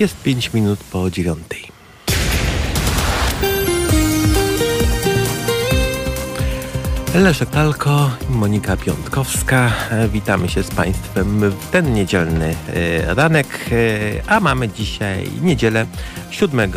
Jest 0.00 0.22
5 0.22 0.52
minut 0.52 0.78
po 0.92 1.10
dziewiątej. 1.10 1.62
Leszek 7.14 7.50
Talko, 7.50 8.10
Monika 8.30 8.76
Piątkowska. 8.76 9.72
Witamy 10.12 10.48
się 10.48 10.62
z 10.62 10.70
Państwem 10.70 11.50
w 11.50 11.70
ten 11.70 11.94
niedzielny 11.94 12.54
e, 12.74 13.14
ranek, 13.14 13.46
e, 13.72 14.30
a 14.30 14.40
mamy 14.40 14.68
dzisiaj 14.68 15.30
niedzielę 15.42 15.86
7 16.30 16.72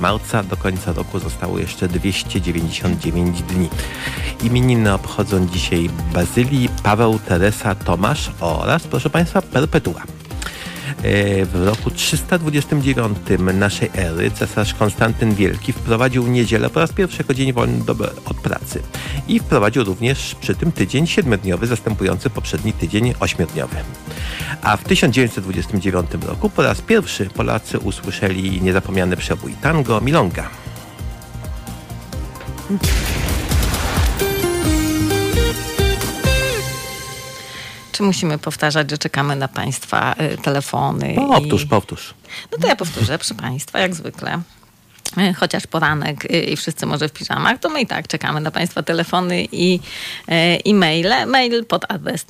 marca. 0.00 0.42
Do 0.42 0.56
końca 0.56 0.92
roku 0.92 1.18
zostało 1.18 1.58
jeszcze 1.58 1.88
299 1.88 3.42
dni. 3.42 3.68
Imieniny 4.42 4.94
obchodzą 4.94 5.46
dzisiaj 5.46 5.90
Bazylii, 6.14 6.68
Paweł, 6.82 7.18
Teresa, 7.18 7.74
Tomasz 7.74 8.30
oraz, 8.40 8.82
proszę 8.86 9.10
Państwa, 9.10 9.42
Perpetua. 9.42 10.23
E, 11.04 11.44
w 11.44 11.66
roku 11.66 11.90
329 11.90 13.18
naszej 13.54 13.90
ery 13.94 14.30
cesarz 14.30 14.74
Konstantyn 14.74 15.34
Wielki 15.34 15.72
wprowadził 15.72 16.26
niedzielę 16.26 16.70
po 16.70 16.80
raz 16.80 16.92
pierwszy 16.92 17.18
jako 17.18 17.34
dzień 17.34 17.52
wolny 17.52 17.84
od 18.24 18.36
pracy. 18.36 18.82
I 19.28 19.40
wprowadził 19.40 19.84
również 19.84 20.34
przy 20.40 20.54
tym 20.54 20.72
tydzień 20.72 21.06
siedmiodniowy, 21.06 21.66
zastępujący 21.66 22.30
poprzedni 22.30 22.72
tydzień 22.72 23.14
ośmiodniowy. 23.20 23.76
A 24.62 24.76
w 24.76 24.84
1929 24.84 26.10
roku 26.26 26.50
po 26.50 26.62
raz 26.62 26.80
pierwszy 26.80 27.26
Polacy 27.26 27.78
usłyszeli 27.78 28.62
niezapomniany 28.62 29.16
przebój 29.16 29.52
tango 29.62 30.00
Milonga. 30.00 30.50
Czy 37.94 38.02
musimy 38.02 38.38
powtarzać, 38.38 38.90
że 38.90 38.98
czekamy 38.98 39.36
na 39.36 39.48
Państwa 39.48 40.14
y, 40.34 40.38
telefony? 40.38 41.14
Powtórz, 41.14 41.62
i... 41.62 41.66
powtórz. 41.66 42.14
No 42.52 42.58
to 42.58 42.66
ja 42.68 42.76
powtórzę, 42.76 43.18
proszę 43.18 43.34
Państwa, 43.34 43.78
jak 43.78 43.94
zwykle 43.94 44.40
y, 45.18 45.34
chociaż 45.34 45.66
poranek 45.66 46.24
y, 46.24 46.40
i 46.40 46.56
wszyscy 46.56 46.86
może 46.86 47.08
w 47.08 47.12
piżamach, 47.12 47.58
to 47.58 47.68
my 47.68 47.80
i 47.80 47.86
tak 47.86 48.08
czekamy 48.08 48.40
na 48.40 48.50
Państwa 48.50 48.82
telefony 48.82 49.46
i, 49.52 49.80
i 50.64 50.74
maile. 50.74 51.26
Mail 51.26 51.64
pod 51.64 51.92
adres 51.92 52.26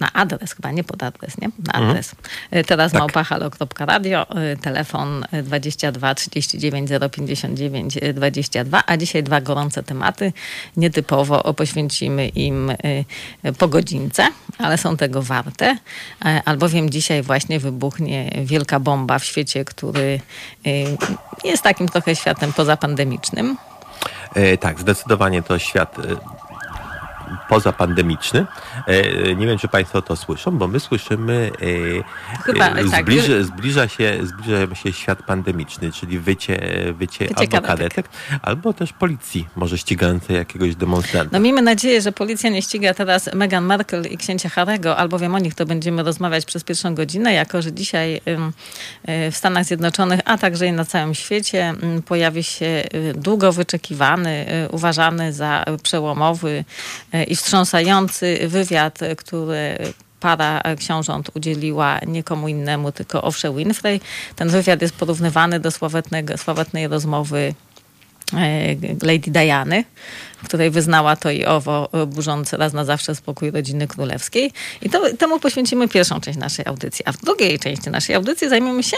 na 0.00 0.12
adres, 0.12 0.52
chyba 0.52 0.72
nie 0.72 0.84
pod 0.84 1.02
adres, 1.02 1.38
nie? 1.38 1.48
Na 1.48 1.72
mhm. 1.72 1.90
adres. 1.90 2.14
Mhm. 2.14 2.64
Teraz 2.64 2.92
tak. 2.92 2.98
małpahalo.radio, 2.98 4.26
y, 4.52 4.56
telefon 4.56 5.24
22 5.42 6.14
39 6.14 6.90
059 7.10 7.98
22, 8.14 8.82
a 8.86 8.96
dzisiaj 8.96 9.22
dwa 9.22 9.40
gorące 9.40 9.82
tematy. 9.82 10.32
Nietypowo 10.76 11.54
poświęcimy 11.54 12.28
im 12.28 12.70
y, 12.70 13.04
po 13.58 13.68
godzince, 13.68 14.28
ale 14.58 14.78
są 14.78 14.96
tego 14.96 15.22
warte, 15.22 15.76
albowiem 16.44 16.90
dzisiaj 16.90 17.22
właśnie 17.22 17.60
wybuchnie 17.60 18.30
wielka 18.44 18.80
bomba 18.80 19.18
w 19.18 19.24
świecie, 19.24 19.64
który 19.64 20.20
jest 21.44 21.62
takim 21.62 21.88
trochę 21.88 22.16
światem 22.16 22.52
pozapandemicznym. 22.52 23.56
E, 24.34 24.56
tak, 24.56 24.80
zdecydowanie 24.80 25.42
to 25.42 25.58
świat 25.58 25.96
pozapandemiczny. 27.48 28.46
E, 28.86 29.34
nie 29.34 29.46
wiem, 29.46 29.58
czy 29.58 29.68
Państwo 29.68 30.02
to 30.02 30.16
słyszą, 30.16 30.58
bo 30.58 30.68
my 30.68 30.80
słyszymy, 30.80 31.50
e, 32.36 32.42
Chyba, 32.42 32.68
e, 32.68 32.84
tak. 32.90 33.04
zbliża, 33.04 33.42
zbliża, 33.42 33.88
się, 33.88 34.18
zbliża 34.22 34.74
się 34.74 34.92
świat 34.92 35.22
pandemiczny, 35.22 35.92
czyli 35.92 36.18
wycie, 36.18 36.58
wycie, 36.92 37.28
wycie 37.28 37.56
albo 37.56 37.66
kadetek, 37.66 38.08
albo 38.42 38.72
też 38.72 38.92
policji, 38.92 39.48
może 39.56 39.78
ścigającej 39.78 40.36
jakiegoś 40.36 40.76
demonstranta. 40.76 41.30
No 41.32 41.40
miejmy 41.40 41.62
nadzieję, 41.62 42.00
że 42.00 42.12
policja 42.12 42.50
nie 42.50 42.62
ściga 42.62 42.94
teraz 42.94 43.34
Meghan 43.34 43.64
Markle 43.64 44.08
i 44.08 44.16
księcia 44.16 44.48
Harego, 44.48 44.96
albowiem 44.96 45.34
o 45.34 45.38
nich 45.38 45.54
to 45.54 45.66
będziemy 45.66 46.02
rozmawiać 46.02 46.44
przez 46.44 46.64
pierwszą 46.64 46.94
godzinę, 46.94 47.32
jako 47.32 47.62
że 47.62 47.72
dzisiaj 47.72 48.20
w 49.30 49.36
Stanach 49.36 49.64
Zjednoczonych, 49.64 50.20
a 50.24 50.38
także 50.38 50.66
i 50.66 50.72
na 50.72 50.84
całym 50.84 51.14
świecie 51.14 51.74
pojawi 52.06 52.42
się 52.42 52.84
długo 53.14 53.52
wyczekiwany, 53.52 54.46
uważany 54.70 55.32
za 55.32 55.64
przełomowy 55.82 56.64
i 57.28 57.36
wstrząsający 57.36 58.38
wywiad, 58.48 58.98
który 59.16 59.78
para 60.20 60.62
książąt 60.78 61.30
udzieliła 61.34 61.98
nie 62.06 62.22
komu 62.22 62.48
innemu, 62.48 62.92
tylko 62.92 63.22
Owsze 63.22 63.54
Winfrey. 63.54 64.00
Ten 64.36 64.48
wywiad 64.48 64.82
jest 64.82 64.94
porównywany 64.94 65.60
do 65.60 65.70
sławetnej 66.36 66.88
rozmowy 66.88 67.54
e, 68.32 68.74
Lady 69.02 69.30
Diany, 69.30 69.84
w 70.42 70.44
której 70.44 70.70
wyznała 70.70 71.16
to 71.16 71.30
i 71.30 71.44
owo, 71.44 71.88
burzące 72.06 72.56
raz 72.56 72.72
na 72.72 72.84
zawsze 72.84 73.14
spokój 73.14 73.50
rodziny 73.50 73.86
królewskiej. 73.86 74.52
I 74.82 74.90
to, 74.90 75.16
temu 75.16 75.40
poświęcimy 75.40 75.88
pierwszą 75.88 76.20
część 76.20 76.38
naszej 76.38 76.66
audycji. 76.66 77.04
A 77.04 77.12
w 77.12 77.16
drugiej 77.16 77.58
części 77.58 77.90
naszej 77.90 78.14
audycji 78.14 78.48
zajmiemy 78.48 78.82
się... 78.82 78.96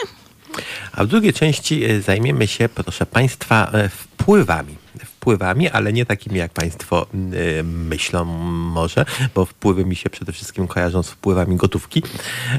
A 0.92 1.04
w 1.04 1.06
drugiej 1.06 1.32
części 1.32 1.84
e, 1.84 2.00
zajmiemy 2.00 2.46
się, 2.46 2.68
proszę 2.68 3.06
Państwa, 3.06 3.70
e, 3.72 3.88
wpływami 3.88 4.85
wpływami, 5.26 5.68
ale 5.68 5.92
nie 5.92 6.06
takimi, 6.06 6.38
jak 6.38 6.52
Państwo 6.52 7.06
y, 7.14 7.64
myślą 7.64 8.24
może, 8.74 9.04
bo 9.34 9.44
wpływy 9.44 9.84
mi 9.84 9.96
się 9.96 10.10
przede 10.10 10.32
wszystkim 10.32 10.66
kojarzą 10.66 11.02
z 11.02 11.10
wpływami 11.10 11.56
gotówki. 11.56 12.02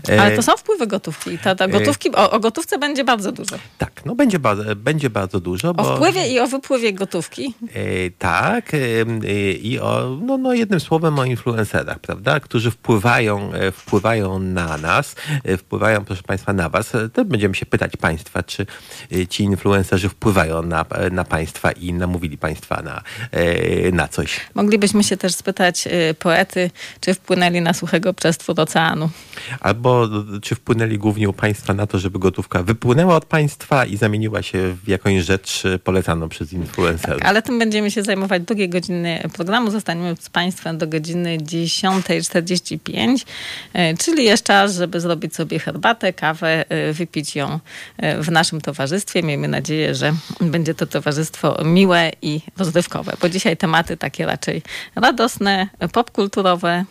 E, 0.10 0.22
ale 0.22 0.36
to 0.36 0.44
są 0.44 0.58
wpływy 0.58 0.88
gotówki. 0.88 1.38
Ta, 1.38 1.56
ta 1.56 1.66
e, 1.66 1.70
gotówki 1.70 2.16
o, 2.16 2.32
o, 2.32 2.40
gotówce 2.40 2.78
będzie 2.78 3.04
bardzo 3.04 3.32
dużo. 3.32 3.56
Tak, 3.78 4.06
no 4.06 4.16
będzie, 4.16 4.40
będzie 4.76 5.10
bardzo 5.10 5.40
dużo. 5.40 5.74
Bo, 5.74 5.94
o 5.94 5.96
wpływie 5.96 6.28
i 6.28 6.40
o 6.40 6.48
wypływie 6.48 6.94
gotówki. 6.94 7.54
E, 7.74 8.10
tak 8.20 8.72
i 9.62 9.80
o, 9.80 10.18
no, 10.22 10.38
no 10.38 10.54
jednym 10.54 10.80
słowem 10.80 11.20
o 11.20 11.26
influencerach, 11.26 12.00
prawda, 12.00 12.40
którzy 12.40 12.72
wpływają, 12.72 13.52
wpływają 13.74 14.40
na 14.40 14.78
nas, 14.78 15.16
wpływają, 15.58 16.06
proszę 16.06 16.24
Państwa, 16.24 16.54
na 16.54 16.70
Was. 16.70 16.94
To 17.14 17.26
będziemy 17.26 17.56
się 17.56 17.66
pytać 17.66 17.98
Państwa, 17.98 18.44
czy 18.44 18.66
ci 19.30 19.44
influencerzy 19.44 20.10
wpływają 20.10 20.62
na, 20.62 20.86
na 21.12 21.24
Państwa 21.24 21.72
i 21.72 21.94
namówili 21.94 22.38
Państwa 22.38 22.57
państwa 22.58 22.82
na, 22.82 23.02
e, 23.32 23.92
na 23.92 24.08
coś. 24.08 24.40
Moglibyśmy 24.56 25.04
się 25.04 25.18
też 25.18 25.34
spytać 25.34 25.88
e, 25.88 26.14
poety, 26.14 26.72
czy 27.02 27.14
wpłynęli 27.14 27.62
na 27.62 27.74
suchego 27.74 28.14
przez 28.14 28.38
twór 28.38 28.60
oceanu. 28.60 29.10
Albo 29.60 30.08
czy 30.42 30.56
wpłynęli 30.56 30.98
głównie 30.98 31.30
u 31.30 31.34
państwa 31.34 31.74
na 31.74 31.88
to, 31.88 32.00
żeby 32.00 32.20
gotówka 32.20 32.64
wypłynęła 32.64 33.16
od 33.16 33.26
państwa 33.26 33.86
i 33.86 33.98
zamieniła 33.98 34.42
się 34.42 34.76
w 34.84 34.88
jakąś 34.88 35.24
rzecz 35.24 35.64
polecaną 35.84 36.30
przez 36.30 36.54
influencerów. 36.54 37.20
Tak, 37.20 37.30
ale 37.30 37.42
tym 37.42 37.60
będziemy 37.60 37.92
się 37.92 38.04
zajmować 38.04 38.44
drugiej 38.44 38.70
godziny 38.70 39.24
programu. 39.34 39.72
Zostaniemy 39.72 40.16
z 40.20 40.30
państwem 40.30 40.78
do 40.78 40.88
godziny 40.88 41.38
10.45, 41.38 43.26
e, 43.74 43.98
czyli 43.98 44.24
jest 44.24 44.44
czas, 44.44 44.76
żeby 44.76 45.00
zrobić 45.02 45.36
sobie 45.36 45.60
herbatę, 45.60 46.14
kawę, 46.14 46.66
wypić 46.94 47.36
ją 47.36 47.60
w 48.22 48.32
naszym 48.32 48.62
towarzystwie. 48.62 49.24
Miejmy 49.24 49.48
nadzieję, 49.48 49.96
że 49.96 50.14
będzie 50.42 50.74
to 50.74 50.88
towarzystwo 50.88 51.58
miłe 51.64 52.12
i 52.22 52.42
rozrywkowe, 52.58 53.14
bo 53.22 53.30
dzisiaj 53.30 53.58
tematy 53.58 53.98
takie 53.98 54.26
raczej 54.26 54.62
radosne, 54.96 55.68
popkulturowe, 55.94 56.86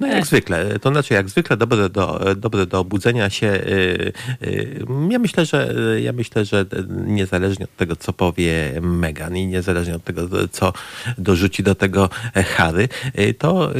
no 0.00 0.06
jak 0.06 0.26
zwykle, 0.26 0.78
to 0.78 0.90
znaczy 0.90 1.14
jak 1.14 1.28
zwykle 1.28 1.56
dobre 1.56 1.88
do, 1.88 2.20
dobre 2.36 2.66
do 2.66 2.80
obudzenia 2.80 3.30
się. 3.30 3.46
Y, 3.46 4.12
y, 4.42 4.86
ja 5.10 5.18
myślę, 5.18 5.46
że 5.46 5.74
ja 6.00 6.12
myślę, 6.12 6.44
że 6.44 6.64
niezależnie 7.06 7.64
od 7.64 7.76
tego, 7.76 7.96
co 7.96 8.12
powie 8.12 8.80
Megan 8.80 9.36
i 9.36 9.46
niezależnie 9.46 9.94
od 9.94 10.04
tego, 10.04 10.48
co 10.48 10.72
dorzuci 11.18 11.62
do 11.62 11.74
tego 11.74 12.10
Harry, 12.56 12.88
y, 13.18 13.34
to 13.34 13.72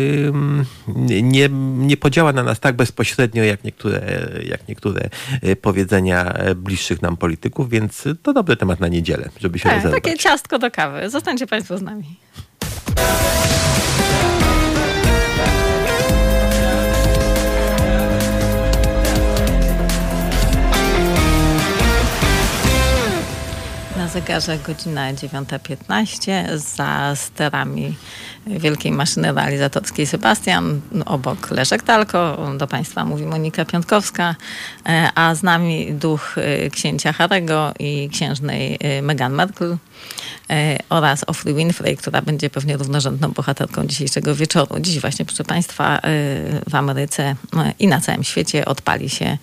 nie, 1.22 1.48
nie 1.76 1.96
podziała 1.96 2.32
na 2.32 2.42
nas 2.42 2.60
tak 2.60 2.76
bezpośrednio, 2.76 3.44
jak 3.44 3.64
niektóre, 3.64 4.28
jak 4.48 4.68
niektóre 4.68 5.10
powiedzenia 5.62 6.34
bliższych 6.56 7.02
nam 7.02 7.16
polityków, 7.16 7.70
więc 7.70 8.04
to 8.22 8.32
dobry 8.32 8.56
temat 8.56 8.80
na 8.80 8.88
niedzielę, 8.88 9.28
żeby 9.40 9.58
się 9.58 9.68
tak, 9.68 9.90
Takie 9.90 10.18
ciastko 10.18 10.58
do 10.58 10.70
kawy. 10.70 11.10
Zostańcie 11.10 11.46
Państwo 11.46 11.78
z 11.78 11.82
nami. 11.82 12.16
Zegarze 24.16 24.58
godzina 24.58 25.12
9.15 25.12 26.56
za 26.56 27.16
sterami 27.16 27.94
wielkiej 28.46 28.92
maszyny 28.92 29.32
realizatorskiej 29.32 30.06
Sebastian, 30.06 30.80
obok 31.06 31.50
Leszek 31.50 31.82
Talko, 31.82 32.50
do 32.58 32.66
Państwa 32.66 33.04
mówi 33.04 33.26
Monika 33.26 33.64
Piątkowska, 33.64 34.34
e, 34.88 35.10
a 35.14 35.34
z 35.34 35.42
nami 35.42 35.92
duch 35.92 36.38
e, 36.38 36.70
księcia 36.70 37.12
Harego 37.12 37.72
i 37.78 38.08
księżnej 38.12 38.78
e, 38.80 39.02
Meghan 39.02 39.32
Markle. 39.32 39.76
Oraz 40.88 41.24
Ofry 41.26 41.54
Winfrey, 41.54 41.96
która 41.96 42.22
będzie 42.22 42.50
pewnie 42.50 42.76
równorzędną 42.76 43.30
bohaterką 43.30 43.86
dzisiejszego 43.86 44.34
wieczoru. 44.34 44.80
Dziś 44.80 45.00
właśnie, 45.00 45.24
proszę 45.24 45.44
Państwa, 45.44 46.00
w 46.70 46.74
Ameryce 46.74 47.36
i 47.78 47.86
na 47.86 48.00
całym 48.00 48.24
świecie 48.24 48.64
odpali 48.64 49.10
się 49.10 49.38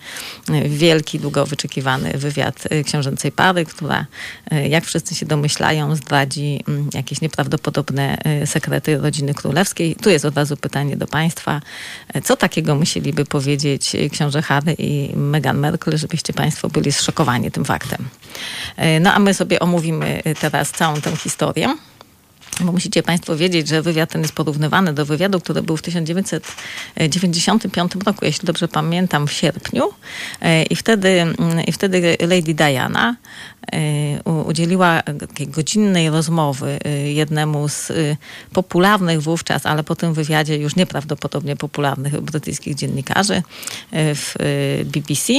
wielki, 0.64 1.18
długo 1.18 1.46
wyczekiwany 1.46 2.12
wywiad 2.12 2.68
książęcej 2.84 3.32
pary, 3.32 3.64
która, 3.64 4.06
jak 4.68 4.84
wszyscy 4.84 5.14
się 5.14 5.26
domyślają, 5.26 5.96
zdradzi 5.96 6.60
mm, 6.68 6.90
jakieś 6.94 7.20
nieprawdopodobne 7.20 8.18
sekrety 8.44 8.98
rodziny 8.98 9.34
królewskiej. 9.34 9.96
Tu 9.96 10.10
jest 10.10 10.24
od 10.24 10.36
razu 10.36 10.56
pytanie 10.56 10.96
do 10.96 11.06
Państwa. 11.06 11.60
Co 12.24 12.36
takiego 12.36 12.74
musieliby 12.74 13.24
powiedzieć 13.24 13.96
książę 14.12 14.42
Harry 14.42 14.74
i 14.78 15.16
Meghan 15.16 15.58
Merkel, 15.58 15.98
żebyście 15.98 16.32
Państwo 16.32 16.68
byli 16.68 16.92
zszokowani 16.92 17.50
tym 17.50 17.64
faktem? 17.64 18.08
No 19.00 19.14
a 19.14 19.18
my 19.18 19.34
sobie 19.34 19.60
omówimy 19.60 20.22
teraz 20.50 20.70
całą 20.70 21.00
tę 21.00 21.16
historię. 21.16 21.76
Bo 22.60 22.72
musicie 22.72 23.02
Państwo 23.02 23.36
wiedzieć, 23.36 23.68
że 23.68 23.82
wywiad 23.82 24.10
ten 24.10 24.22
jest 24.22 24.34
porównywany 24.34 24.92
do 24.92 25.06
wywiadu, 25.06 25.40
który 25.40 25.62
był 25.62 25.76
w 25.76 25.82
1995 25.82 27.92
roku, 28.06 28.24
jeśli 28.24 28.46
dobrze 28.46 28.68
pamiętam, 28.68 29.26
w 29.26 29.32
sierpniu. 29.32 29.90
I 30.70 30.76
wtedy, 30.76 31.26
i 31.66 31.72
wtedy 31.72 32.16
Lady 32.20 32.54
Diana 32.54 33.16
udzieliła 34.46 35.02
takiej 35.02 35.48
godzinnej 35.48 36.10
rozmowy 36.10 36.78
jednemu 37.04 37.68
z 37.68 37.92
popularnych 38.52 39.22
wówczas, 39.22 39.66
ale 39.66 39.84
po 39.84 39.96
tym 39.96 40.14
wywiadzie 40.14 40.56
już 40.56 40.76
nieprawdopodobnie 40.76 41.56
popularnych 41.56 42.20
brytyjskich 42.20 42.74
dziennikarzy 42.74 43.42
w 43.92 44.34
BBC, 44.84 45.32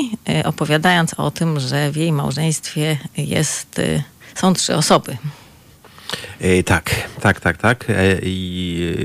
opowiadając 0.43 1.13
o 1.13 1.31
tym, 1.31 1.59
że 1.59 1.91
w 1.91 1.95
jej 1.95 2.11
małżeństwie 2.11 2.97
jest, 3.17 3.81
są 4.35 4.53
trzy 4.53 4.75
osoby. 4.75 5.17
E, 6.39 6.63
tak, 6.63 7.09
tak, 7.21 7.39
tak, 7.39 7.57
tak. 7.57 7.89
E, 7.89 8.19
I, 8.23 8.95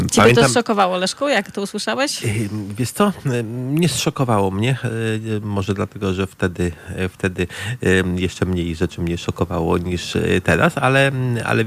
Ciebie 0.00 0.08
pamiętam, 0.16 0.44
to 0.44 0.50
zszokowało, 0.50 0.96
Leszku, 0.96 1.28
jak 1.28 1.52
to 1.52 1.62
usłyszałeś? 1.62 2.22
Wiesz 2.78 2.90
co, 2.90 3.12
nie 3.70 3.88
zszokowało 3.88 4.50
mnie. 4.50 4.78
Może 5.42 5.74
dlatego, 5.74 6.14
że 6.14 6.26
wtedy, 6.26 6.72
wtedy 7.10 7.46
jeszcze 8.16 8.46
mniej 8.46 8.76
rzeczy 8.76 9.00
mnie 9.00 9.18
szokowało 9.18 9.78
niż 9.78 10.16
teraz, 10.44 10.78
ale, 10.78 11.12
ale, 11.44 11.64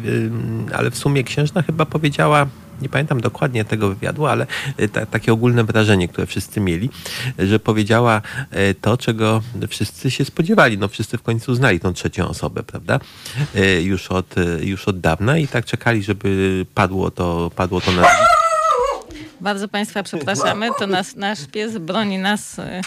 ale 0.73 0.91
w 0.91 0.97
sumie 0.97 1.23
księżna 1.23 1.61
chyba 1.61 1.85
powiedziała 1.85 2.47
nie 2.81 2.89
pamiętam 2.89 3.21
dokładnie 3.21 3.65
tego 3.65 3.89
wywiadu, 3.89 4.27
ale 4.27 4.47
e, 4.77 4.87
ta, 4.87 5.05
takie 5.05 5.33
ogólne 5.33 5.63
wrażenie, 5.63 6.07
które 6.07 6.27
wszyscy 6.27 6.59
mieli, 6.59 6.89
że 7.39 7.59
powiedziała 7.59 8.21
e, 8.51 8.73
to, 8.73 8.97
czego 8.97 9.41
wszyscy 9.69 10.11
się 10.11 10.25
spodziewali. 10.25 10.77
No 10.77 10.87
wszyscy 10.87 11.17
w 11.17 11.23
końcu 11.23 11.55
znali 11.55 11.79
tą 11.79 11.93
trzecią 11.93 12.27
osobę, 12.27 12.63
prawda? 12.63 12.99
E, 13.55 13.81
już 13.81 14.07
od, 14.07 14.35
już 14.61 14.87
od 14.87 14.99
dawna 14.99 15.37
i 15.37 15.47
tak 15.47 15.65
czekali, 15.65 16.03
żeby 16.03 16.65
padło 16.73 17.11
to, 17.11 17.51
padło 17.55 17.81
to 17.81 17.91
nazwisko 17.91 18.40
bardzo 19.41 19.67
Państwa 19.67 20.03
przepraszamy. 20.03 20.69
To 20.79 20.87
nas, 20.87 21.15
nasz 21.15 21.39
pies 21.51 21.77
broni 21.77 22.17
nas 22.17 22.59
e, 22.59 22.81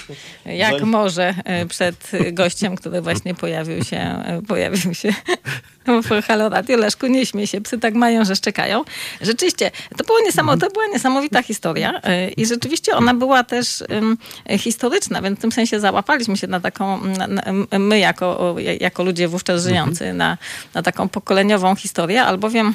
jak 0.56 0.82
może 0.82 1.34
e, 1.44 1.66
przed 1.66 2.10
gościem, 2.32 2.76
który 2.76 3.00
właśnie 3.00 3.34
pojawił 3.34 3.84
się, 3.84 3.96
e, 3.96 4.42
pojawił 4.48 4.94
się 4.94 5.14
w 5.86 6.26
Halo 6.26 6.48
Radio. 6.48 6.76
Leszku, 6.76 7.06
nie 7.06 7.26
śmiej 7.26 7.46
się, 7.46 7.60
psy 7.60 7.78
tak 7.78 7.94
mają, 7.94 8.24
że 8.24 8.36
szczekają. 8.36 8.84
Rzeczywiście, 9.20 9.70
to, 9.96 10.04
było 10.04 10.20
niesamo, 10.20 10.56
to 10.56 10.70
była 10.70 10.86
niesamowita 10.86 11.42
historia 11.42 12.00
i 12.36 12.46
rzeczywiście 12.46 12.96
ona 12.96 13.14
była 13.14 13.44
też 13.44 13.84
historyczna, 14.58 15.22
więc 15.22 15.38
w 15.38 15.42
tym 15.42 15.52
sensie 15.52 15.80
załapaliśmy 15.80 16.36
się 16.36 16.46
na 16.46 16.60
taką, 16.60 17.04
na, 17.04 17.26
na, 17.26 17.42
my 17.78 17.98
jako, 17.98 18.56
jako 18.80 19.04
ludzie 19.04 19.28
wówczas 19.28 19.62
żyjący, 19.62 20.12
na, 20.12 20.38
na 20.74 20.82
taką 20.82 21.08
pokoleniową 21.08 21.76
historię, 21.76 22.22
albowiem 22.22 22.74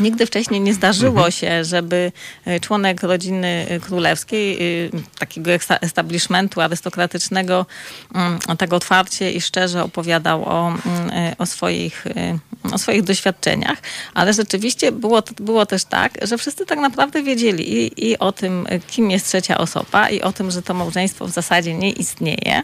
Nigdy 0.00 0.26
wcześniej 0.26 0.60
nie 0.60 0.74
zdarzyło 0.74 1.26
mhm. 1.26 1.32
się, 1.32 1.64
żeby 1.64 2.12
e, 2.44 2.60
członek 2.60 3.02
rodziny 3.02 3.66
e, 3.68 3.80
królewskiej, 3.80 4.58
e, 4.86 4.90
takiego 5.18 5.50
establishmentu 5.80 6.60
arystokratycznego, 6.60 7.66
mm, 8.14 8.38
tak 8.58 8.72
otwarcie 8.72 9.32
i 9.32 9.40
szczerze 9.40 9.84
opowiadał 9.84 10.44
o, 10.44 10.68
mm, 10.68 11.34
o, 11.38 11.46
swoich, 11.46 12.04
o 12.72 12.78
swoich 12.78 13.02
doświadczeniach. 13.02 13.78
Ale 14.14 14.32
rzeczywiście 14.32 14.92
było, 14.92 15.22
było 15.40 15.66
też 15.66 15.84
tak, 15.84 16.12
że 16.22 16.38
wszyscy 16.38 16.66
tak 16.66 16.78
naprawdę 16.78 17.22
wiedzieli 17.22 17.72
i, 17.72 18.10
i 18.10 18.18
o 18.18 18.32
tym, 18.32 18.66
kim 18.86 19.10
jest 19.10 19.26
trzecia 19.26 19.58
osoba, 19.58 20.10
i 20.10 20.22
o 20.22 20.32
tym, 20.32 20.50
że 20.50 20.62
to 20.62 20.74
małżeństwo 20.74 21.26
w 21.26 21.30
zasadzie 21.30 21.74
nie 21.74 21.90
istnieje. 21.90 22.62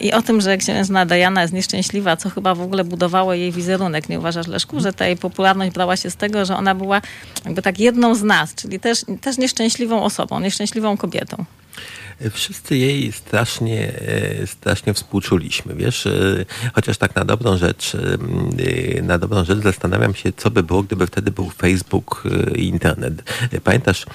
I 0.00 0.12
o 0.12 0.22
tym, 0.22 0.40
że 0.40 0.56
księżna 0.56 1.06
Diana 1.06 1.42
jest 1.42 1.54
nieszczęśliwa, 1.54 2.16
co 2.16 2.30
chyba 2.30 2.54
w 2.54 2.60
ogóle 2.60 2.84
budowało 2.84 3.34
jej 3.34 3.52
wizerunek. 3.52 4.08
Nie 4.08 4.18
uważasz, 4.18 4.46
Leszku, 4.46 4.80
że 4.80 4.92
ta 4.92 5.06
jej 5.06 5.16
popularność 5.16 5.72
brała 5.72 5.96
się 5.96 6.10
z 6.10 6.16
tego, 6.16 6.44
że 6.44 6.56
ona 6.56 6.74
była 6.74 7.02
jakby 7.44 7.62
tak 7.62 7.78
jedną 7.78 8.14
z 8.14 8.22
nas, 8.22 8.54
czyli 8.54 8.80
też, 8.80 9.04
też 9.20 9.38
nieszczęśliwą 9.38 10.02
osobą, 10.02 10.40
nieszczęśliwą 10.40 10.96
kobietą 10.96 11.44
wszyscy 12.30 12.76
jej 12.76 13.12
strasznie, 13.12 13.92
e, 14.42 14.46
strasznie 14.46 14.94
współczuliśmy, 14.94 15.74
wiesz, 15.74 16.06
e, 16.06 16.44
chociaż 16.72 16.98
tak 16.98 17.16
na 17.16 17.24
dobrą 17.24 17.56
rzecz, 17.56 17.94
e, 17.94 19.02
na 19.02 19.18
dobrą 19.18 19.44
rzecz 19.44 19.58
zastanawiam 19.58 20.14
się, 20.14 20.32
co 20.32 20.50
by 20.50 20.62
było, 20.62 20.82
gdyby 20.82 21.06
wtedy 21.06 21.30
był 21.30 21.50
Facebook 21.50 22.24
i 22.56 22.68
internet. 22.68 23.22
Pamiętasz, 23.64 24.06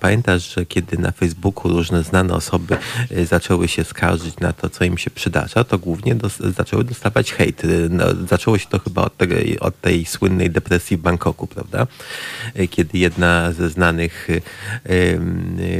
pamiętasz, 0.00 0.54
że 0.54 0.66
kiedy 0.66 0.98
na 0.98 1.12
Facebooku 1.12 1.68
różne 1.72 2.02
znane 2.02 2.34
osoby 2.34 2.76
zaczęły 3.24 3.68
się 3.68 3.84
skarżyć 3.84 4.38
na 4.40 4.52
to, 4.52 4.70
co 4.70 4.84
im 4.84 4.98
się 4.98 5.10
przydarza, 5.10 5.64
to 5.64 5.78
głównie 5.78 6.16
zaczęły 6.56 6.84
dostawać 6.84 7.32
hejt. 7.32 7.62
No, 7.90 8.04
zaczęło 8.28 8.58
się 8.58 8.66
to 8.68 8.78
chyba 8.78 9.02
od, 9.02 9.16
tej, 9.16 9.60
od 9.60 9.80
tej 9.80 10.04
słynnej 10.04 10.50
depresji 10.50 10.96
w 10.96 11.00
Bangkoku, 11.00 11.46
prawda? 11.46 11.86
Kiedy 12.70 12.98
jedna 12.98 13.52
ze 13.52 13.68
znanych 13.68 14.28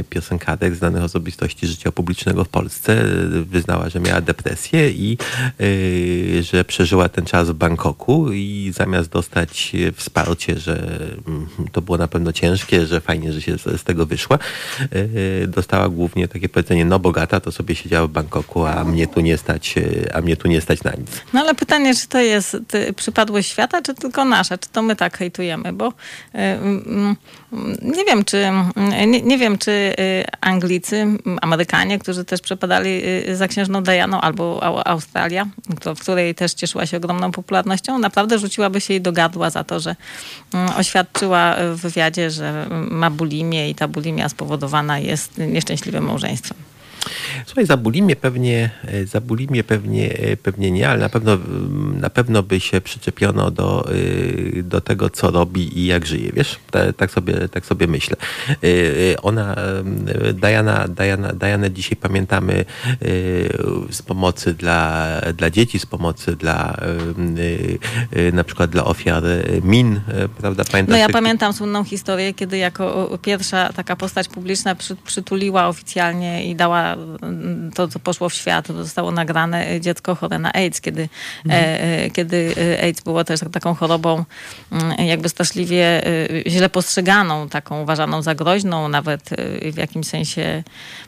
piosenkarek, 0.09 0.75
znanych 0.75 1.03
osobistości 1.03 1.48
życia 1.61 1.91
publicznego 1.91 2.43
w 2.43 2.49
Polsce. 2.49 3.03
Wyznała, 3.29 3.89
że 3.89 3.99
miała 3.99 4.21
depresję 4.21 4.89
i 4.91 5.17
yy, 5.59 6.43
że 6.43 6.65
przeżyła 6.65 7.09
ten 7.09 7.25
czas 7.25 7.49
w 7.49 7.53
Bangkoku 7.53 8.31
i 8.33 8.71
zamiast 8.75 9.09
dostać 9.09 9.71
wsparcie, 9.95 10.59
że 10.59 10.99
mm, 11.27 11.47
to 11.71 11.81
było 11.81 11.97
na 11.97 12.07
pewno 12.07 12.33
ciężkie, 12.33 12.85
że 12.85 13.01
fajnie, 13.01 13.33
że 13.33 13.41
się 13.41 13.57
z, 13.57 13.83
tego 13.83 14.05
wyszła, 14.05 14.39
dostała 15.47 15.89
głównie 15.89 16.27
takie 16.27 16.49
powiedzenie, 16.49 16.85
no 16.85 16.99
bogata 16.99 17.39
to 17.39 17.51
sobie 17.51 17.75
siedziała 17.75 18.07
w 18.07 18.11
Bangkoku, 18.11 18.65
a 18.65 18.83
mnie 18.83 19.07
tu 19.07 19.19
nie 19.19 19.37
stać, 19.37 19.75
a 20.13 20.21
mnie 20.21 20.37
tu 20.37 20.47
nie 20.47 20.61
stać 20.61 20.83
na 20.83 20.91
nic. 20.91 21.09
No 21.33 21.39
ale 21.39 21.55
pytanie, 21.55 21.95
czy 21.95 22.07
to 22.07 22.19
jest 22.19 22.57
przypadłość 22.95 23.49
świata, 23.49 23.81
czy 23.81 23.93
tylko 23.93 24.25
nasza? 24.25 24.57
Czy 24.57 24.69
to 24.69 24.81
my 24.81 24.95
tak 24.95 25.17
hejtujemy? 25.17 25.73
Bo 25.73 25.93
yy, 26.33 26.41
yy, 26.41 27.15
nie 27.81 28.05
wiem, 28.05 28.25
czy 28.25 28.45
nie, 29.07 29.21
nie 29.21 29.37
wiem, 29.37 29.57
czy 29.57 29.93
Anglicy, 30.41 31.07
Amerykanie, 31.41 31.99
którzy 31.99 32.25
też 32.25 32.41
przepadali 32.41 33.01
y, 33.29 33.35
za 33.35 33.47
księżną 33.47 33.83
Dianą, 33.83 34.21
albo 34.21 34.63
Australia, 34.87 35.47
w 35.95 35.99
której 35.99 36.35
też 36.35 36.53
cieszyła 36.53 36.85
się 36.85 36.97
ogromną 36.97 37.31
popularnością, 37.31 37.99
naprawdę 37.99 38.39
rzuciłaby 38.39 38.81
się 38.81 38.93
jej 38.93 39.01
do 39.01 39.11
gardła 39.11 39.49
za 39.49 39.63
to, 39.63 39.79
że 39.79 39.95
mm, 40.53 40.69
oświadczyła 40.77 41.55
w 41.73 41.75
wywiadzie, 41.75 42.31
że 42.31 42.67
ma 42.69 43.09
bulimię 43.09 43.69
i 43.69 43.75
ta 43.75 43.87
bulimia 43.87 44.29
spowodowana 44.29 44.99
jest 44.99 45.37
nieszczęśliwym 45.37 46.05
małżeństwem. 46.05 46.68
Słuchaj, 47.45 47.65
za 47.65 47.77
bulimię 47.77 48.15
pewnie, 48.15 48.69
e, 48.87 49.05
za 49.05 49.21
bulimię 49.21 49.63
pewnie, 49.63 50.13
e, 50.13 50.37
pewnie 50.37 50.71
nie, 50.71 50.89
ale 50.89 50.99
na 50.99 51.09
pewno, 51.09 51.37
na 52.01 52.09
pewno 52.09 52.43
by 52.43 52.59
się 52.59 52.81
przyczepiono 52.81 53.51
do, 53.51 53.85
e, 54.57 54.63
do 54.63 54.81
tego, 54.81 55.09
co 55.09 55.31
robi 55.31 55.79
i 55.79 55.85
jak 55.85 56.05
żyje, 56.05 56.31
wiesz? 56.31 56.59
Tak 56.97 57.11
sobie, 57.11 57.49
tak 57.49 57.65
sobie 57.65 57.87
myślę. 57.87 58.15
Ona, 59.21 59.55
Diana, 60.33 60.87
Diana, 60.87 61.33
Diana 61.33 61.69
dzisiaj 61.69 61.95
pamiętamy 61.95 62.65
z 63.89 64.01
pomocy 64.01 64.53
dla, 64.53 65.07
dla 65.33 65.49
dzieci, 65.49 65.79
z 65.79 65.85
pomocy 65.85 66.35
dla 66.35 66.77
na 68.33 68.43
przykład 68.43 68.69
dla 68.69 68.85
ofiar 68.85 69.23
min, 69.63 70.01
prawda? 70.37 70.63
Pamiętasz, 70.71 70.91
no 70.91 70.97
ja 70.97 71.09
pamiętam 71.09 71.53
słynną 71.53 71.83
historię, 71.83 72.33
kiedy 72.33 72.57
jako 72.57 73.17
pierwsza 73.21 73.73
taka 73.73 73.95
postać 73.95 74.27
publiczna 74.27 74.75
przy, 74.75 74.95
przytuliła 74.95 75.67
oficjalnie 75.67 76.45
i 76.45 76.55
dała 76.55 76.88
to, 77.75 77.87
co 77.87 77.99
poszło 77.99 78.29
w 78.29 78.33
świat, 78.33 78.67
to 78.67 78.73
zostało 78.73 79.11
nagrane 79.11 79.81
dziecko 79.81 80.15
chore 80.15 80.39
na 80.39 80.53
AIDS, 80.53 80.81
kiedy, 80.81 81.09
mhm. 81.45 81.63
e, 82.05 82.09
kiedy 82.09 82.55
AIDS 82.83 83.01
było 83.01 83.23
też 83.23 83.39
taką 83.51 83.75
chorobą 83.75 84.25
mm, 84.71 85.07
jakby 85.07 85.29
straszliwie 85.29 86.07
e, 86.07 86.49
źle 86.49 86.69
postrzeganą, 86.69 87.49
taką 87.49 87.81
uważaną 87.81 88.21
za 88.21 88.35
groźną, 88.35 88.87
nawet 88.87 89.31
e, 89.31 89.71
w 89.71 89.77
jakimś 89.77 90.07
sensie 90.07 90.63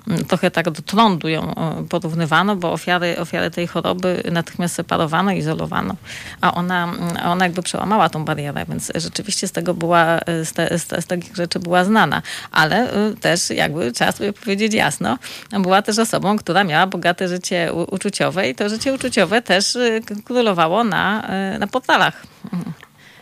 mm, 0.08 0.26
trochę 0.26 0.52
tak 0.52 0.70
do 0.70 0.82
trądu 0.82 1.28
ją 1.28 1.56
e, 1.56 1.86
porównywano, 1.90 2.56
bo 2.56 2.72
ofiary, 2.72 3.18
ofiary 3.20 3.52
tej 3.52 3.68
choroby 3.68 4.24
natychmiast 4.32 4.76
separowano, 4.76 5.32
izolowano, 5.32 5.96
a 6.42 6.54
ona, 6.54 6.84
mm, 6.84 7.18
ona 7.26 7.46
jakby 7.46 7.62
przełamała 7.62 8.10
tą 8.10 8.26
barierę, 8.26 8.66
więc 8.70 8.92
rzeczywiście 8.96 9.48
z 9.48 9.52
tego 9.52 9.74
była, 9.74 10.20
z, 10.44 10.54
te, 10.54 10.80
z, 10.80 11.04
z 11.04 11.06
takich 11.06 11.36
rzeczy 11.36 11.60
była 11.60 11.84
znana, 11.84 12.22
ale 12.52 12.88
też 13.22 13.50
jakby 13.50 13.92
trzeba 13.92 14.12
sobie 14.12 14.34
powiedzieć 14.34 14.74
jasno, 14.74 15.18
było 15.52 15.71
była 15.72 15.82
też 15.82 16.00
osobą, 16.00 16.38
która 16.38 16.64
miała 16.64 16.88
bogate 16.88 17.28
życie 17.28 17.74
uczuciowe 17.74 18.50
i 18.50 18.56
to 18.56 18.70
życie 18.70 18.94
uczuciowe 18.94 19.42
też 19.42 19.78
królowało 20.26 20.84
na, 20.84 21.28
na 21.60 21.68
portalach. 21.68 22.24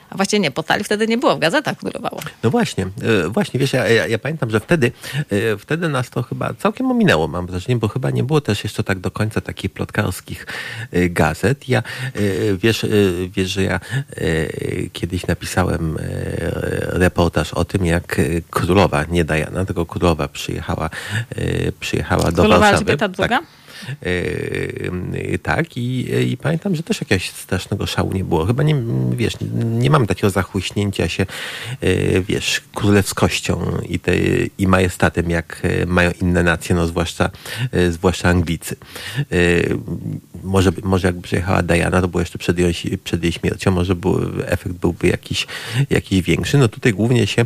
A 0.09 0.15
właściwie 0.15 0.39
nie, 0.39 0.51
portali 0.51 0.83
wtedy 0.83 1.07
nie 1.07 1.17
było, 1.17 1.35
w 1.35 1.39
gazetach 1.39 1.77
królowało. 1.77 2.21
No 2.43 2.49
właśnie, 2.49 2.83
e, 2.85 3.29
właśnie, 3.29 3.59
wiesz, 3.59 3.73
ja, 3.73 3.87
ja, 3.87 4.07
ja, 4.07 4.19
pamiętam, 4.19 4.49
że 4.49 4.59
wtedy, 4.59 4.91
e, 5.29 5.57
wtedy 5.57 5.89
nas 5.89 6.09
to 6.09 6.23
chyba 6.23 6.53
całkiem 6.53 6.91
ominęło, 6.91 7.27
mam 7.27 7.47
wrażenie, 7.47 7.75
bo 7.75 7.87
chyba 7.87 8.09
nie 8.11 8.23
było 8.23 8.41
też 8.41 8.63
jeszcze 8.63 8.83
tak 8.83 8.99
do 8.99 9.11
końca 9.11 9.41
takich 9.41 9.71
plotkarskich 9.71 10.47
e, 10.91 11.09
gazet. 11.09 11.69
Ja, 11.69 11.83
wiesz, 12.57 12.85
wiesz, 13.35 13.49
że 13.49 13.63
ja 13.63 13.79
kiedyś 14.93 15.27
napisałem 15.27 15.97
reportaż 16.81 17.53
o 17.53 17.65
tym, 17.65 17.85
jak 17.85 18.21
królowa, 18.49 19.03
nie 19.03 19.25
Diana, 19.25 19.65
tylko 19.65 19.85
królowa 19.85 20.27
przyjechała, 20.27 20.89
przyjechała 21.79 22.31
do 22.31 22.41
królowa 22.41 22.59
Warszawy. 22.59 22.91
Elżbieta 22.91 23.05
II? 23.05 23.29
Tak. 23.29 23.43
Yy, 24.01 25.39
tak, 25.43 25.77
i, 25.77 26.07
i 26.31 26.37
pamiętam, 26.37 26.75
że 26.75 26.83
też 26.83 27.01
jakiegoś 27.01 27.29
strasznego 27.29 27.85
szału 27.85 28.13
nie 28.13 28.23
było. 28.23 28.45
Chyba 28.45 28.63
nie, 28.63 28.75
wiesz, 29.11 29.33
nie 29.65 29.89
mam 29.89 30.07
takiego 30.07 30.29
zachłyśnięcia 30.29 31.09
się, 31.09 31.25
yy, 31.81 32.23
wiesz, 32.27 32.61
królewskością 32.73 33.81
i, 33.89 33.99
te, 33.99 34.11
i 34.57 34.67
majestatem, 34.67 35.29
jak 35.29 35.61
mają 35.87 36.11
inne 36.21 36.43
nacje, 36.43 36.75
no 36.75 36.87
zwłaszcza, 36.87 37.29
yy, 37.73 37.91
zwłaszcza 37.91 38.29
Anglicy. 38.29 38.75
Może, 40.43 40.71
może 40.83 41.07
jakby 41.07 41.21
przyjechała 41.21 41.63
Diana, 41.63 42.01
to 42.01 42.07
było 42.07 42.21
jeszcze 42.21 42.37
przed 42.37 42.59
jej, 42.59 42.73
przed 43.03 43.23
jej 43.23 43.31
śmiercią, 43.31 43.71
może 43.71 43.95
był, 43.95 44.21
efekt 44.45 44.75
byłby 44.75 45.07
jakiś, 45.07 45.47
jakiś 45.89 46.21
większy. 46.21 46.57
No 46.57 46.67
tutaj 46.67 46.93
głównie 46.93 47.27
się, 47.27 47.45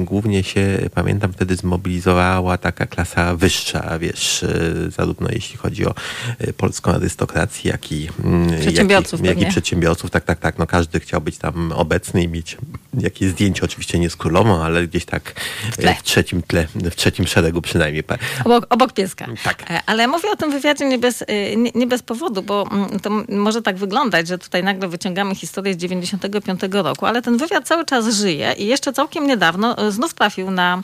głównie 0.00 0.42
się, 0.42 0.78
pamiętam, 0.94 1.32
wtedy 1.32 1.56
zmobilizowała 1.56 2.58
taka 2.58 2.86
klasa 2.86 3.36
wyższa, 3.36 3.98
wiesz, 3.98 4.44
zarówno 4.88 5.28
jeśli 5.36 5.56
chodzi 5.56 5.86
o 5.86 5.94
e, 6.38 6.52
polską 6.52 6.92
arystokrację, 6.92 7.70
jak 7.70 7.92
i 7.92 8.08
mm, 8.24 8.60
przedsiębiorców. 8.60 9.24
Jak 9.24 9.36
i, 9.36 9.40
jak 9.40 9.48
i 9.48 9.52
przedsiębiorców, 9.52 10.10
tak, 10.10 10.24
tak, 10.24 10.38
tak. 10.38 10.58
No 10.58 10.66
każdy 10.66 11.00
chciał 11.00 11.20
być 11.20 11.38
tam 11.38 11.72
obecny 11.72 12.22
i 12.22 12.28
mieć 12.28 12.56
jakieś 13.00 13.28
zdjęcie, 13.28 13.62
oczywiście 13.62 13.98
nie 13.98 14.10
z 14.10 14.16
królową, 14.16 14.62
ale 14.62 14.86
gdzieś 14.86 15.04
tak 15.04 15.40
w, 15.72 15.98
w 16.00 16.02
trzecim 16.02 16.42
tle, 16.42 16.66
w 16.74 16.94
trzecim 16.94 17.26
szeregu 17.26 17.62
przynajmniej. 17.62 18.04
Obok, 18.44 18.66
obok 18.70 18.92
pieska. 18.92 19.26
Tak. 19.44 19.70
E, 19.70 19.80
ale 19.86 20.08
mówię 20.08 20.30
o 20.30 20.36
tym 20.36 20.50
wywiadzie 20.50 20.88
nie 20.88 20.98
bez, 20.98 21.22
e, 21.26 21.56
nie, 21.56 21.70
nie 21.74 21.86
bez 21.86 22.02
powodu, 22.02 22.42
bo 22.42 22.68
mm, 22.70 23.00
to 23.00 23.10
może 23.28 23.62
tak 23.62 23.76
wyglądać, 23.76 24.28
że 24.28 24.38
tutaj 24.38 24.64
nagle 24.64 24.88
wyciągamy 24.88 25.34
historię 25.34 25.74
z 25.74 25.76
95 25.76 26.60
roku, 26.72 27.06
ale 27.06 27.22
ten 27.22 27.36
wywiad 27.36 27.66
cały 27.66 27.84
czas 27.84 28.14
żyje 28.14 28.54
i 28.58 28.66
jeszcze 28.66 28.92
całkiem 28.92 29.26
niedawno 29.26 29.92
znów 29.92 30.14
trafił 30.14 30.50
na, 30.50 30.82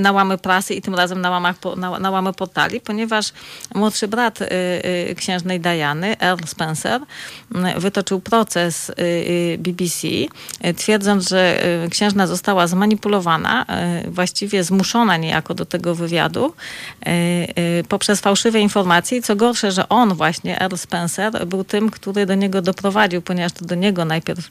na 0.00 0.12
łamy 0.12 0.38
prasy 0.38 0.74
i 0.74 0.82
tym 0.82 0.94
razem 0.94 1.20
na, 1.20 1.30
łamach, 1.30 1.56
na, 1.76 1.98
na 1.98 2.10
łamy 2.10 2.32
portali, 2.32 2.80
ponieważ 2.80 3.32
młodszy 3.78 4.08
brat 4.08 4.42
y, 4.42 4.46
y, 5.10 5.14
księżnej 5.14 5.60
Diany, 5.60 6.16
Earl 6.20 6.44
Spencer, 6.46 7.02
y, 7.76 7.80
wytoczył 7.80 8.20
proces 8.20 8.92
BBC, 9.58 10.08
twierdząc, 10.76 11.28
że 11.28 11.62
księżna 11.90 12.26
została 12.26 12.66
zmanipulowana, 12.66 13.66
właściwie 14.06 14.64
zmuszona 14.64 15.16
niejako 15.16 15.54
do 15.54 15.66
tego 15.66 15.94
wywiadu 15.94 16.54
poprzez 17.88 18.20
fałszywe 18.20 18.60
informacje. 18.60 19.18
I 19.18 19.22
co 19.22 19.36
gorsze, 19.36 19.72
że 19.72 19.88
on 19.88 20.14
właśnie, 20.14 20.60
Earl 20.60 20.76
Spencer, 20.76 21.46
był 21.46 21.64
tym, 21.64 21.90
który 21.90 22.26
do 22.26 22.34
niego 22.34 22.62
doprowadził, 22.62 23.22
ponieważ 23.22 23.52
to 23.52 23.64
do 23.64 23.74
niego 23.74 24.04
najpierw 24.04 24.50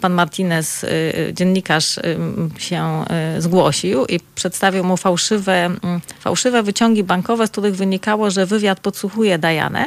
pan 0.00 0.12
Martinez, 0.12 0.84
y, 0.84 0.88
y, 0.88 1.34
dziennikarz, 1.34 1.98
y, 1.98 2.18
się 2.58 3.04
zgłosił 3.38 4.06
i 4.06 4.20
przedstawił 4.34 4.84
mu 4.84 4.96
fałszywe, 4.96 5.64
mm, 5.64 6.00
fałszywe 6.20 6.62
wyciągi 6.62 7.04
bankowe, 7.04 7.46
z 7.46 7.50
których 7.50 7.76
wynikało, 7.76 8.30
że 8.30 8.46
wywiad 8.46 8.80
podsłuchuje 8.80 9.38
Dajanę, 9.38 9.86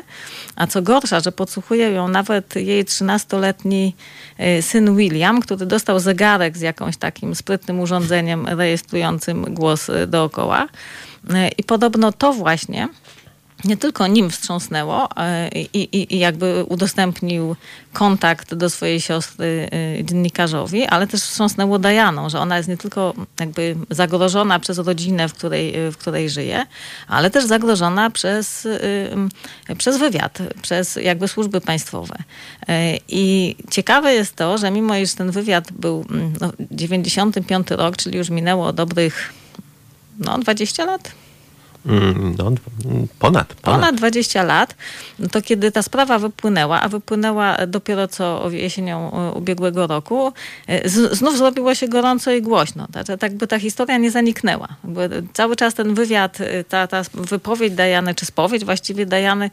a 0.56 0.68
co 0.68 0.82
gorsza, 0.82 1.20
że 1.20 1.32
podsłuchuje 1.32 1.92
ją 1.92 2.08
nawet 2.08 2.56
jej 2.56 2.86
13-letni 2.86 3.96
syn 4.62 4.96
William, 4.96 5.42
który 5.42 5.66
dostał 5.66 6.00
zegarek 6.00 6.58
z 6.58 6.62
jakąś 6.62 6.98
takim 6.98 7.36
sprytnym 7.36 7.80
urządzeniem 7.80 8.48
rejestrującym 8.48 9.54
głos 9.54 9.92
dookoła. 10.08 10.68
I 11.58 11.64
podobno 11.64 12.12
to 12.12 12.34
właśnie 12.34 12.90
nie 13.66 13.78
tylko 13.78 14.08
nim 14.08 14.30
wstrząsnęło 14.30 15.10
e, 15.18 15.50
i, 15.50 15.70
i, 15.74 16.16
i, 16.16 16.20
jakby 16.20 16.64
udostępnił 16.64 17.56
kontakt 17.94 18.54
do 18.54 18.70
swojej 18.70 19.02
siostry 19.02 19.70
e, 20.00 20.04
dziennikarzowi, 20.04 20.86
ale 20.86 21.08
też 21.08 21.22
wstrząsnęło 21.22 21.80
Dajaną, 21.80 22.30
że 22.30 22.40
ona 22.40 22.58
jest 22.58 22.70
nie 22.70 22.78
tylko 22.78 23.14
jakby 23.40 23.76
zagrożona 23.90 24.60
przez 24.60 24.78
rodzinę, 24.78 25.30
w 25.30 25.34
której, 25.34 25.74
w 25.92 25.98
której 25.98 26.30
żyje, 26.30 26.66
ale 27.08 27.30
też 27.30 27.46
zagrożona 27.46 28.10
przez, 28.10 28.66
e, 29.70 29.76
przez 29.78 29.98
wywiad, 29.98 30.40
przez 30.62 30.96
jakby 30.96 31.28
służby 31.28 31.62
państwowe. 31.62 32.16
I 33.08 33.56
ciekawe 33.72 34.14
jest 34.14 34.36
to, 34.36 34.58
że 34.58 34.72
mimo 34.72 34.98
iż 34.98 35.14
ten 35.14 35.32
wywiad 35.32 35.72
był 35.72 36.06
no, 36.42 36.52
95 36.72 37.72
rok, 37.72 37.98
czyli 37.98 38.18
już 38.18 38.30
minęło 38.30 38.74
dobrych 38.74 39.34
no, 40.20 40.38
20 40.38 40.86
lat, 40.86 41.12
Mm, 41.12 41.23
no, 41.86 42.52
ponad, 43.20 43.54
ponad. 43.54 43.56
Ponad 43.62 43.96
20 43.96 44.44
lat. 44.44 44.76
To 45.32 45.42
kiedy 45.42 45.72
ta 45.72 45.82
sprawa 45.82 46.20
wypłynęła, 46.20 46.82
a 46.82 46.90
wypłynęła 46.90 47.58
dopiero 47.68 48.08
co 48.08 48.50
jesienią 48.52 49.12
e, 49.12 49.32
ubiegłego 49.32 49.88
roku, 49.88 50.34
e, 50.68 50.90
znów 50.90 51.38
zrobiło 51.38 51.76
się 51.76 51.88
gorąco 51.88 52.32
i 52.32 52.42
głośno. 52.42 52.88
Tak, 52.92 53.20
tak 53.20 53.34
by 53.34 53.48
ta 53.48 53.60
historia 53.60 53.98
nie 53.98 54.12
zaniknęła. 54.12 54.68
Cały 55.34 55.56
czas 55.56 55.74
ten 55.74 55.94
wywiad, 55.94 56.42
e, 56.42 56.64
ta, 56.64 56.88
ta 56.88 57.02
wypowiedź 57.14 57.74
Dajany, 57.74 58.16
czy 58.16 58.26
spowiedź 58.26 58.66
właściwie 58.66 59.06
Dajany 59.06 59.50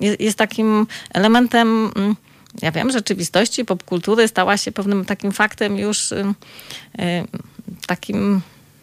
jest, 0.00 0.20
jest 0.20 0.38
takim 0.38 0.86
elementem 1.10 1.90
mm, 1.96 2.16
ja 2.62 2.72
wiem, 2.72 2.90
rzeczywistości, 2.90 3.64
popkultury 3.64 4.28
stała 4.28 4.56
się 4.56 4.72
pewnym 4.72 5.04
takim 5.04 5.32
faktem 5.32 5.78
już 5.78 6.14
takim, 7.86 8.40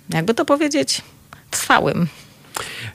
jakby 0.10 0.34
to 0.34 0.46
powiedzieć, 0.46 1.02
trwałym. 1.52 2.08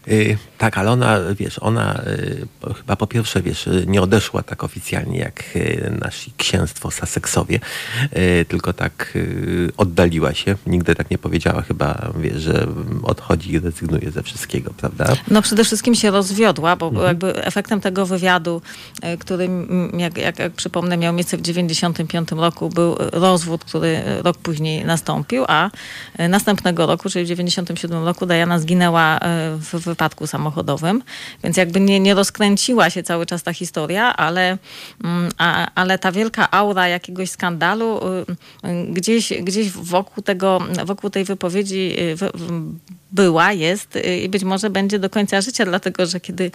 Y, 0.06 0.38
tak, 0.58 0.78
ale 0.78 0.90
ona, 0.90 1.18
wiesz, 1.38 1.58
ona 1.58 2.00
y, 2.06 2.74
chyba 2.74 2.96
po 2.96 3.06
pierwsze, 3.06 3.42
wiesz, 3.42 3.68
nie 3.86 4.02
odeszła 4.02 4.42
tak 4.42 4.64
oficjalnie 4.64 5.18
jak 5.18 5.44
y, 5.56 5.98
nasi 6.00 6.32
księstwo 6.36 6.90
Saseksowie, 6.90 7.60
tylko 8.48 8.72
tak 8.72 9.18
oddaliła 9.76 10.34
się. 10.34 10.56
Nigdy 10.66 10.94
tak 10.94 11.10
nie 11.10 11.18
powiedziała 11.18 11.62
chyba, 11.62 12.12
wiesz, 12.18 12.42
że 12.42 12.66
odchodzi 13.02 13.52
i 13.52 13.58
rezygnuje 13.58 14.10
ze 14.10 14.22
wszystkiego, 14.22 14.70
prawda? 14.76 15.16
No 15.30 15.42
przede 15.42 15.64
wszystkim 15.64 15.94
się 15.94 16.10
rozwiodła, 16.10 16.76
bo 16.76 16.88
mhm. 16.88 17.06
jakby 17.06 17.44
efektem 17.44 17.80
tego 17.80 18.06
wywiadu, 18.06 18.62
który, 19.18 19.48
jak, 19.98 20.18
jak, 20.18 20.38
jak 20.38 20.52
przypomnę, 20.52 20.96
miał 20.96 21.12
miejsce 21.12 21.36
w 21.36 21.42
95 21.42 22.32
roku, 22.32 22.68
był 22.68 22.96
rozwód, 23.12 23.64
który 23.64 24.02
rok 24.22 24.38
później 24.38 24.84
nastąpił, 24.84 25.44
a 25.48 25.70
następnego 26.28 26.86
roku, 26.86 27.10
czyli 27.10 27.24
w 27.24 27.28
97 27.28 28.04
roku 28.04 28.26
Diana 28.26 28.58
zginęła 28.58 29.20
w 29.56 29.80
wypadku 29.84 30.26
samochodowym, 30.26 30.45
więc 31.44 31.56
jakby 31.56 31.80
nie, 31.80 32.00
nie 32.00 32.14
rozkręciła 32.14 32.90
się 32.90 33.02
cały 33.02 33.26
czas 33.26 33.42
ta 33.42 33.52
historia, 33.52 34.16
ale, 34.16 34.58
mm, 35.04 35.30
a, 35.38 35.70
ale 35.74 35.98
ta 35.98 36.12
wielka 36.12 36.50
aura 36.50 36.88
jakiegoś 36.88 37.30
skandalu 37.30 38.00
y, 38.64 38.68
y, 38.68 38.86
gdzieś, 38.92 39.32
gdzieś 39.42 39.70
wokół, 39.70 40.22
tego, 40.22 40.58
wokół 40.84 41.10
tej 41.10 41.24
wypowiedzi 41.24 41.96
y, 41.98 42.16
była, 43.12 43.52
jest 43.52 43.98
i 44.24 44.28
być 44.28 44.44
może 44.44 44.70
będzie 44.70 44.98
do 44.98 45.10
końca 45.10 45.40
życia, 45.40 45.64
dlatego 45.64 46.06
że 46.06 46.20
kiedy 46.20 46.50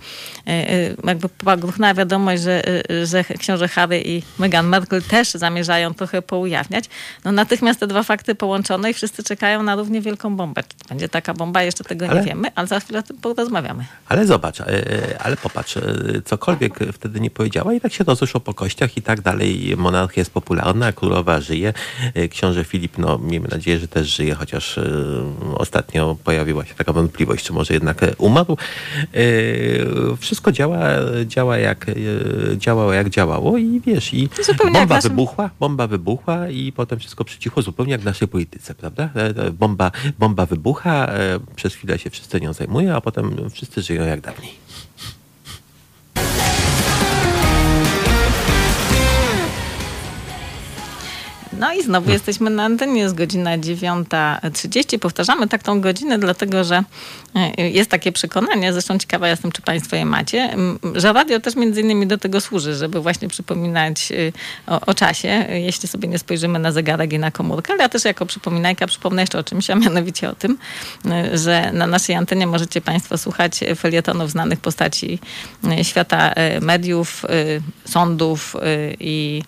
jakby 1.04 1.30
pogruchnęła 1.30 1.94
wiadomość, 1.94 2.44
że, 2.44 2.64
że 3.04 3.24
książę 3.24 3.68
Harry 3.68 4.02
i 4.06 4.24
Meghan 4.40 4.68
Markle 4.68 5.02
też 5.02 5.32
zamierzają 5.32 5.94
trochę 5.94 6.22
poujawniać, 6.22 6.86
no 7.26 7.32
natychmiast 7.32 7.80
te 7.80 7.88
dwa 7.88 8.04
fakty 8.04 8.36
połączone 8.36 8.92
i 8.92 8.94
wszyscy 8.94 9.24
czekają 9.24 9.64
na 9.64 9.76
równie 9.76 10.02
wielką 10.02 10.36
bombę. 10.36 10.64
Czy 10.64 10.90
będzie 10.90 11.10
taka 11.10 11.34
bomba, 11.34 11.64
jeszcze 11.64 11.84
tego 11.84 12.08
ale, 12.08 12.20
nie 12.20 12.28
wiemy, 12.28 12.52
ale 12.56 12.68
za 12.68 12.80
chwilę 12.80 13.04
porozmawiamy. 13.22 13.81
Ale 14.12 14.26
zobacz, 14.26 14.62
e, 14.62 14.66
ale 15.20 15.38
popatrz, 15.38 15.78
e, 15.78 15.82
cokolwiek 16.26 16.80
wtedy 16.94 17.20
nie 17.20 17.30
powiedziała 17.30 17.74
i 17.74 17.82
tak 17.82 17.94
się 17.94 18.04
rozeszło 18.04 18.40
po 18.40 18.54
kościach 18.54 18.98
i 18.98 19.02
tak 19.02 19.22
dalej. 19.22 19.74
Monarchia 19.78 20.22
jest 20.22 20.32
popularna, 20.32 20.92
królowa 20.92 21.42
żyje. 21.42 21.74
E, 22.14 22.28
książę 22.28 22.64
Filip, 22.64 22.98
no 22.98 23.18
miejmy 23.18 23.48
nadzieję, 23.48 23.80
że 23.80 23.88
też 23.88 24.16
żyje, 24.16 24.36
chociaż 24.36 24.80
ostatnio 25.56 26.18
pojawiła 26.24 26.66
się 26.66 26.74
taka 26.76 26.94
wątpliwość, 26.94 27.46
czy 27.46 27.54
może 27.54 27.74
jednak 27.74 28.02
umarł. 28.18 28.58
Wszystko 30.20 30.52
działa, 30.52 30.80
działa 31.26 31.58
jak, 31.58 31.86
działało 32.58 32.94
jak 32.94 33.10
działało 33.10 33.58
i 33.58 33.82
wiesz, 33.86 34.14
i 34.14 34.30
zupełnie 34.44 34.80
bomba 34.80 34.96
naszym... 34.96 35.10
wybuchła, 35.10 35.50
bomba 35.60 35.88
wybuchła 35.88 36.50
i 36.50 36.72
potem 36.72 37.00
wszystko 37.00 37.24
przycichło, 37.24 37.62
zupełnie 37.64 37.92
jak 37.92 38.02
w 38.02 38.06
naszej 38.06 38.28
polityce, 38.28 38.76
prawda? 38.76 39.10
Bomba, 39.54 39.92
bomba 40.20 40.46
wybucha, 40.46 41.10
przez 41.56 41.76
chwilę 41.76 42.00
się 42.00 42.10
wszyscy 42.10 42.42
nią 42.42 42.54
zajmują, 42.54 42.96
a 42.96 43.02
potem 43.02 43.50
wszyscy 43.50 43.71
żyją 43.78 44.06
jak 44.06 44.22
dawniej. 44.22 44.71
No 51.62 51.74
i 51.74 51.84
znowu 51.84 52.12
jesteśmy 52.12 52.50
na 52.50 52.64
antenie, 52.64 53.02
jest 53.02 53.16
godzina 53.16 53.58
9.30. 53.58 55.00
Powtarzamy 55.00 55.48
tak 55.48 55.64
tą 55.64 55.82
godzinę, 55.82 56.20
dlatego 56.20 56.64
że 56.64 56.84
e, 57.36 57.70
jest 57.70 57.92
takie 57.92 58.12
przekonanie, 58.12 58.74
zresztą 58.74 58.98
ciekawa 58.98 59.28
jestem, 59.28 59.52
czy 59.52 59.62
Państwo 59.62 59.96
je 59.96 60.06
macie, 60.06 60.56
że 60.96 61.14
radio 61.14 61.40
też 61.40 61.56
między 61.56 61.82
innymi 61.82 62.08
do 62.08 62.18
tego 62.18 62.42
służy, 62.42 62.76
żeby 62.76 63.02
właśnie 63.02 63.28
przypominać 63.28 64.12
y, 64.12 64.34
o, 64.68 64.82
o 64.86 64.94
czasie, 64.94 65.46
jeśli 65.50 65.88
sobie 65.88 66.08
nie 66.08 66.20
spojrzymy 66.20 66.60
na 66.60 66.72
zegarek 66.72 67.14
i 67.14 67.20
na 67.20 67.32
komórkę, 67.32 67.74
ale 67.74 67.84
ja 67.84 67.90
też 67.90 68.06
jako 68.06 68.26
przypominajka 68.26 68.88
przypomnę 68.88 69.22
jeszcze 69.22 69.40
o 69.40 69.44
czymś, 69.44 69.70
a 69.70 69.76
mianowicie 69.76 70.30
o 70.30 70.36
tym, 70.36 70.58
y, 71.06 71.38
że 71.38 71.72
na 71.74 71.88
naszej 71.88 72.16
antenie 72.16 72.48
możecie 72.48 72.82
Państwo 72.82 73.18
słuchać 73.18 73.60
felietonów 73.78 74.32
znanych 74.32 74.60
postaci 74.60 75.20
y, 75.80 75.84
świata 75.84 76.34
mediów, 76.62 77.26
sądów 77.86 78.56
i 79.00 79.44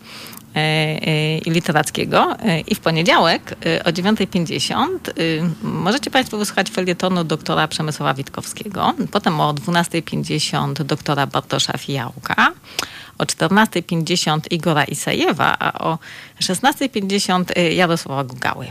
i 1.46 1.52
literackiego. 1.52 2.36
I 2.68 2.76
w 2.76 2.80
poniedziałek 2.80 3.56
o 3.86 3.90
9.50 3.90 4.88
możecie 5.62 6.12
Państwo 6.12 6.38
wysłuchać 6.38 6.70
felietonu 6.70 7.24
doktora 7.24 7.68
Przemysława 7.68 8.14
Witkowskiego. 8.14 8.94
Potem 9.12 9.42
o 9.42 9.54
12.50 9.54 10.74
doktora 10.84 11.28
Bartosza 11.28 11.78
Fijałka. 11.78 12.52
O 13.18 13.24
14.50 13.24 14.40
Igora 14.52 14.84
Isajewa, 14.84 15.56
a 15.60 15.80
o 15.80 15.98
16.50 16.42 17.60
Jarosława 17.72 18.24
Gugały. 18.24 18.68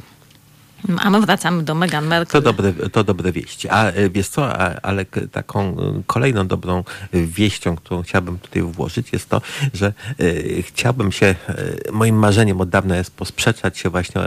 A 0.99 1.11
my 1.11 1.21
wracamy 1.21 1.63
do 1.63 1.75
Meghan 1.75 2.07
Merkel. 2.07 2.43
To 2.43 2.53
dobre, 2.53 2.73
to 2.73 3.05
dobre 3.05 3.33
wieści. 3.33 3.69
A 3.69 3.85
e, 3.85 4.11
wiesz 4.11 4.29
co, 4.29 4.59
ale 4.83 5.05
taką 5.33 5.61
e, 5.69 6.03
kolejną 6.07 6.47
dobrą 6.47 6.85
wieścią, 7.13 7.77
którą 7.77 8.03
chciałbym 8.03 8.39
tutaj 8.39 8.63
włożyć 8.63 9.13
jest 9.13 9.29
to, 9.29 9.41
że 9.75 9.87
e, 9.87 9.93
chciałbym 10.63 11.13
się, 11.13 11.35
moim 11.93 12.17
marzeniem 12.17 12.61
od 12.61 12.69
dawna 12.69 12.97
jest 12.97 13.17
posprzeczać 13.17 13.79
się 13.79 13.91
właśnie, 13.91 14.23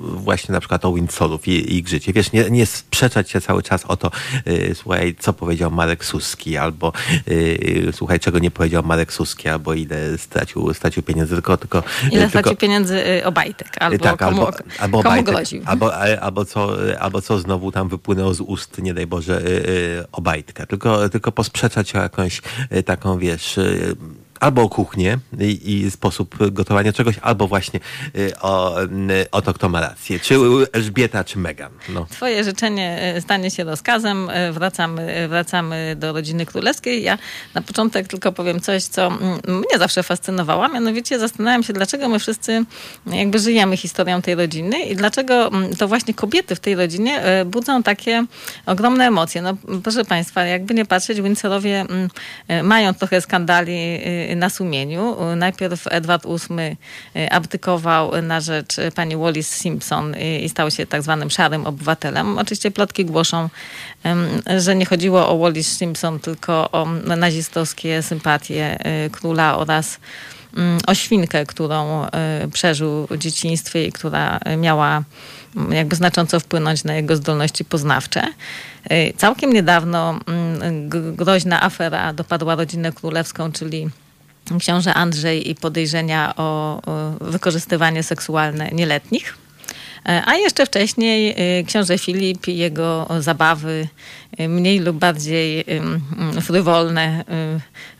właśnie 0.00 0.52
na 0.52 0.60
przykład 0.60 0.84
o 0.84 0.92
Windsorów 0.92 1.48
i, 1.48 1.76
ich 1.78 1.88
życie. 1.88 2.12
Wiesz, 2.12 2.32
nie, 2.32 2.50
nie 2.50 2.66
sprzeczać 2.66 3.30
się 3.30 3.40
cały 3.40 3.62
czas 3.62 3.84
o 3.84 3.96
to, 3.96 4.10
słuchaj, 4.74 5.16
co 5.18 5.32
powiedział 5.32 5.70
Marek 5.70 6.04
Suski, 6.04 6.56
albo 6.56 6.92
słuchaj, 7.92 8.20
czego 8.20 8.38
nie 8.38 8.50
powiedział 8.50 8.82
Marek 8.82 9.12
Suski, 9.12 9.48
albo 9.48 9.74
ile 9.74 10.18
stracił, 10.18 10.74
stracił 10.74 11.02
pieniędzy, 11.02 11.34
tylko... 11.34 11.56
tylko 11.56 11.82
ile 12.02 12.10
tylko, 12.10 12.28
stracił 12.28 12.56
pieniędzy 12.56 13.02
Obajtek, 13.24 13.68
albo 13.80 14.04
tak, 14.04 14.18
komu, 14.18 14.46
albo, 14.46 14.58
albo 14.78 15.02
komu 15.02 15.08
Obajtek, 15.08 15.34
groził. 15.34 15.62
Albo, 15.66 15.95
albo, 16.20 16.44
co, 16.44 16.76
albo 17.00 17.22
co 17.22 17.38
znowu 17.38 17.72
tam 17.72 17.88
wypłynęło 17.88 18.34
z 18.34 18.40
ust, 18.40 18.78
nie 18.82 18.94
daj 18.94 19.06
Boże, 19.06 19.42
y, 19.42 20.04
Obajtka. 20.12 20.66
Tylko, 20.66 21.08
tylko 21.08 21.32
posprzeczać 21.32 21.94
o 21.94 21.98
jakąś 21.98 22.42
taką, 22.84 23.18
wiesz 23.18 23.58
albo 24.40 24.62
o 24.62 24.68
kuchnię 24.68 25.18
i, 25.40 25.72
i, 25.72 25.90
sposób 25.90 26.36
gotowania 26.52 26.92
czegoś, 26.92 27.18
albo 27.22 27.48
właśnie 27.48 27.80
y, 28.16 28.32
o, 28.40 28.82
y, 28.82 28.86
o 29.32 29.42
to, 29.42 29.54
kto 29.54 29.68
ma 29.68 29.80
rację. 29.80 30.20
Czy 30.20 30.36
Elżbieta, 30.72 31.24
czy 31.24 31.38
Megan. 31.38 31.72
No. 31.88 32.06
Twoje 32.10 32.44
życzenie 32.44 33.14
y, 33.16 33.20
stanie 33.20 33.50
się 33.50 33.64
rozkazem. 33.64 34.28
Wracamy, 34.52 35.28
wracamy 35.28 35.96
do 35.98 36.12
rodziny 36.12 36.46
królewskiej. 36.46 37.02
Ja 37.02 37.18
na 37.54 37.62
początek 37.62 38.08
tylko 38.08 38.32
powiem 38.32 38.60
coś, 38.60 38.84
co 38.84 39.10
mnie 39.48 39.78
zawsze 39.78 40.02
fascynowało. 40.02 40.68
Mianowicie 40.68 41.18
zastanawiam 41.18 41.62
się, 41.62 41.72
dlaczego 41.72 42.08
my 42.08 42.18
wszyscy 42.18 42.64
jakby 43.06 43.38
żyjemy 43.38 43.76
historią 43.76 44.22
tej 44.22 44.34
rodziny 44.34 44.78
i 44.78 44.96
dlaczego 44.96 45.50
to 45.78 45.88
właśnie 45.88 46.14
kobiety 46.14 46.54
w 46.54 46.60
tej 46.60 46.74
rodzinie 46.74 47.22
budzą 47.46 47.82
takie 47.82 48.24
ogromne 48.66 49.06
emocje. 49.06 49.42
No 49.42 49.56
proszę 49.82 50.04
Państwa, 50.04 50.44
jakby 50.44 50.74
nie 50.74 50.84
patrzeć, 50.84 51.20
Windsorowie 51.20 51.84
mają 52.62 52.94
trochę 52.94 53.20
skandali 53.20 54.00
na 54.36 54.50
sumieniu. 54.50 55.16
Najpierw 55.36 55.86
Edward 55.90 56.26
VIII 56.26 56.76
y, 57.16 57.30
abdykował 57.30 58.22
na 58.22 58.40
rzecz 58.40 58.76
pani 58.94 59.16
Wallis 59.16 59.48
Simpson 59.48 60.14
i 60.42 60.48
stał 60.48 60.70
się 60.70 60.86
tak 60.86 61.02
zwanym 61.02 61.30
szarym 61.30 61.66
obywatelem. 61.66 62.38
Oczywiście 62.38 62.70
plotki 62.70 63.04
głoszą, 63.04 63.48
że 64.56 64.76
nie 64.76 64.86
chodziło 64.86 65.28
o 65.28 65.38
Wallis 65.38 65.78
Simpson, 65.78 66.20
tylko 66.20 66.70
o 66.70 66.86
nazistowskie 67.16 68.02
sympatie 68.02 68.78
y, 69.06 69.10
króla 69.10 69.58
oraz 69.58 69.98
mm, 70.56 70.78
o 70.86 70.94
świnkę, 70.94 71.46
którą 71.46 72.06
y, 72.06 72.08
przeżył 72.52 73.06
w 73.10 73.18
dzieciństwie 73.18 73.86
i 73.86 73.92
która 73.92 74.40
miała 74.58 75.02
mm, 75.56 75.72
jakby 75.72 75.96
znacząco 75.96 76.40
wpłynąć 76.40 76.84
na 76.84 76.94
jego 76.94 77.16
zdolności 77.16 77.64
poznawcze. 77.64 78.22
Całkiem 79.16 79.52
niedawno 79.52 80.20
mm, 80.26 80.88
groźna 81.16 81.62
afera 81.62 82.12
dopadła 82.12 82.54
rodzinę 82.54 82.92
królewską, 82.92 83.52
czyli 83.52 83.88
książę 84.58 84.94
Andrzej 84.94 85.50
i 85.50 85.54
podejrzenia 85.54 86.34
o, 86.36 86.80
wykorzystywanie 87.20 88.02
seksualne 88.02 88.70
nieletnich. 88.72 89.46
E, 90.08 90.22
a 90.26 90.34
jeszcze 90.34 90.66
wcześniej 90.66 91.34
y, 91.60 91.64
książę 91.64 91.98
Filip 91.98 92.48
i 92.48 92.56
jego 92.56 93.08
zabawy 93.20 93.88
mniej 94.38 94.80
lub 94.80 94.96
bardziej 94.96 95.64
frywolne 96.42 97.24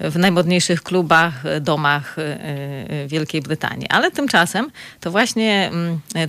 y, 0.01 0.11
w 0.11 0.19
najmodniejszych 0.19 0.83
klubach, 0.83 1.43
domach 1.61 2.17
Wielkiej 3.07 3.43
Brytanii. 3.43 3.89
Ale 3.89 4.11
tymczasem 4.11 4.71
to 5.01 5.11
właśnie, 5.11 5.71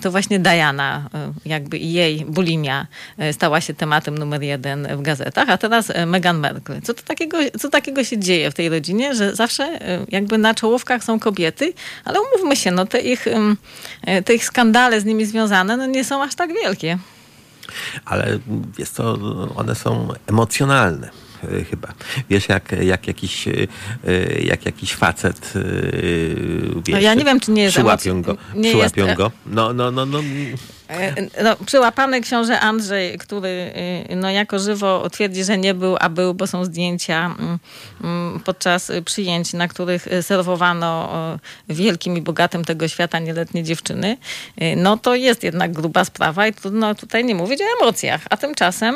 to 0.01 0.11
właśnie 0.11 0.39
Diana, 0.39 1.09
jakby 1.45 1.77
jej 1.77 2.25
bulimia 2.25 2.87
stała 3.31 3.61
się 3.61 3.73
tematem 3.73 4.17
numer 4.17 4.43
jeden 4.43 4.87
w 4.97 5.01
gazetach, 5.01 5.49
a 5.49 5.57
teraz 5.57 5.91
Meghan 6.05 6.39
Merkel. 6.39 6.81
Co, 6.81 6.93
to 6.93 7.03
takiego, 7.03 7.37
co 7.59 7.69
takiego 7.69 8.03
się 8.03 8.17
dzieje 8.17 8.51
w 8.51 8.53
tej 8.53 8.69
rodzinie, 8.69 9.15
że 9.15 9.35
zawsze 9.35 9.79
jakby 10.09 10.37
na 10.37 10.53
czołówkach 10.53 11.03
są 11.03 11.19
kobiety, 11.19 11.73
ale 12.05 12.19
umówmy 12.21 12.55
się, 12.55 12.71
no 12.71 12.85
te 12.85 12.99
ich, 12.99 13.25
te 14.25 14.33
ich 14.33 14.45
skandale 14.45 15.01
z 15.01 15.05
nimi 15.05 15.25
związane 15.25 15.77
no 15.77 15.85
nie 15.85 16.03
są 16.03 16.23
aż 16.23 16.35
tak 16.35 16.53
wielkie. 16.53 16.97
Ale 18.05 18.39
jest 18.77 18.95
to, 18.95 19.17
one 19.55 19.75
są 19.75 20.07
emocjonalne 20.27 21.09
e, 21.43 21.63
chyba. 21.63 21.87
Wiesz, 22.29 22.49
jak, 22.49 22.71
jak, 22.81 23.07
jakiś, 23.07 23.47
e, 23.47 23.51
jak 24.41 24.65
jakiś 24.65 24.93
facet 24.93 25.53
wiesz, 26.85 26.93
no 26.93 26.99
ja 26.99 27.13
nie 27.13 27.25
wiem, 27.25 27.39
czy 27.39 27.51
nie 27.51 27.63
jest 27.63 27.75
przyłapią 27.75 28.21
go. 28.21 28.37
Nie 28.55 28.69
przyłapią 28.69 29.05
jest, 29.05 29.17
go. 29.17 29.31
No, 29.45 29.73
no, 29.73 29.91
no, 29.91 30.05
no. 30.05 30.19
E, 30.89 31.43
no, 31.43 31.55
przyłapany 31.65 32.21
książę 32.21 32.59
Andrzej, 32.59 33.17
który 33.17 33.73
y, 34.09 34.15
no, 34.15 34.29
jako 34.29 34.59
żywo 34.59 35.09
twierdzi, 35.09 35.43
że 35.43 35.57
nie 35.57 35.73
był, 35.73 35.97
a 35.99 36.09
był, 36.09 36.33
bo 36.33 36.47
są 36.47 36.65
zdjęcia 36.65 37.35
mm, 37.39 37.59
mm, 38.03 38.39
podczas 38.39 38.91
przyjęć, 39.05 39.53
na 39.53 39.67
których 39.67 40.07
serwowano 40.21 41.09
wielkim 41.69 42.17
i 42.17 42.21
bogatym 42.21 42.65
tego 42.65 42.87
świata 42.87 43.19
nieletnie 43.19 43.63
dziewczyny, 43.63 44.17
y, 44.61 44.75
no 44.75 44.97
to 44.97 45.15
jest 45.15 45.43
jednak 45.43 45.71
gruba 45.71 46.05
sprawa 46.05 46.47
i 46.47 46.53
trudno 46.53 46.95
tutaj 46.95 47.25
nie 47.25 47.35
mówić 47.35 47.61
o 47.61 47.83
emocjach. 47.83 48.21
A 48.29 48.37
tymczasem 48.37 48.95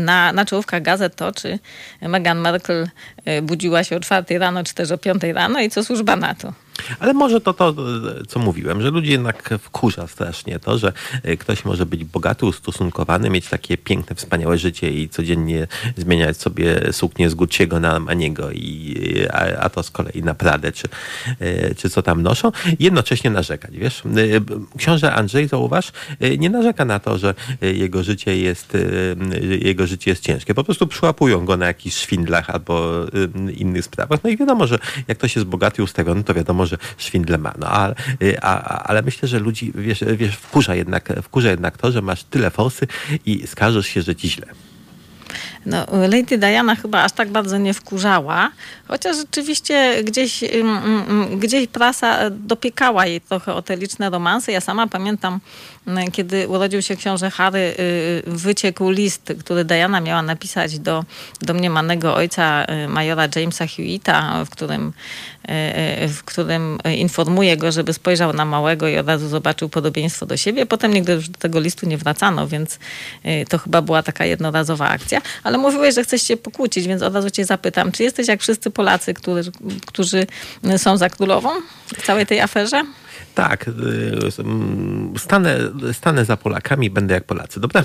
na, 0.00 0.32
na 0.32 0.44
czołówkach 0.44 0.82
gazet 0.82 1.16
to, 1.16 1.32
czy 1.32 1.58
Meghan 2.00 2.38
Markle 2.38 2.82
y, 2.82 2.88
budziła 3.42 3.84
się 3.84 3.96
o 3.96 4.00
czwartej 4.00 4.38
rano, 4.38 4.64
czy 4.64 4.74
też 4.74 4.90
o 4.90 4.98
piątej 4.98 5.32
rano 5.32 5.60
i 5.60 5.70
co 5.70 5.84
służba 5.84 6.16
na 6.16 6.34
to. 6.34 6.52
Ale 6.98 7.14
może 7.14 7.40
to 7.40 7.52
to, 7.52 7.74
co 8.28 8.38
mówiłem, 8.38 8.82
że 8.82 8.90
ludzi 8.90 9.10
jednak 9.10 9.50
wkurza 9.62 10.06
strasznie 10.06 10.58
to, 10.58 10.78
że 10.78 10.92
e, 11.22 11.36
ktoś 11.36 11.64
może 11.64 11.86
być 11.86 12.04
bogaty, 12.04 12.46
ustosunkowany, 12.46 13.30
mieć 13.30 13.48
takie 13.48 13.78
piękne, 13.78 14.16
wspaniałe 14.16 14.58
życie 14.58 14.90
i 14.90 15.08
codziennie 15.08 15.66
zmieniać 15.96 16.36
sobie 16.36 16.92
suknię 16.92 17.30
z 17.30 17.34
Gucci'ego 17.34 17.80
na 17.80 17.90
Armaniego, 17.92 18.50
i, 18.50 19.26
a, 19.32 19.38
a, 19.38 19.68
to 19.68 19.82
z 19.82 19.90
kolei 19.90 20.22
na 20.22 20.34
Pradę, 20.34 20.72
czy, 20.72 20.88
e, 21.40 21.74
czy 21.74 21.90
co 21.90 22.02
tam 22.02 22.22
noszą, 22.22 22.52
jednocześnie 22.78 23.30
narzekać, 23.30 23.76
wiesz. 23.76 24.02
E, 24.06 24.78
książę 24.78 25.14
Andrzej, 25.14 25.48
zauważ, 25.48 25.92
nie 26.38 26.50
narzeka 26.50 26.84
na 26.84 26.98
to, 26.98 27.18
że 27.18 27.34
jego 27.60 28.02
życie 28.02 28.38
jest, 28.38 28.76
jego 29.60 29.86
życie 29.86 30.10
jest 30.10 30.22
ciężkie. 30.22 30.54
Po 30.54 30.64
prostu 30.64 30.86
przyłapują 30.86 31.44
go 31.44 31.56
na 31.56 31.66
jakichś 31.66 31.96
szwindlach 31.96 32.50
albo 32.50 33.06
innych 33.56 33.84
sprawach. 33.84 34.24
No 34.24 34.30
i 34.30 34.36
wiadomo, 34.36 34.66
że 34.66 34.78
jak 35.08 35.18
ktoś 35.18 35.36
jest 35.36 35.48
bogaty 35.48 35.82
i 35.82 35.84
ustawiony, 35.84 36.24
to 36.24 36.34
wiadomo, 36.34 36.66
że 36.66 36.78
szwindle 36.96 37.38
ma. 37.38 37.54
No, 37.58 37.66
ale, 37.66 37.94
a, 38.42 38.82
ale 38.82 39.02
myślę, 39.02 39.28
że 39.28 39.38
ludzi, 39.38 39.72
wiesz, 39.74 40.04
wiesz 40.16 40.36
wkurza, 40.36 40.74
jednak, 40.74 41.12
wkurza 41.22 41.50
jednak 41.50 41.78
to, 41.78 41.92
że 41.92 42.02
masz 42.02 42.24
tyle 42.24 42.50
forsy 42.50 42.86
i 43.26 43.46
skarżysz 43.46 43.86
się, 43.86 44.02
że 44.02 44.16
ci 44.16 44.30
źle. 44.30 44.46
No, 45.66 45.86
Lady 46.08 46.38
Diana 46.38 46.76
chyba 46.76 47.02
aż 47.02 47.12
tak 47.12 47.30
bardzo 47.30 47.58
nie 47.58 47.74
wkurzała, 47.74 48.50
chociaż 48.88 49.16
rzeczywiście 49.16 50.04
gdzieś, 50.04 50.44
gdzieś 51.36 51.66
prasa 51.66 52.30
dopiekała 52.30 53.06
jej 53.06 53.20
trochę 53.20 53.54
o 53.54 53.62
te 53.62 53.76
liczne 53.76 54.10
romanse. 54.10 54.52
Ja 54.52 54.60
sama 54.60 54.86
pamiętam, 54.86 55.40
kiedy 56.12 56.48
urodził 56.48 56.82
się 56.82 56.96
książę 56.96 57.30
Harry, 57.30 57.58
y, 57.58 58.22
wyciekł 58.26 58.90
list, 58.90 59.32
który 59.40 59.64
Diana 59.64 60.00
miała 60.00 60.22
napisać 60.22 60.78
do 60.78 61.04
domniemanego 61.40 62.14
ojca 62.14 62.64
y, 62.84 62.88
majora 62.88 63.28
Jamesa 63.36 63.66
Hewita, 63.66 64.44
w 64.44 64.50
którym, 64.50 64.88
y, 64.88 65.41
w 66.08 66.20
którym 66.24 66.78
informuje 66.96 67.56
go, 67.56 67.72
żeby 67.72 67.92
spojrzał 67.92 68.32
na 68.32 68.44
małego 68.44 68.88
i 68.88 68.98
od 68.98 69.06
razu 69.06 69.28
zobaczył 69.28 69.68
podobieństwo 69.68 70.26
do 70.26 70.36
siebie. 70.36 70.66
Potem 70.66 70.94
nigdy 70.94 71.12
już 71.12 71.28
do 71.28 71.38
tego 71.38 71.60
listu 71.60 71.86
nie 71.86 71.98
wracano, 71.98 72.48
więc 72.48 72.78
to 73.48 73.58
chyba 73.58 73.82
była 73.82 74.02
taka 74.02 74.24
jednorazowa 74.24 74.88
akcja. 74.88 75.22
Ale 75.42 75.58
mówiłeś, 75.58 75.94
że 75.94 76.04
chcesz 76.04 76.22
się 76.22 76.36
pokłócić, 76.36 76.86
więc 76.86 77.02
od 77.02 77.14
razu 77.14 77.30
cię 77.30 77.44
zapytam, 77.44 77.92
czy 77.92 78.02
jesteś 78.02 78.28
jak 78.28 78.40
wszyscy 78.40 78.70
Polacy, 78.70 79.14
którzy, 79.14 79.52
którzy 79.86 80.26
są 80.76 80.96
za 80.96 81.10
królową? 81.10 81.50
W 81.86 82.06
całej 82.06 82.26
tej 82.26 82.40
aferze? 82.40 82.84
Tak, 83.34 83.68
y, 83.68 85.18
stanę, 85.18 85.58
stanę 85.92 86.24
za 86.24 86.36
Polakami, 86.36 86.90
będę 86.90 87.14
jak 87.14 87.24
Polacy, 87.24 87.60
dobra? 87.60 87.80
Y, 87.80 87.84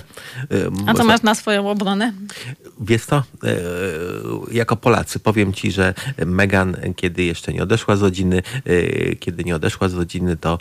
A 0.88 0.94
co 0.94 1.04
masz 1.04 1.22
na 1.22 1.36
swoją 1.36 1.70
obronę? 1.70 2.14
Wiesz 2.80 3.06
co, 3.06 3.24
y, 3.44 3.58
jako 4.52 4.76
Polacy 4.76 5.20
powiem 5.20 5.54
ci, 5.54 5.72
że 5.72 5.94
Megan, 6.26 6.78
kiedy 6.96 7.24
jeszcze 7.24 7.54
nie 7.54 7.64
odeszła 7.64 7.96
z 7.96 8.02
rodziny, 8.02 8.42
kiedy 9.20 9.44
nie 9.44 9.56
odeszła 9.56 9.90
z 9.90 9.94
rodziny, 9.94 10.38
to 10.38 10.58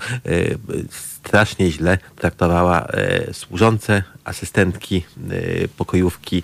strasznie 1.22 1.70
źle 1.70 1.98
traktowała 2.16 2.88
służące, 3.32 4.02
asystentki, 4.24 5.04
pokojówki 5.76 6.42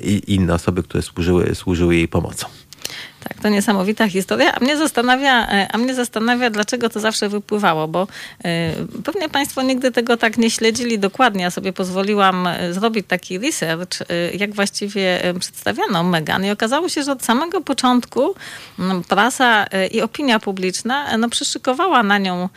i 0.00 0.22
inne 0.26 0.54
osoby, 0.54 0.82
które 0.82 1.02
służyły, 1.02 1.54
służyły 1.54 1.96
jej 1.96 2.08
pomocą. 2.08 2.46
Tak, 3.24 3.42
to 3.42 3.48
niesamowita 3.48 4.08
historia. 4.08 4.54
A 4.54 4.60
mnie 4.60 4.76
zastanawia, 4.76 5.48
e, 5.48 5.68
a 5.72 5.78
mnie 5.78 5.94
zastanawia 5.94 6.50
dlaczego 6.50 6.88
to 6.88 7.00
zawsze 7.00 7.28
wypływało, 7.28 7.88
bo 7.88 8.02
y, 8.02 9.02
pewnie 9.04 9.28
Państwo 9.28 9.62
nigdy 9.62 9.92
tego 9.92 10.16
tak 10.16 10.38
nie 10.38 10.50
śledzili 10.50 10.98
dokładnie. 10.98 11.42
Ja 11.42 11.50
sobie 11.50 11.72
pozwoliłam 11.72 12.46
e, 12.46 12.72
zrobić 12.72 13.06
taki 13.08 13.38
research, 13.38 13.98
jak 14.34 14.54
właściwie 14.54 15.20
przedstawiano 15.40 16.02
Megan 16.02 16.44
i 16.44 16.50
okazało 16.50 16.88
się, 16.88 17.02
że 17.02 17.12
od 17.12 17.24
samego 17.24 17.60
początku 17.60 18.34
no, 18.78 19.02
prasa 19.08 19.66
i 19.92 20.02
opinia 20.02 20.40
publiczna 20.40 21.16
no, 21.18 21.28
przyszykowała 21.28 22.02
na 22.02 22.18
nią 22.18 22.48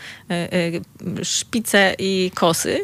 szpice 1.23 1.95
i 1.99 2.31
kosy. 2.35 2.79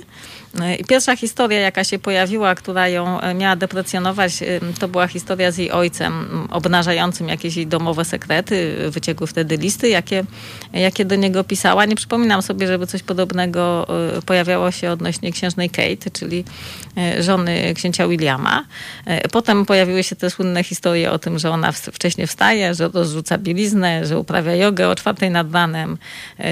I 0.79 0.83
pierwsza 0.83 1.15
historia, 1.15 1.59
jaka 1.59 1.83
się 1.83 1.99
pojawiła, 1.99 2.55
która 2.55 2.87
ją 2.87 3.21
e, 3.21 3.33
miała 3.33 3.55
deprecjonować, 3.55 4.41
e, 4.41 4.59
to 4.79 4.87
była 4.87 5.07
historia 5.07 5.51
z 5.51 5.57
jej 5.57 5.71
ojcem, 5.71 6.47
obnażającym 6.51 7.29
jakieś 7.29 7.55
jej 7.55 7.66
domowe 7.67 8.05
sekrety. 8.05 8.75
Wyciekły 8.89 9.27
wtedy 9.27 9.57
listy, 9.57 9.89
jakie, 9.89 10.23
jakie 10.73 11.05
do 11.05 11.15
niego 11.15 11.43
pisała. 11.43 11.85
Nie 11.85 11.95
przypominam 11.95 12.41
sobie, 12.41 12.67
żeby 12.67 12.87
coś 12.87 13.03
podobnego 13.03 13.87
e, 14.17 14.21
pojawiało 14.21 14.71
się 14.71 14.91
odnośnie 14.91 15.31
księżnej 15.31 15.69
Kate, 15.69 16.11
czyli 16.13 16.43
żony 17.19 17.73
księcia 17.75 18.07
Williama. 18.07 18.65
Potem 19.31 19.65
pojawiły 19.65 20.03
się 20.03 20.15
te 20.15 20.29
słynne 20.29 20.63
historie 20.63 21.11
o 21.11 21.19
tym, 21.19 21.39
że 21.39 21.51
ona 21.51 21.71
wcześniej 21.71 22.27
wstaje, 22.27 22.73
że 22.73 22.87
rozrzuca 22.87 23.37
bieliznę, 23.37 24.05
że 24.05 24.19
uprawia 24.19 24.55
jogę 24.55 24.89
o 24.89 24.95
czwartej 24.95 25.31
nad 25.31 25.53
ranem, 25.53 25.97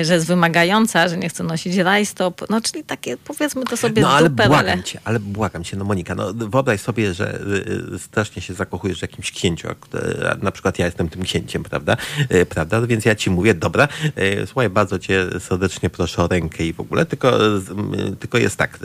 że 0.02 0.14
jest 0.14 0.28
wymagająca, 0.28 1.08
że 1.10 1.18
nie 1.18 1.30
chce 1.30 1.44
nosić 1.44 1.78
rajstop. 1.78 2.50
No, 2.50 2.62
czyli 2.62 2.84
takie, 2.84 3.18
powiedzmy 3.18 3.64
to 3.64 3.78
sobie 3.78 4.02
no, 4.02 4.10
ale 4.10 4.30
błagam 4.30 4.84
cię, 4.84 5.00
ale 5.04 5.20
błagam 5.20 5.64
cię, 5.64 5.78
no 5.78 5.86
Monika, 5.86 6.16
no 6.16 6.34
wyobraź 6.34 6.82
sobie, 6.82 7.14
że 7.14 7.40
y, 7.40 7.96
y, 7.96 8.00
strasznie 8.00 8.42
się 8.42 8.54
zakochujesz 8.54 9.00
w 9.00 9.02
jakimś 9.02 9.32
księciu, 9.32 9.68
na 10.42 10.52
przykład 10.52 10.80
ja 10.80 10.86
jestem 10.86 11.05
tym 11.10 11.24
księciem, 11.24 11.64
prawda? 11.64 11.98
Y, 12.32 12.46
prawda? 12.46 12.88
Więc 12.88 13.06
ja 13.06 13.16
ci 13.16 13.30
mówię, 13.30 13.54
dobra, 13.54 13.88
słuchaj, 14.46 14.70
bardzo 14.70 15.00
cię 15.00 15.28
serdecznie 15.40 15.90
proszę 15.90 16.24
o 16.24 16.28
rękę 16.28 16.66
i 16.66 16.74
w 16.74 16.80
ogóle, 16.80 17.06
tylko, 17.06 17.40
tylko 18.20 18.38
jest 18.38 18.58
tak, 18.58 18.80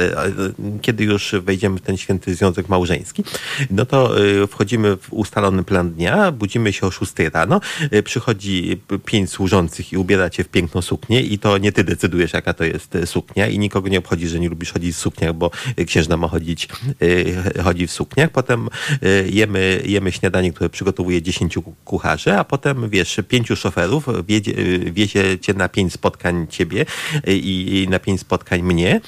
kiedy 0.83 1.05
już 1.05 1.35
wejdziemy 1.43 1.79
w 1.79 1.83
ten 1.83 1.97
święty 1.97 2.35
związek 2.35 2.69
małżeński, 2.69 3.25
no 3.71 3.87
to 3.87 4.15
wchodzimy 4.49 4.97
w 4.97 5.13
ustalony 5.13 5.65
plan 5.65 5.91
dnia, 5.91 6.33
budzimy 6.33 6.73
się 6.73 6.87
o 6.87 6.91
6 6.91 7.13
rano, 7.33 7.61
przychodzi 8.05 8.81
pięć 9.05 9.31
służących 9.31 9.93
i 9.93 9.97
ubiera 9.97 10.31
cię 10.31 10.45
w 10.45 10.49
piękną 10.49 10.83
suknię 10.83 11.21
i 11.21 11.39
to 11.39 11.59
nie 11.59 11.73
ty 11.73 11.85
decydujesz, 11.85 12.33
jaka 12.33 12.55
to 12.55 12.65
jest 12.65 12.99
suknia 13.05 13.47
i 13.47 13.59
nikogo 13.59 13.89
nie 13.89 13.99
obchodzi, 13.99 14.29
że 14.29 14.41
nie 14.41 14.49
lubisz 14.49 14.73
chodzić 14.73 14.97
sukniach, 14.97 15.35
bo 15.35 15.51
księżna 15.87 16.17
ma 16.17 16.29
chodzić, 16.29 16.69
chodzi 17.65 17.87
w 17.87 17.93
sukniach. 17.93 18.31
Potem 18.31 18.69
jemy, 19.31 19.83
jemy 19.85 20.13
śniadanie, 20.13 20.53
które 20.53 20.71
przygotowuje 20.71 21.23
10 21.23 21.59
kucharzy, 21.85 22.10
a 22.39 22.45
potem, 22.45 22.91
wiesz, 22.91 23.21
pięciu 23.29 23.57
szoferów 23.57 24.07
wiezie, 24.27 24.59
y, 24.59 24.93
wiezie 24.93 25.39
cię 25.39 25.55
na 25.55 25.69
pięć 25.69 25.93
spotkań 25.93 26.47
ciebie 26.51 26.87
i, 27.27 27.83
i 27.83 27.89
na 27.89 27.99
pięć 27.99 28.21
spotkań 28.21 28.63
mnie. 28.63 29.01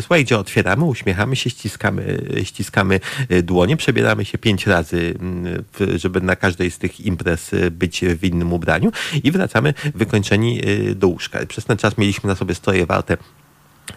Słuchaj, 0.00 0.24
gdzie 0.24 0.38
otwieramy, 0.38 0.84
uśmiechamy 0.84 1.36
się, 1.36 1.50
ściskamy, 1.50 2.22
ściskamy 2.44 3.00
dłonie, 3.42 3.76
przebieramy 3.76 4.24
się 4.24 4.38
pięć 4.38 4.66
razy, 4.66 5.14
żeby 5.96 6.20
na 6.20 6.36
każdej 6.36 6.70
z 6.70 6.78
tych 6.78 7.00
imprez 7.00 7.50
być 7.70 8.04
w 8.04 8.24
innym 8.24 8.52
ubraniu 8.52 8.92
i 9.24 9.32
wracamy 9.32 9.74
wykończeni 9.94 10.60
do 10.94 11.08
łóżka. 11.08 11.46
Przez 11.46 11.64
ten 11.64 11.76
czas 11.76 11.98
mieliśmy 11.98 12.28
na 12.28 12.34
sobie 12.34 12.54
stroje 12.54 12.86
warte 12.86 13.16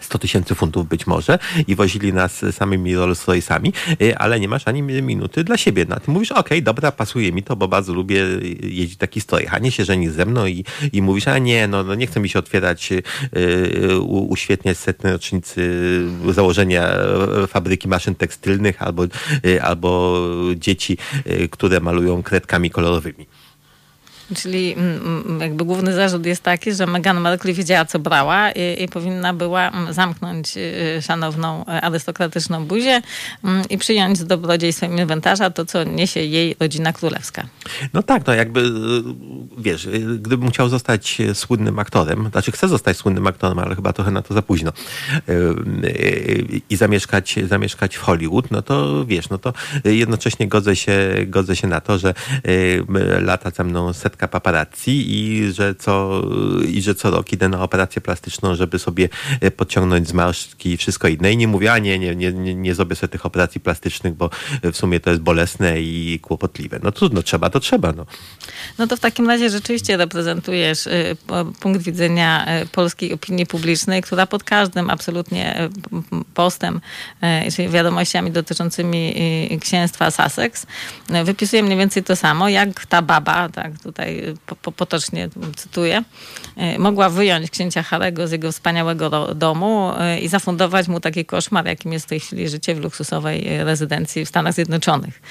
100 0.00 0.18
tysięcy 0.18 0.54
funtów 0.54 0.88
być 0.88 1.06
może 1.06 1.38
i 1.66 1.74
wozili 1.74 2.12
nas 2.12 2.44
samymi 2.52 2.96
Rolls 2.96 3.26
Royce'ami, 3.26 3.72
y, 4.02 4.18
ale 4.18 4.40
nie 4.40 4.48
masz 4.48 4.68
ani 4.68 4.82
minuty 4.82 5.44
dla 5.44 5.56
siebie. 5.56 5.86
No, 5.88 6.00
ty 6.00 6.10
mówisz, 6.10 6.32
okej, 6.32 6.40
okay, 6.40 6.62
dobra, 6.62 6.92
pasuje 6.92 7.32
mi 7.32 7.42
to, 7.42 7.56
bo 7.56 7.68
bardzo 7.68 7.94
lubię 7.94 8.24
jeździć 8.62 8.96
taki 8.96 9.20
stroj. 9.20 9.46
A 9.50 9.58
nie 9.58 9.70
się 9.70 9.84
żeni 9.84 10.08
ze 10.08 10.26
mną 10.26 10.46
i, 10.46 10.64
i 10.92 11.02
mówisz, 11.02 11.28
a 11.28 11.38
nie, 11.38 11.68
no, 11.68 11.84
no 11.84 11.94
nie 11.94 12.06
chce 12.06 12.20
mi 12.20 12.28
się 12.28 12.38
otwierać, 12.38 12.90
yy, 12.90 14.00
uświetniać 14.00 14.78
setnej 14.78 15.12
rocznicy 15.12 15.60
założenia 16.30 16.88
fabryki 17.48 17.88
maszyn 17.88 18.14
tekstylnych 18.14 18.82
albo, 18.82 19.02
yy, 19.44 19.62
albo 19.62 20.20
dzieci, 20.56 20.98
yy, 21.26 21.48
które 21.48 21.80
malują 21.80 22.22
kredkami 22.22 22.70
kolorowymi. 22.70 23.26
Czyli 24.36 24.72
mm, 24.72 25.26
mm, 25.26 25.40
jakby 25.40 25.64
główny 25.64 25.94
zarzut 25.94 26.26
jest 26.26 26.42
taki, 26.42 26.72
że 26.72 26.86
Meghan 26.86 27.20
Markle 27.20 27.52
wiedziała, 27.52 27.84
co 27.84 27.98
brała 27.98 28.50
i, 28.50 28.82
i 28.82 28.88
powinna 28.88 29.34
była 29.34 29.68
mm, 29.68 29.92
zamknąć 29.92 30.56
y, 30.56 30.60
y, 30.98 31.02
szanowną 31.02 31.66
e, 31.66 31.80
arystokratyczną 31.80 32.66
buzię 32.66 33.02
i 33.70 33.78
przyjąć 33.78 34.18
z 34.18 34.26
dobrodziejstwem 34.26 34.98
inwentarza 34.98 35.50
to, 35.50 35.66
co 35.66 35.84
niesie 35.84 36.20
jej 36.20 36.56
rodzina 36.60 36.92
królewska. 36.92 37.46
No 37.92 38.02
tak, 38.02 38.26
no 38.26 38.34
jakby, 38.34 38.60
y, 38.60 38.70
wiesz, 39.58 39.88
gdybym 40.18 40.50
chciał 40.50 40.68
zostać 40.68 41.18
słynnym 41.34 41.78
aktorem, 41.78 42.28
znaczy 42.32 42.52
chcę 42.52 42.68
zostać 42.68 42.96
słynnym 42.96 43.26
aktorem, 43.26 43.58
ale 43.58 43.74
chyba 43.74 43.92
trochę 43.92 44.10
na 44.10 44.22
to 44.22 44.34
za 44.34 44.42
późno 44.42 44.72
i 46.70 46.76
zamieszkać, 46.76 47.36
zamieszkać 47.48 47.96
w 47.96 48.00
Hollywood, 48.00 48.50
no 48.50 48.62
to 48.62 49.06
wiesz, 49.06 49.28
no 49.28 49.38
to 49.38 49.52
jednocześnie 49.84 50.48
godzę 50.48 50.76
się, 50.76 50.98
godzę 51.26 51.56
się 51.56 51.68
na 51.68 51.80
to, 51.80 51.98
że 51.98 52.14
lata 53.20 53.50
ze 53.50 53.64
mną 53.64 53.92
setka 53.92 54.19
setka 54.20 54.28
paparazzi 54.28 55.06
i 55.08 55.52
że 55.52 55.74
co, 55.74 56.22
i 56.68 56.82
że 56.82 56.94
co 56.94 57.10
rok 57.10 57.32
idę 57.32 57.48
na 57.48 57.62
operację 57.62 58.02
plastyczną, 58.02 58.54
żeby 58.54 58.78
sobie 58.78 59.08
e, 59.40 59.50
podciągnąć 59.50 60.08
zmarszczki 60.08 60.72
i 60.72 60.76
wszystko 60.76 61.08
inne. 61.08 61.32
I 61.32 61.36
nie 61.36 61.48
mówię, 61.48 61.72
a 61.72 61.78
nie, 61.78 61.98
nie, 61.98 62.14
nie, 62.14 62.54
nie 62.54 62.74
zrobię 62.74 62.96
sobie 62.96 63.08
tych 63.08 63.26
operacji 63.26 63.60
plastycznych, 63.60 64.14
bo 64.14 64.30
w 64.62 64.76
sumie 64.76 65.00
to 65.00 65.10
jest 65.10 65.22
bolesne 65.22 65.80
i 65.80 66.18
kłopotliwe. 66.22 66.80
No 66.82 66.92
trudno, 66.92 67.22
trzeba, 67.22 67.50
to 67.50 67.60
trzeba. 67.60 67.92
No, 67.92 68.06
no 68.78 68.86
to 68.86 68.96
w 68.96 69.00
takim 69.00 69.28
razie 69.28 69.50
rzeczywiście 69.50 69.96
reprezentujesz 69.96 70.86
e, 70.86 70.90
punkt 71.60 71.82
widzenia 71.82 72.46
e, 72.46 72.66
polskiej 72.66 73.12
opinii 73.12 73.46
publicznej, 73.46 74.02
która 74.02 74.26
pod 74.26 74.44
każdym 74.44 74.90
absolutnie 74.90 75.68
postem, 76.34 76.80
czyli 77.56 77.68
wiadomościami 77.68 78.30
dotyczącymi 78.30 79.14
księstwa 79.60 80.10
Sussex, 80.10 80.66
wypisuje 81.24 81.62
mniej 81.62 81.78
więcej 81.78 82.02
to 82.02 82.16
samo, 82.16 82.48
jak 82.48 82.86
ta 82.86 83.02
baba, 83.02 83.48
tak 83.48 83.72
tutaj 83.82 84.09
tutaj 84.10 84.34
po, 84.62 84.72
potocznie 84.72 85.28
cytuję, 85.56 86.02
e, 86.56 86.78
mogła 86.78 87.10
wyjąć 87.10 87.50
księcia 87.50 87.82
Harego 87.82 88.28
z 88.28 88.32
jego 88.32 88.52
wspaniałego 88.52 89.34
domu 89.34 89.92
e, 89.98 90.18
i 90.18 90.28
zafundować 90.28 90.88
mu 90.88 91.00
taki 91.00 91.24
koszmar, 91.24 91.66
jakim 91.66 91.92
jest 91.92 92.06
w 92.06 92.08
tej 92.08 92.20
chwili 92.20 92.48
życie 92.48 92.74
w 92.74 92.80
luksusowej 92.80 93.64
rezydencji 93.64 94.24
w 94.24 94.28
Stanach 94.28 94.54
Zjednoczonych. 94.54 95.22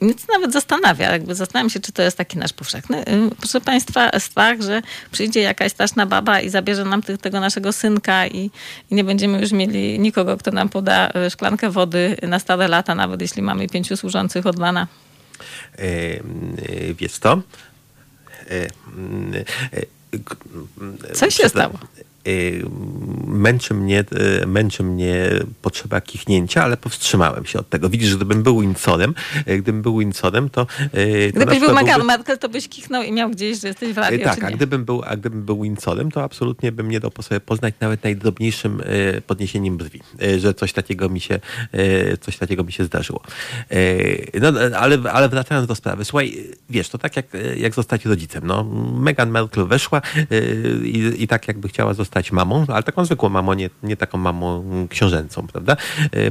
I 0.00 0.04
mnie 0.04 0.14
to 0.14 0.32
nawet 0.32 0.52
zastanawia, 0.52 1.12
jakby 1.12 1.34
zastanawiam 1.34 1.70
się, 1.70 1.80
czy 1.80 1.92
to 1.92 2.02
jest 2.02 2.18
taki 2.18 2.38
nasz 2.38 2.52
powszechny, 2.52 3.04
proszę 3.38 3.60
Państwa, 3.60 4.10
strach, 4.18 4.60
że 4.60 4.82
przyjdzie 5.10 5.40
jakaś 5.40 5.72
straszna 5.72 6.06
baba 6.06 6.40
i 6.40 6.48
zabierze 6.48 6.84
nam 6.84 7.02
tego 7.02 7.40
naszego 7.40 7.72
synka 7.72 8.26
i, 8.26 8.50
i 8.90 8.94
nie 8.94 9.04
będziemy 9.04 9.40
już 9.40 9.52
mieli 9.52 9.98
nikogo, 9.98 10.36
kto 10.36 10.50
nam 10.50 10.68
poda 10.68 11.10
szklankę 11.30 11.70
wody 11.70 12.16
na 12.22 12.38
stare 12.38 12.68
lata, 12.68 12.94
nawet 12.94 13.20
jeśli 13.20 13.42
mamy 13.42 13.68
pięciu 13.68 13.96
służących 13.96 14.46
od 14.46 14.58
rana. 14.58 14.86
E, 15.78 15.82
e, 15.82 16.20
wiesz 16.94 17.18
to? 17.18 17.42
E, 18.50 18.68
Co 21.14 21.30
się 21.30 21.48
stało? 21.48 21.78
Y, 22.28 22.64
męczy 23.26 23.74
mnie, 23.74 24.04
y, 24.42 24.46
męczy 24.46 24.82
mnie 24.82 25.30
potrzeba 25.62 26.00
kichnięcia, 26.00 26.64
ale 26.64 26.76
powstrzymałem 26.76 27.46
się 27.46 27.58
od 27.58 27.68
tego. 27.68 27.88
Widzisz, 27.88 28.16
gdybym 28.16 28.42
był 28.42 28.60
Windsorem, 28.60 29.14
y, 29.48 29.58
gdybym 29.58 29.82
był 29.82 29.98
Windsorem, 29.98 30.50
to... 30.50 30.66
to 30.66 30.70
Gdybyś 31.34 31.60
był 31.60 31.74
Meghan 31.74 31.86
byłby... 31.86 32.04
Merkel, 32.04 32.38
to 32.38 32.48
byś 32.48 32.68
kichnął 32.68 33.02
i 33.02 33.12
miał 33.12 33.30
gdzieś, 33.30 33.60
że 33.60 33.68
jesteś 33.68 33.92
w 33.92 33.98
radiu, 33.98 34.24
Tak, 34.24 34.44
a 34.44 34.50
gdybym, 34.50 34.84
był, 34.84 35.02
a 35.06 35.16
gdybym 35.16 35.42
był 35.42 35.62
Windsorem, 35.62 36.10
to 36.10 36.22
absolutnie 36.22 36.72
bym 36.72 36.90
nie 36.90 37.00
dał 37.00 37.10
po 37.10 37.22
sobie 37.22 37.40
poznać 37.40 37.74
nawet 37.80 38.04
najdrobniejszym 38.04 38.82
podniesieniem 39.26 39.76
brwi, 39.76 40.00
że 40.38 40.54
coś 40.54 40.72
takiego 40.72 41.08
mi 41.08 41.20
się, 41.20 41.40
coś 42.20 42.38
takiego 42.38 42.64
mi 42.64 42.72
się 42.72 42.84
zdarzyło. 42.84 43.22
No, 44.40 44.52
ale, 44.78 44.98
ale 45.12 45.28
wracając 45.28 45.68
do 45.68 45.74
sprawy, 45.74 46.04
słuchaj, 46.04 46.44
wiesz, 46.70 46.88
to 46.88 46.98
tak 46.98 47.16
jak, 47.16 47.26
jak 47.56 47.74
zostać 47.74 48.04
rodzicem. 48.04 48.46
No, 48.46 48.64
Meghan 48.98 49.30
Merkel 49.30 49.66
weszła 49.66 50.02
i, 50.84 51.12
i 51.18 51.28
tak 51.28 51.48
jakby 51.48 51.68
chciała 51.68 51.94
zostać 51.94 52.13
zostać 52.14 52.32
mamą, 52.32 52.64
ale 52.68 52.82
taką 52.82 53.04
zwykłą 53.04 53.28
mamą, 53.28 53.54
nie, 53.54 53.70
nie 53.82 53.96
taką 53.96 54.18
mamą 54.18 54.64
książęcą, 54.90 55.46
prawda? 55.46 55.76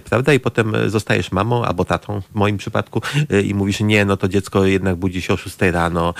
Prawda? 0.09 0.33
I 0.33 0.39
potem 0.39 0.73
zostajesz 0.87 1.31
mamą 1.31 1.65
albo 1.65 1.85
tatą 1.85 2.21
w 2.21 2.35
moim 2.35 2.57
przypadku 2.57 3.01
i 3.43 3.53
mówisz, 3.53 3.79
nie, 3.79 4.05
no 4.05 4.17
to 4.17 4.27
dziecko 4.27 4.65
jednak 4.65 4.95
budzi 4.95 5.21
się 5.21 5.33
o 5.33 5.37
6 5.37 5.57
rano. 5.61 6.13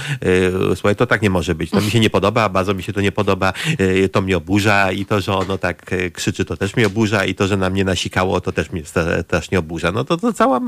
Słuchaj, 0.75 0.95
to 0.95 1.05
tak 1.05 1.21
nie 1.21 1.29
może 1.29 1.55
być. 1.55 1.71
To 1.71 1.81
mi 1.81 1.91
się 1.91 1.99
nie 1.99 2.09
podoba, 2.09 2.49
bardzo 2.49 2.73
mi 2.73 2.83
się 2.83 2.93
to 2.93 3.01
nie 3.01 3.11
podoba, 3.11 3.53
to 4.11 4.21
mnie 4.21 4.37
oburza 4.37 4.91
i 4.91 5.05
to, 5.05 5.21
że 5.21 5.33
ono 5.33 5.57
tak 5.57 5.91
krzyczy, 6.13 6.45
to 6.45 6.57
też 6.57 6.75
mnie 6.75 6.87
oburza 6.87 7.25
i 7.25 7.35
to, 7.35 7.47
że 7.47 7.57
na 7.57 7.69
mnie 7.69 7.85
nasikało, 7.85 8.41
to 8.41 8.51
też 8.51 8.71
mnie 8.71 8.83
strasznie 9.21 9.59
oburza. 9.59 9.91
No 9.91 10.03
to, 10.03 10.17
to 10.17 10.33
cała 10.33 10.59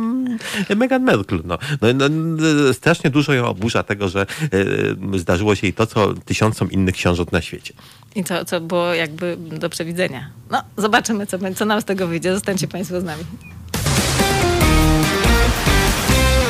Meghan 0.75 1.03
Merkel. 1.03 1.41
No. 1.45 1.57
No, 1.81 2.09
no, 2.09 2.73
strasznie 2.73 3.09
dużo 3.09 3.33
ją 3.33 3.45
oburza 3.45 3.83
tego, 3.83 4.09
że 4.09 4.25
zdarzyło 5.15 5.55
się 5.55 5.67
jej 5.67 5.73
to, 5.73 5.85
co 5.85 6.13
tysiącom 6.13 6.71
innych 6.71 6.95
książąt 6.95 7.31
na 7.31 7.41
świecie. 7.41 7.73
I 8.15 8.23
to, 8.23 8.45
co 8.45 8.61
było 8.61 8.84
jakby 8.93 9.37
do 9.37 9.69
przewidzenia. 9.69 10.29
No, 10.51 10.61
zobaczymy, 10.77 11.27
co, 11.27 11.37
co 11.55 11.65
nam 11.65 11.81
z 11.81 11.85
tego 11.85 12.07
wyjdzie. 12.07 12.33
Zostańcie 12.33 12.67
Państwo 12.67 13.01
z 13.01 13.03
nami. 13.03 13.23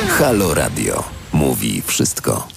Halo 0.08 0.54
Radio. 0.54 1.04
Mówi 1.32 1.82
wszystko. 1.86 2.48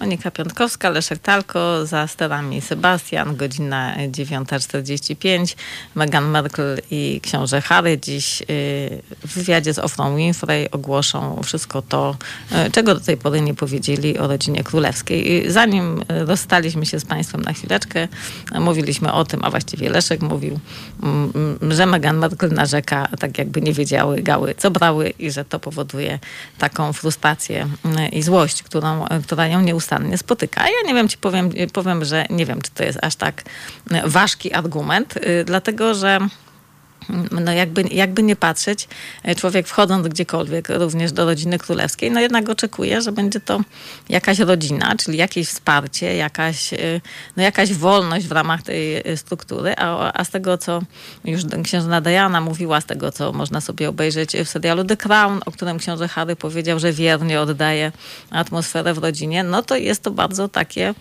Monika 0.00 0.30
Piątkowska, 0.30 0.90
Leszek 0.90 1.18
Talko, 1.18 1.86
za 1.86 2.06
sterami 2.06 2.60
Sebastian, 2.60 3.36
godzina 3.36 3.96
9.45. 3.96 5.56
Meghan 5.94 6.30
Merkel 6.30 6.80
i 6.90 7.20
książę 7.22 7.60
Harry 7.60 7.98
dziś 7.98 8.42
y, 8.42 8.44
w 9.26 9.34
wywiadzie 9.34 9.74
z 9.74 9.78
Ofrą 9.78 10.16
Winfrey 10.16 10.70
ogłoszą 10.70 11.40
wszystko 11.44 11.82
to, 11.82 12.16
y, 12.66 12.70
czego 12.70 12.94
do 12.94 13.00
tej 13.00 13.16
pory 13.16 13.40
nie 13.40 13.54
powiedzieli 13.54 14.18
o 14.18 14.26
rodzinie 14.26 14.64
królewskiej. 14.64 15.50
Zanim 15.50 16.02
rozstaliśmy 16.08 16.86
się 16.86 17.00
z 17.00 17.04
Państwem 17.04 17.40
na 17.40 17.52
chwileczkę, 17.52 18.08
mówiliśmy 18.60 19.12
o 19.12 19.24
tym, 19.24 19.44
a 19.44 19.50
właściwie 19.50 19.90
Leszek 19.90 20.22
mówił, 20.22 20.60
mm, 21.02 21.58
że 21.70 21.86
Meghan 21.86 22.16
Merkel 22.16 22.52
narzeka, 22.52 23.08
tak 23.18 23.38
jakby 23.38 23.60
nie 23.60 23.72
wiedziały 23.72 24.22
gały, 24.22 24.54
co 24.58 24.70
brały 24.70 25.10
i 25.18 25.30
że 25.30 25.44
to 25.44 25.58
powoduje 25.58 26.18
taką 26.58 26.92
frustrację 26.92 27.68
y, 27.86 28.08
i 28.08 28.22
złość, 28.22 28.62
którą, 28.62 29.04
która 29.24 29.46
ją 29.46 29.60
nie 29.60 29.76
nieustannie 29.82 30.18
spotyka. 30.18 30.62
Ja 30.62 30.88
nie 30.88 30.94
wiem, 30.94 31.08
ci 31.08 31.18
powiem, 31.18 31.50
powiem, 31.72 32.04
że 32.04 32.26
nie 32.30 32.46
wiem, 32.46 32.62
czy 32.62 32.70
to 32.70 32.84
jest 32.84 32.98
aż 33.02 33.16
tak 33.16 33.42
ważki 34.04 34.52
argument, 34.52 35.16
y, 35.16 35.44
dlatego 35.44 35.94
że 35.94 36.18
no 37.30 37.52
jakby, 37.52 37.82
jakby 37.82 38.22
nie 38.22 38.36
patrzeć, 38.36 38.88
e, 39.22 39.34
człowiek 39.34 39.68
wchodząc 39.68 40.08
gdziekolwiek, 40.08 40.68
również 40.68 41.12
do 41.12 41.24
rodziny 41.24 41.58
królewskiej, 41.58 42.10
no 42.10 42.20
jednak 42.20 42.48
oczekuje, 42.48 43.02
że 43.02 43.12
będzie 43.12 43.40
to 43.40 43.60
jakaś 44.08 44.38
rodzina, 44.38 44.94
czyli 44.96 45.18
jakieś 45.18 45.48
wsparcie, 45.48 46.16
jakaś, 46.16 46.72
e, 46.72 47.00
no 47.36 47.42
jakaś 47.42 47.72
wolność 47.72 48.26
w 48.26 48.32
ramach 48.32 48.62
tej 48.62 48.96
e, 48.96 49.16
struktury, 49.16 49.74
a, 49.76 50.12
a 50.12 50.24
z 50.24 50.30
tego, 50.30 50.58
co 50.58 50.82
już 51.24 51.42
księżna 51.64 52.00
Diana 52.00 52.40
mówiła, 52.40 52.80
z 52.80 52.84
tego, 52.84 53.12
co 53.12 53.32
można 53.32 53.60
sobie 53.60 53.88
obejrzeć 53.88 54.32
w 54.44 54.48
serialu 54.48 54.84
The 54.84 54.96
Crown, 54.96 55.40
o 55.46 55.52
którym 55.52 55.78
książę 55.78 56.08
Harry 56.08 56.36
powiedział, 56.36 56.78
że 56.78 56.92
wiernie 56.92 57.40
oddaje 57.40 57.92
atmosferę 58.30 58.94
w 58.94 58.98
rodzinie, 58.98 59.44
no 59.44 59.62
to 59.62 59.76
jest 59.76 60.02
to 60.02 60.10
bardzo 60.10 60.48
takie, 60.48 60.94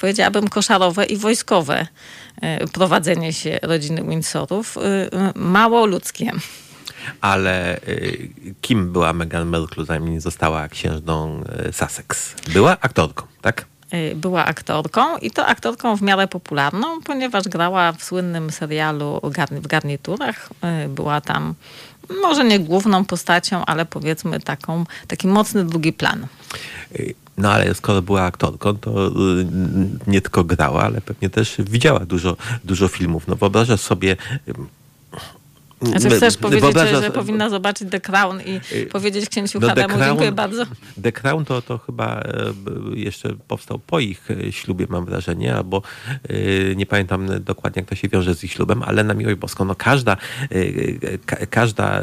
powiedziałabym, 0.00 0.48
koszarowe 0.48 1.04
i 1.04 1.16
wojskowe 1.16 1.86
prowadzenie 2.72 3.32
się 3.32 3.58
rodziny 3.62 4.02
Windsorów 4.02 4.76
e, 4.76 4.80
mało 5.34 5.86
ludzkie. 5.86 6.32
Ale 7.20 7.76
e, 7.76 7.80
kim 8.60 8.92
była 8.92 9.12
Meghan 9.12 9.48
Markle, 9.48 9.84
zanim 9.84 10.20
została 10.20 10.68
księżną 10.68 11.44
Sussex? 11.72 12.34
Była 12.52 12.80
aktorką, 12.80 13.26
tak? 13.40 13.64
Była 14.14 14.44
aktorką 14.44 15.18
i 15.18 15.30
to 15.30 15.46
aktorką 15.46 15.96
w 15.96 16.02
miarę 16.02 16.28
popularną, 16.28 17.02
ponieważ 17.02 17.44
grała 17.44 17.92
w 17.92 18.04
słynnym 18.04 18.50
serialu 18.50 19.20
w 19.50 19.66
garniturach. 19.66 20.48
Była 20.88 21.20
tam 21.20 21.54
może 22.22 22.44
nie 22.44 22.60
główną 22.60 23.04
postacią, 23.04 23.64
ale 23.64 23.86
powiedzmy 23.86 24.40
taką, 24.40 24.84
taki 25.06 25.28
mocny 25.28 25.64
drugi 25.64 25.92
plan. 25.92 26.26
No 27.38 27.52
ale 27.52 27.74
skoro 27.74 28.02
była 28.02 28.22
aktorką, 28.22 28.76
to 28.76 29.08
y, 29.08 29.12
nie 30.06 30.20
tylko 30.20 30.44
grała, 30.44 30.82
ale 30.82 31.00
pewnie 31.00 31.30
też 31.30 31.56
widziała 31.58 32.00
dużo, 32.00 32.36
dużo 32.64 32.88
filmów. 32.88 33.28
No 33.28 33.36
wyobrażasz 33.36 33.80
sobie 33.80 34.16
znaczy 35.82 36.10
chcesz 36.10 36.36
powiedzieć, 36.36 36.74
że, 36.74 37.02
że 37.02 37.10
powinna 37.10 37.50
zobaczyć 37.50 37.90
The 37.90 38.00
Crown 38.00 38.40
i 38.40 38.60
y, 38.76 38.86
powiedzieć 38.86 39.28
księciu 39.28 39.60
no, 39.60 39.68
Hadamu, 39.68 39.94
dziękuję 40.04 40.32
bardzo. 40.32 40.64
The 41.02 41.12
Crown 41.12 41.44
to, 41.44 41.62
to 41.62 41.78
chyba 41.78 42.20
e, 42.20 42.52
jeszcze 42.94 43.34
powstał 43.48 43.78
po 43.78 44.00
ich 44.00 44.30
e, 44.30 44.52
ślubie, 44.52 44.86
mam 44.88 45.04
wrażenie, 45.04 45.54
albo 45.54 45.82
e, 46.28 46.74
nie 46.76 46.86
pamiętam 46.86 47.28
dokładnie, 47.40 47.80
jak 47.80 47.88
to 47.88 47.94
się 47.94 48.08
wiąże 48.08 48.34
z 48.34 48.44
ich 48.44 48.52
ślubem, 48.52 48.82
ale 48.82 49.04
na 49.04 49.14
miłość 49.14 49.36
boską, 49.36 49.64
no 49.64 49.74
każda, 49.74 50.16
każda, 51.50 52.00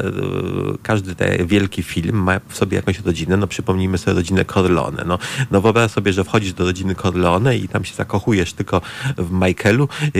każdy 0.82 1.14
ten 1.14 1.46
wielki 1.46 1.82
film 1.82 2.22
ma 2.22 2.40
w 2.48 2.56
sobie 2.56 2.76
jakąś 2.76 3.00
rodzinę, 3.00 3.36
no 3.36 3.46
przypomnijmy 3.46 3.98
sobie 3.98 4.14
rodzinę 4.14 4.44
Corleone, 4.44 5.04
no, 5.06 5.18
no 5.50 5.60
wyobraź 5.60 5.90
sobie, 5.90 6.12
że 6.12 6.24
wchodzisz 6.24 6.52
do 6.52 6.64
rodziny 6.64 6.94
Corleone 6.94 7.56
i 7.56 7.68
tam 7.68 7.84
się 7.84 7.94
zakochujesz 7.94 8.52
tylko 8.52 8.80
w 9.18 9.32
Michaelu 9.32 9.88
i, 10.14 10.18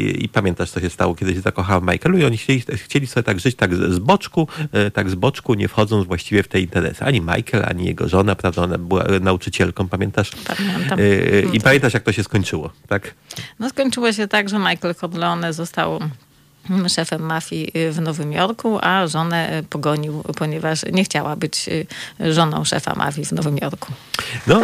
i, 0.00 0.24
i 0.24 0.28
pamiętasz, 0.28 0.70
co 0.70 0.80
się 0.80 0.90
stało, 0.90 1.14
kiedy 1.14 1.34
się 1.34 1.40
zakochała 1.40 1.80
w 1.80 1.82
Michaelu 1.82 2.18
i 2.18 2.24
oni 2.24 2.36
chcieli 2.36 2.62
chcieli 2.82 3.06
sobie 3.06 3.24
tak 3.24 3.40
żyć 3.40 3.56
tak 3.56 3.74
z 3.74 3.98
boczku, 3.98 4.48
e, 4.72 4.90
tak 4.90 5.10
z 5.10 5.14
boczku, 5.14 5.54
nie 5.54 5.68
wchodząc 5.68 6.06
właściwie 6.06 6.42
w 6.42 6.48
te 6.48 6.60
interesy. 6.60 7.04
Ani 7.04 7.20
Michael, 7.20 7.64
ani 7.68 7.84
jego 7.84 8.08
żona, 8.08 8.34
prawda, 8.34 8.62
ona 8.62 8.78
była 8.78 9.04
nauczycielką, 9.20 9.88
pamiętasz? 9.88 10.30
Pamiętam. 10.30 10.98
E, 10.98 11.40
I 11.52 11.60
pamiętasz, 11.60 11.94
jak 11.94 12.02
to 12.02 12.12
się 12.12 12.24
skończyło, 12.24 12.70
tak? 12.88 13.14
No 13.58 13.68
skończyło 13.68 14.12
się 14.12 14.28
tak, 14.28 14.48
że 14.48 14.58
Michael 14.58 14.94
Corleone 14.94 15.52
został 15.52 16.00
szefem 16.88 17.22
mafii 17.22 17.72
w 17.90 18.00
Nowym 18.00 18.32
Jorku, 18.32 18.78
a 18.82 19.06
żonę 19.06 19.62
pogonił, 19.70 20.22
ponieważ 20.36 20.80
nie 20.92 21.04
chciała 21.04 21.36
być 21.36 21.70
żoną 22.20 22.64
szefa 22.64 22.94
mafii 22.94 23.26
w 23.26 23.32
Nowym 23.32 23.58
Jorku. 23.58 23.92
No, 24.46 24.60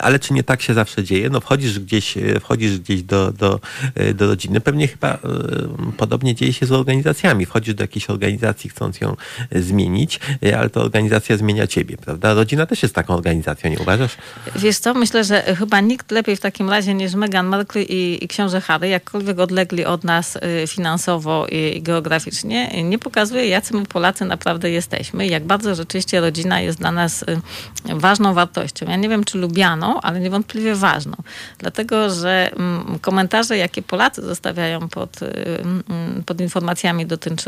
ale 0.00 0.18
czy 0.18 0.32
nie 0.34 0.42
tak 0.42 0.62
się 0.62 0.74
zawsze 0.74 1.04
dzieje? 1.04 1.30
No 1.30 1.40
wchodzisz 1.40 1.78
gdzieś, 1.80 2.14
wchodzisz 2.40 2.78
gdzieś 2.78 3.02
do, 3.02 3.32
do, 3.32 3.60
do 4.14 4.26
rodziny. 4.26 4.60
Pewnie 4.60 4.88
chyba 4.88 5.18
podobnie 5.96 6.34
dzieje 6.34 6.52
się 6.52 6.66
z 6.66 6.72
organizacjami. 6.72 7.46
Wchodzisz 7.46 7.74
do 7.74 7.84
jakiejś 7.84 8.10
organizacji, 8.10 8.70
chcąc 8.70 9.00
ją 9.00 9.16
zmienić, 9.52 10.20
ale 10.58 10.70
to 10.70 10.82
organizacja 10.82 11.36
zmienia 11.36 11.66
ciebie, 11.66 11.96
prawda? 11.96 12.34
Rodzina 12.34 12.66
też 12.66 12.82
jest 12.82 12.94
taką 12.94 13.14
organizacją, 13.14 13.70
nie 13.70 13.78
uważasz? 13.78 14.16
Wiesz 14.56 14.78
co, 14.78 14.94
myślę, 14.94 15.24
że 15.24 15.42
chyba 15.42 15.80
nikt 15.80 16.10
lepiej 16.10 16.36
w 16.36 16.40
takim 16.40 16.70
razie 16.70 16.94
niż 16.94 17.14
Meghan 17.14 17.46
Markle 17.46 17.82
i, 17.82 18.24
i 18.24 18.28
książę 18.28 18.60
Harry, 18.60 18.88
jakkolwiek 18.88 19.38
odlegli 19.38 19.84
od 19.84 20.04
nas 20.04 20.38
finansowo, 20.66 20.93
finansowo 20.94 21.46
i 21.46 21.82
geograficznie, 21.82 22.82
nie 22.84 22.98
pokazuje, 22.98 23.48
jacy 23.48 23.74
my 23.74 23.86
Polacy 23.86 24.24
naprawdę 24.24 24.70
jesteśmy 24.70 25.26
i 25.26 25.30
jak 25.30 25.44
bardzo 25.44 25.74
rzeczywiście 25.74 26.20
rodzina 26.20 26.60
jest 26.60 26.78
dla 26.78 26.92
nas 26.92 27.22
y, 27.22 27.40
ważną 27.94 28.34
wartością. 28.34 28.86
Ja 28.88 28.96
nie 28.96 29.08
wiem, 29.08 29.24
czy 29.24 29.38
lubianą, 29.38 30.00
ale 30.00 30.20
niewątpliwie 30.20 30.74
ważną. 30.74 31.16
Dlatego, 31.58 32.10
że 32.10 32.50
mm, 32.52 32.98
komentarze, 32.98 33.56
jakie 33.56 33.82
Polacy 33.82 34.22
zostawiają 34.22 34.88
pod, 34.88 35.22
y, 35.22 35.26
mm, 35.60 36.22
pod 36.26 36.40
informacjami 36.40 37.06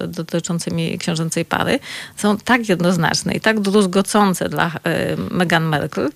dotyczącymi 0.09 0.99
książęcej 0.99 1.45
pary, 1.45 1.79
są 2.17 2.37
tak 2.37 2.69
jednoznaczne 2.69 3.35
i 3.35 3.41
tak 3.41 3.61
druzgocące 3.61 4.49
dla 4.49 4.67
y, 4.67 4.71
Meghan 5.31 5.65
Merkel, 5.65 6.11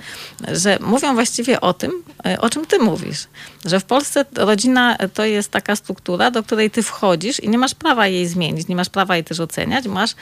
że 0.52 0.78
mówią 0.80 1.14
właściwie 1.14 1.60
o 1.60 1.72
tym, 1.74 1.90
o 2.38 2.50
czym 2.50 2.66
ty 2.66 2.78
mówisz. 2.78 3.26
Że 3.64 3.80
w 3.80 3.84
Polsce 3.84 4.24
rodzina 4.36 4.96
to 5.14 5.24
jest 5.24 5.50
taka 5.50 5.76
struktura, 5.76 6.30
do 6.30 6.42
której 6.42 6.70
ty 6.70 6.82
wchodzisz, 6.82 7.19
i 7.24 7.48
nie 7.48 7.58
masz 7.58 7.74
prawa 7.74 8.06
jej 8.06 8.26
zmienić, 8.26 8.68
nie 8.68 8.76
masz 8.76 8.88
prawa 8.88 9.16
jej 9.16 9.24
też 9.24 9.40
oceniać, 9.40 9.86
masz, 9.86 10.14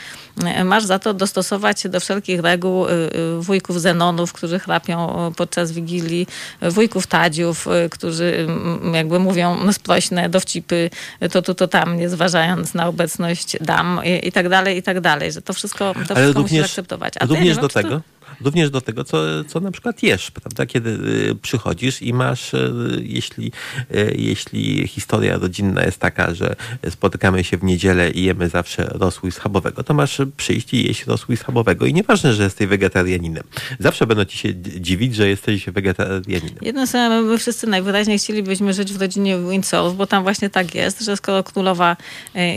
e, 0.44 0.64
masz 0.64 0.84
za 0.84 0.98
to 0.98 1.14
dostosować 1.14 1.80
się 1.80 1.88
do 1.88 2.00
wszelkich 2.00 2.40
reguł 2.40 2.86
e, 2.86 2.90
e, 2.90 3.40
wujków 3.40 3.80
Zenonów, 3.80 4.32
którzy 4.32 4.58
chrapią 4.58 5.32
podczas 5.36 5.72
Wigilii, 5.72 6.26
wujków 6.62 7.06
Tadziów, 7.06 7.66
którzy 7.90 8.46
jakby 8.92 9.18
mówią 9.18 9.56
sprośne 9.72 10.28
dowcipy, 10.28 10.90
to 11.32 11.42
tu, 11.42 11.54
to 11.54 11.68
tam, 11.68 11.96
nie 11.96 12.08
zważając 12.08 12.74
na 12.74 12.86
obecność 12.86 13.56
dam 13.60 14.00
i, 14.04 14.28
i 14.28 14.32
tak 14.32 14.48
dalej, 14.48 14.78
i 14.78 14.82
tak 14.82 15.00
dalej, 15.00 15.32
że 15.32 15.42
to 15.42 15.52
wszystko, 15.52 15.94
to 15.94 16.14
Ale 16.14 16.24
wszystko 16.24 16.42
musisz 16.42 16.64
akceptować. 16.64 17.14
A 17.20 17.26
również 17.26 17.56
do 17.56 17.68
tego... 17.68 17.90
To 17.90 18.17
również 18.40 18.70
do 18.70 18.80
tego, 18.80 19.04
co, 19.04 19.18
co 19.48 19.60
na 19.60 19.70
przykład 19.70 20.02
jesz, 20.02 20.30
prawda? 20.30 20.66
Kiedy 20.66 20.90
y, 20.90 21.34
przychodzisz 21.42 22.02
i 22.02 22.12
masz, 22.12 22.54
y, 22.54 23.02
jeśli, 23.02 23.52
y, 23.94 24.14
jeśli 24.18 24.88
historia 24.88 25.38
rodzinna 25.38 25.84
jest 25.84 25.98
taka, 25.98 26.34
że 26.34 26.56
spotykamy 26.90 27.44
się 27.44 27.56
w 27.56 27.64
niedzielę 27.64 28.10
i 28.10 28.24
jemy 28.24 28.48
zawsze 28.48 28.84
rosół 28.84 29.30
schabowego, 29.30 29.84
to 29.84 29.94
masz 29.94 30.20
przyjść 30.36 30.74
i 30.74 30.86
jeść 30.86 31.06
rosół 31.06 31.36
schabowego 31.36 31.86
i 31.86 31.94
nieważne, 31.94 32.34
że 32.34 32.44
jesteś 32.44 32.66
wegetarianinem. 32.66 33.44
Zawsze 33.78 34.06
będą 34.06 34.24
ci 34.24 34.38
się 34.38 34.54
dziwić, 34.56 35.14
że 35.14 35.28
jesteś 35.28 35.70
wegetarianinem. 35.70 36.58
Jedno 36.62 36.86
słowo, 36.86 37.22
my 37.22 37.38
wszyscy 37.38 37.66
najwyraźniej 37.66 38.18
chcielibyśmy 38.18 38.72
żyć 38.74 38.92
w 38.92 39.00
rodzinie 39.00 39.38
Windsorów, 39.50 39.96
bo 39.96 40.06
tam 40.06 40.22
właśnie 40.22 40.50
tak 40.50 40.74
jest, 40.74 41.00
że 41.00 41.16
skoro 41.16 41.42
królowa 41.42 41.96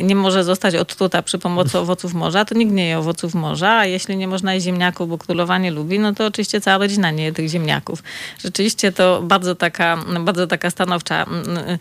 nie 0.04 0.15
może 0.15 0.44
zostać 0.44 0.76
odtruta 0.76 1.22
przy 1.22 1.39
pomocy 1.39 1.78
owoców 1.78 2.13
morza, 2.13 2.46
to 2.46 2.56
nikt 2.56 2.72
nie 2.72 2.88
je 2.88 3.00
owoców 3.00 3.34
morza, 3.34 3.70
a 3.70 3.86
jeśli 3.86 4.17
nie 4.17 4.28
można 4.28 4.54
jeść 4.54 4.65
ziemniaków, 4.65 5.10
bo 5.10 5.17
królowa 5.17 5.58
lubi, 5.71 5.99
no 5.99 6.13
to 6.13 6.25
oczywiście 6.25 6.62
cała 6.62 6.77
rodzina 6.77 7.12
nie 7.12 7.23
je 7.23 7.31
tych 7.31 7.49
ziemniaków. 7.49 8.03
Rzeczywiście 8.43 8.91
to 8.91 9.21
bardzo 9.21 9.55
taka, 9.55 9.97
bardzo 10.19 10.47
taka 10.47 10.69
stanowcza 10.69 11.23
mm, 11.23 11.57
e, 11.57 11.77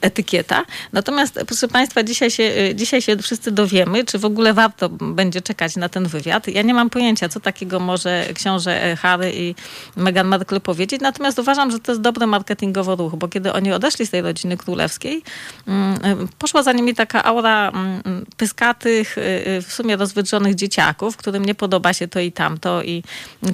etykieta. 0.00 0.64
Natomiast, 0.92 1.40
proszę 1.46 1.68
Państwa, 1.68 2.02
dzisiaj 2.02 2.30
się, 2.30 2.74
dzisiaj 2.74 3.02
się 3.02 3.16
wszyscy 3.16 3.52
dowiemy, 3.52 4.04
czy 4.04 4.18
w 4.18 4.24
ogóle 4.24 4.54
warto 4.54 4.88
będzie 4.88 5.40
czekać 5.40 5.76
na 5.76 5.88
ten 5.88 6.08
wywiad. 6.08 6.48
Ja 6.48 6.62
nie 6.62 6.74
mam 6.74 6.90
pojęcia, 6.90 7.28
co 7.28 7.40
takiego 7.40 7.80
może 7.80 8.26
książę 8.34 8.96
Harry 8.96 9.32
i 9.34 9.54
Meghan 9.96 10.26
Markle 10.26 10.60
powiedzieć, 10.60 11.00
natomiast 11.00 11.38
uważam, 11.38 11.70
że 11.70 11.80
to 11.80 11.92
jest 11.92 12.02
dobry 12.02 12.26
marketingowy 12.26 12.96
ruch, 12.96 13.16
bo 13.16 13.28
kiedy 13.28 13.52
oni 13.52 13.72
odeszli 13.72 14.06
z 14.06 14.10
tej 14.10 14.22
rodziny 14.22 14.56
królewskiej, 14.56 15.22
mm, 15.68 16.28
poszła 16.38 16.62
za 16.62 16.72
nimi 16.72 16.94
taka 16.94 17.24
aura 17.24 17.68
mm, 17.68 18.26
pyskatych, 18.36 19.16
w 19.62 19.72
sumie 19.72 19.96
rozwydrzonych 19.96 20.54
dzieciaków, 20.54 21.16
którym 21.16 21.44
nie 21.44 21.54
podoba 21.54 21.92
się 21.92 22.08
to 22.08 22.20
i 22.20 22.32
tamto 22.32 22.82
i 22.82 23.02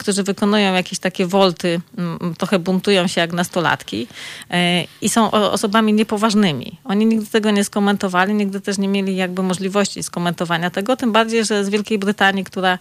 którzy 0.00 0.22
wykonują 0.22 0.74
jakieś 0.74 0.98
takie 0.98 1.26
wolty, 1.26 1.80
trochę 2.38 2.58
buntują 2.58 3.06
się 3.06 3.20
jak 3.20 3.32
nastolatki 3.32 4.06
y, 4.50 4.56
i 5.00 5.08
są 5.08 5.30
osobami 5.30 5.92
niepoważnymi. 5.92 6.78
Oni 6.84 7.06
nigdy 7.06 7.26
tego 7.26 7.50
nie 7.50 7.64
skomentowali, 7.64 8.34
nigdy 8.34 8.60
też 8.60 8.78
nie 8.78 8.88
mieli 8.88 9.16
jakby 9.16 9.42
możliwości 9.42 10.02
skomentowania 10.02 10.70
tego, 10.70 10.96
tym 10.96 11.12
bardziej, 11.12 11.44
że 11.44 11.64
z 11.64 11.68
Wielkiej 11.68 11.98
Brytanii, 11.98 12.44
która 12.44 12.78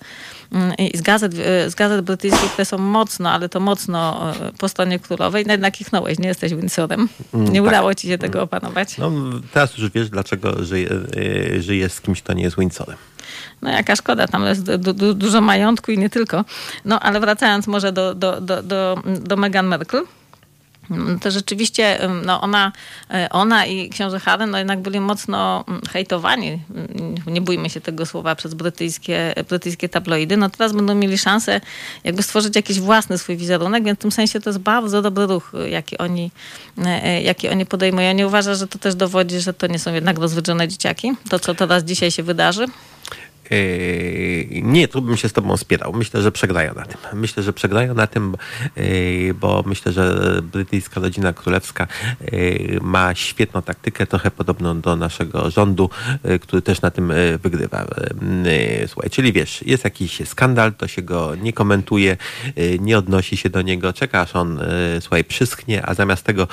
z 0.93 1.01
gazet, 1.01 1.33
z 1.67 1.75
gazet 1.75 2.01
brytyjskich, 2.05 2.51
które 2.51 2.65
są 2.65 2.77
mocno, 2.77 3.31
ale 3.31 3.49
to 3.49 3.59
mocno 3.59 4.33
po 4.57 4.69
stronie 4.69 4.99
królowej, 4.99 5.45
no 5.45 5.53
jednak 5.53 5.73
kichnąłeś, 5.73 6.19
nie 6.19 6.27
jesteś 6.27 6.53
Windsorem. 6.53 7.09
Mm, 7.33 7.53
nie 7.53 7.59
tak. 7.59 7.67
udało 7.67 7.95
ci 7.95 8.07
się 8.07 8.17
tego 8.17 8.41
opanować. 8.41 8.97
No, 8.97 9.11
teraz 9.53 9.77
już 9.77 9.91
wiesz, 9.91 10.09
dlaczego 10.09 10.63
żyje, 10.63 10.89
żyje 11.59 11.89
z 11.89 12.01
kimś, 12.01 12.21
kto 12.21 12.33
nie 12.33 12.43
jest 12.43 12.59
Windsorem. 12.59 12.97
No 13.61 13.69
jaka 13.69 13.95
szkoda, 13.95 14.27
tam 14.27 14.45
jest 14.45 14.75
du, 14.75 14.93
du, 14.93 15.13
dużo 15.13 15.41
majątku 15.41 15.91
i 15.91 15.97
nie 15.97 16.09
tylko. 16.09 16.45
No 16.85 16.99
ale 16.99 17.19
wracając 17.19 17.67
może 17.67 17.91
do, 17.91 18.15
do, 18.15 18.41
do, 18.41 18.63
do, 18.63 19.01
do 19.05 19.37
Meghan 19.37 19.67
Merkel 19.67 20.03
to 21.21 21.31
rzeczywiście 21.31 21.99
no 22.25 22.41
ona, 22.41 22.71
e, 23.11 23.29
ona 23.29 23.65
i 23.65 23.89
książę 23.89 24.19
Harry 24.19 24.45
no 24.45 24.57
jednak 24.57 24.79
byli 24.79 24.99
mocno 24.99 25.65
mm, 25.67 25.81
hejtowani, 25.89 26.59
mm, 26.75 27.15
nie 27.27 27.41
bójmy 27.41 27.69
się 27.69 27.81
tego 27.81 28.05
słowa, 28.05 28.35
przez 28.35 28.53
brytyjskie, 28.53 29.33
brytyjskie 29.49 29.89
tabloidy. 29.89 30.37
No 30.37 30.49
teraz 30.49 30.73
będą 30.73 30.95
mieli 30.95 31.17
szansę 31.17 31.61
jakby 32.03 32.23
stworzyć 32.23 32.55
jakiś 32.55 32.79
własny 32.79 33.17
swój 33.17 33.37
wizerunek, 33.37 33.83
więc 33.83 33.99
w 33.99 34.01
tym 34.01 34.11
sensie 34.11 34.39
to 34.39 34.49
jest 34.49 34.59
bardzo 34.59 35.01
dobry 35.01 35.25
ruch, 35.25 35.51
jaki 35.69 35.97
oni, 35.97 36.31
e, 36.77 37.03
e, 37.03 37.21
jaki 37.21 37.49
oni 37.49 37.65
podejmują. 37.65 38.07
Ja 38.07 38.13
nie 38.13 38.27
uważam, 38.27 38.55
że 38.55 38.67
to 38.67 38.79
też 38.79 38.95
dowodzi, 38.95 39.39
że 39.39 39.53
to 39.53 39.67
nie 39.67 39.79
są 39.79 39.93
jednak 39.93 40.17
rozwydrzone 40.17 40.67
dzieciaki, 40.67 41.11
to 41.29 41.39
co 41.39 41.55
teraz 41.55 41.83
dzisiaj 41.83 42.11
się 42.11 42.23
wydarzy. 42.23 42.65
Yy, 43.51 44.61
nie, 44.61 44.87
tu 44.87 45.01
bym 45.01 45.17
się 45.17 45.29
z 45.29 45.33
tobą 45.33 45.57
spierał. 45.57 45.93
Myślę, 45.93 46.21
że 46.21 46.31
przegrają 46.31 46.73
na 46.73 46.85
tym. 46.85 46.97
Myślę, 47.13 47.43
że 47.43 47.53
przegrają 47.53 47.93
na 47.93 48.07
tym, 48.07 48.35
yy, 48.75 49.33
bo 49.33 49.63
myślę, 49.65 49.91
że 49.91 50.17
brytyjska 50.41 51.01
rodzina 51.01 51.33
królewska 51.33 51.87
yy, 52.31 52.79
ma 52.81 53.15
świetną 53.15 53.61
taktykę, 53.61 54.07
trochę 54.07 54.31
podobną 54.31 54.81
do 54.81 54.95
naszego 54.95 55.51
rządu, 55.51 55.89
który 56.41 56.61
też 56.61 56.81
na 56.81 56.91
tym 56.91 57.13
wygrywa. 57.43 57.85
Słuchaj, 58.87 59.09
czyli 59.09 59.33
wiesz, 59.33 59.61
jest 59.61 59.83
jakiś 59.83 60.21
skandal, 60.25 60.73
to 60.73 60.87
się 60.87 61.01
go 61.01 61.35
nie 61.35 61.53
komentuje, 61.53 62.17
nie 62.79 62.97
odnosi 62.97 63.37
się 63.37 63.49
do 63.49 63.61
niego, 63.61 63.93
czeka 63.93 64.21
aż 64.21 64.35
on, 64.35 64.59
słuchaj, 64.99 65.23
przyschnie, 65.23 65.85
a 65.85 65.93
zamiast 65.93 66.23
tego 66.23 66.47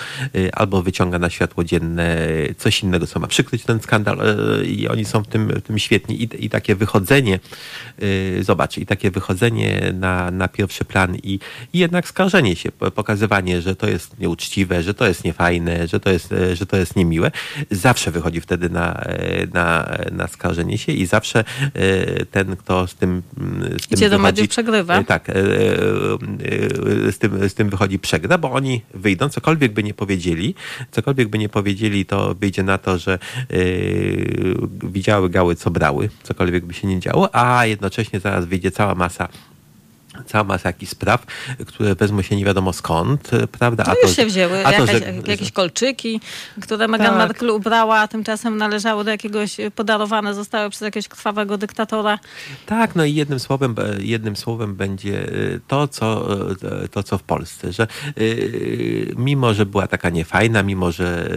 albo 0.53 0.83
wyciąga 0.83 1.19
na 1.19 1.31
światło 1.31 1.65
dzienne 1.65 2.19
coś 2.59 2.83
innego, 2.83 3.07
co 3.07 3.21
ma 3.21 3.27
przykryć 3.27 3.65
ten 3.65 3.81
skandal 3.81 4.19
i 4.67 4.89
oni 4.89 5.05
są 5.05 5.23
w 5.23 5.29
tym, 5.29 5.49
w 5.49 5.63
tym 5.63 5.79
świetni 5.79 6.23
i, 6.23 6.45
i 6.45 6.51
takie 6.51 6.75
wychodzenie, 6.85 7.41
y, 8.03 8.45
zobacz, 8.45 8.79
i 8.79 8.87
takie 8.87 9.11
wychodzenie 9.11 9.93
na, 9.95 10.31
na 10.31 10.49
pierwszy 10.49 10.85
plan 10.85 11.17
i, 11.17 11.39
i 11.73 11.79
jednak 11.79 12.09
skarżenie 12.09 12.57
się, 12.57 12.73
pokazywanie, 12.73 13.61
że 13.61 13.77
to 13.77 13.89
jest 13.89 14.19
nieuczciwe, 14.19 14.83
że 14.83 14.95
to 14.95 15.07
jest 15.07 15.25
niefajne, 15.25 15.89
że 15.89 16.01
to 16.01 16.11
jest, 16.11 16.33
e, 16.33 16.57
że 16.57 16.67
to 16.67 16.77
jest 16.77 16.97
niemiłe, 16.97 17.31
zawsze 17.71 18.11
wychodzi 18.11 18.41
wtedy 18.41 18.69
na, 18.71 18.95
e, 18.95 19.47
na, 19.47 19.97
na 20.13 20.29
skarżenie 20.29 20.79
się 20.79 20.93
i 20.93 21.07
zawsze 21.07 21.45
e, 21.75 22.25
ten, 22.27 22.57
kto 22.57 22.87
z 22.87 22.95
tym, 22.95 23.23
z 23.81 23.87
tym 23.87 23.99
Idzie 23.99 24.11
do 24.11 24.19
przegrywa. 24.49 25.05
Tak, 25.05 25.31
z 27.11 27.19
tym, 27.19 27.49
z 27.49 27.55
tym 27.55 27.71
wychodzi 27.71 27.99
przegra, 27.99 28.39
bo 28.39 28.53
oni 28.53 28.83
wyjdą, 28.95 29.29
cokolwiek 29.29 29.73
by 29.73 29.83
nie 29.83 29.95
powiedzieli, 29.95 30.55
cokolwiek 30.91 31.29
by 31.29 31.39
nie 31.39 31.49
powiedzieli, 31.49 32.07
to 32.07 32.35
wyjdzie 32.35 32.63
na 32.63 32.79
to, 32.79 32.99
że 32.99 33.19
widziały 34.83 35.31
gały, 35.31 35.57
co 35.57 35.71
brały, 35.71 36.09
cokolwiek 36.23 36.65
by 36.65 36.74
się 36.75 36.87
nie 36.89 37.01
działo, 37.01 37.35
a 37.35 37.67
jednocześnie 37.67 38.21
zaraz 38.21 38.45
wyjdzie 38.45 38.71
cała 38.71 38.95
masa 38.95 39.29
cała 40.27 40.45
masa 40.45 40.69
jakichś 40.69 40.93
spraw, 40.93 41.27
które 41.67 41.95
wezmą 41.95 42.23
się 42.23 42.37
nie 42.37 42.45
wiadomo 42.45 42.73
skąd, 42.73 43.31
prawda? 43.53 43.85
A 43.85 43.89
no 43.89 43.95
to, 43.95 44.07
już 44.07 44.17
się 44.17 44.27
wzięły, 44.27 44.67
a 44.67 44.73
to, 44.73 44.81
Jakaś, 44.81 45.01
że, 45.01 45.31
jakieś 45.31 45.53
kolczyki, 45.53 46.21
które 46.61 46.89
Meghan 46.89 47.07
tak. 47.07 47.19
Markle 47.19 47.53
ubrała, 47.53 47.99
a 47.99 48.09
tymczasem 48.09 48.57
należały 48.57 49.05
do 49.05 49.11
jakiegoś, 49.11 49.57
podarowane 49.75 50.35
zostały 50.35 50.71
przez 50.71 50.81
jakiegoś 50.81 51.09
krwawego 51.09 51.59
dyktatora. 51.59 52.19
Tak, 52.67 52.95
no 52.97 53.05
i 53.05 53.15
jednym 53.15 53.41
słowem, 53.41 53.75
jednym 53.99 54.37
słowem 54.37 54.77
będzie 54.77 55.29
e, 55.29 55.31
to, 55.69 55.89
co, 55.89 56.29
e, 56.85 56.89
to, 56.89 57.03
co 57.03 57.19
w 57.19 57.23
Polsce, 57.23 57.73
że 57.73 57.83
e, 57.83 57.87
mimo, 59.17 59.55
że 59.55 59.67
była 59.67 59.87
taka 59.87 60.11
niefajna, 60.11 60.63
mimo, 60.63 60.93
że 60.93 61.31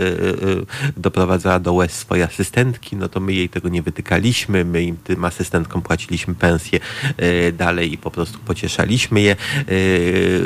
doprowadzała 0.98 1.60
do 1.60 1.74
łez 1.74 1.92
swojej 1.92 2.24
asystentki, 2.24 2.96
no 2.96 3.10
to 3.10 3.20
my 3.20 3.34
jej 3.34 3.50
tego 3.50 3.70
nie 3.70 3.82
wytykaliśmy, 3.82 4.66
my 4.66 4.84
im 4.84 4.98
tym 4.98 5.26
asystentkom 5.26 5.82
płaciliśmy 5.82 6.36
pensję 6.36 6.80
dalej 7.54 7.94
i 7.94 7.98
po 7.98 8.12
prostu 8.12 8.40
pocieszaliśmy 8.40 8.67
pocieszaliśmy 8.68 9.22
je. 9.22 9.36
Y, 9.70 10.42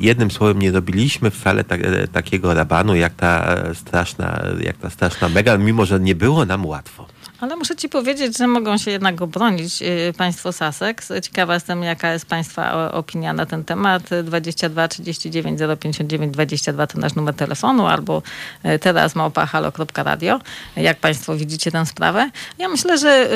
jednym 0.00 0.30
słowem 0.30 0.58
nie 0.58 0.70
robiliśmy 0.70 1.30
wcale 1.30 1.64
tak, 1.64 1.80
takiego 2.12 2.54
rabanu, 2.54 2.94
jak 2.94 3.14
ta 3.14 3.56
straszna, 3.74 4.42
jak 4.60 4.76
ta 4.76 4.90
straszna 4.90 5.28
Megan, 5.28 5.64
mimo 5.64 5.86
że 5.86 6.00
nie 6.00 6.14
było 6.14 6.44
nam 6.44 6.66
łatwo. 6.66 7.06
Ale 7.42 7.56
muszę 7.56 7.76
ci 7.76 7.88
powiedzieć, 7.88 8.38
że 8.38 8.46
mogą 8.46 8.78
się 8.78 8.90
jednak 8.90 9.22
obronić 9.22 9.82
y, 9.82 10.12
państwo 10.16 10.52
Sussex. 10.52 11.12
Ciekawa 11.22 11.54
jestem, 11.54 11.82
jaka 11.82 12.12
jest 12.12 12.26
państwa 12.26 12.92
opinia 12.92 13.32
na 13.32 13.46
ten 13.46 13.64
temat. 13.64 14.02
22 14.24 14.88
39 14.88 15.60
059 15.80 16.32
22 16.32 16.86
to 16.86 16.98
nasz 16.98 17.14
numer 17.14 17.34
telefonu, 17.34 17.86
albo 17.86 18.22
y, 18.64 18.78
teraz 18.78 19.14
małpa.halo.radio. 19.14 20.40
Jak 20.76 20.98
państwo 20.98 21.36
widzicie 21.36 21.70
tę 21.70 21.86
sprawę? 21.86 22.30
Ja 22.58 22.68
myślę, 22.68 22.98
że, 22.98 23.28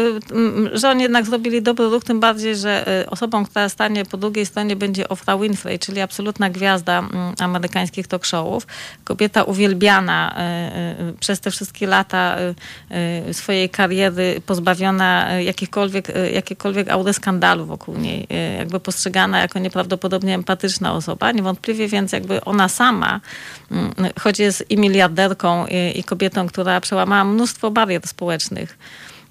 y, 0.73 0.79
że 0.79 0.90
oni 0.90 1.03
jednak 1.03 1.27
zrobili 1.27 1.62
dobry 1.62 1.88
ruch, 1.88 2.05
tym 2.05 2.21
bardziej, 2.21 2.57
że 2.57 3.05
osobą, 3.11 3.45
która 3.47 3.69
stanie 3.69 4.05
po 4.05 4.16
drugiej 4.16 4.47
stronie 4.47 4.77
będzie 4.77 5.09
Oprah 5.09 5.40
Winfrey, 5.40 5.79
czyli 5.79 6.01
absolutna 6.01 6.51
gwiazda 6.51 7.09
amerykańskich 7.38 8.07
talk 8.07 8.25
showów. 8.25 8.66
Kobieta 9.05 9.45
uwielbiana 9.45 10.37
przez 11.21 11.40
te 11.40 11.51
wszystkie 11.51 11.87
lata 11.87 12.37
swojej 13.33 13.71
kariery 13.71 13.96
kariery 13.97 14.41
pozbawiona 14.47 15.31
e, 15.31 15.45
jakichkolwiek, 15.45 16.11
e, 16.11 16.31
jakiekolwiek 16.31 16.91
aury 16.91 17.13
skandalu 17.13 17.67
wokół 17.67 17.97
niej, 17.97 18.27
e, 18.31 18.57
jakby 18.57 18.81
postrzegana 18.81 19.41
jako 19.41 19.59
nieprawdopodobnie 19.59 20.35
empatyczna 20.35 20.93
osoba. 20.93 21.33
Niewątpliwie 21.33 21.89
więc 21.89 22.13
jakby 22.13 22.45
ona 22.45 22.69
sama, 22.69 23.21
mm, 23.71 23.93
choć 24.21 24.39
jest 24.39 24.71
i 24.71 24.77
miliarderką, 24.77 25.67
i, 25.67 25.99
i 25.99 26.05
kobietą, 26.05 26.47
która 26.47 26.81
przełamała 26.81 27.25
mnóstwo 27.25 27.71
barier 27.71 28.07
społecznych, 28.07 28.79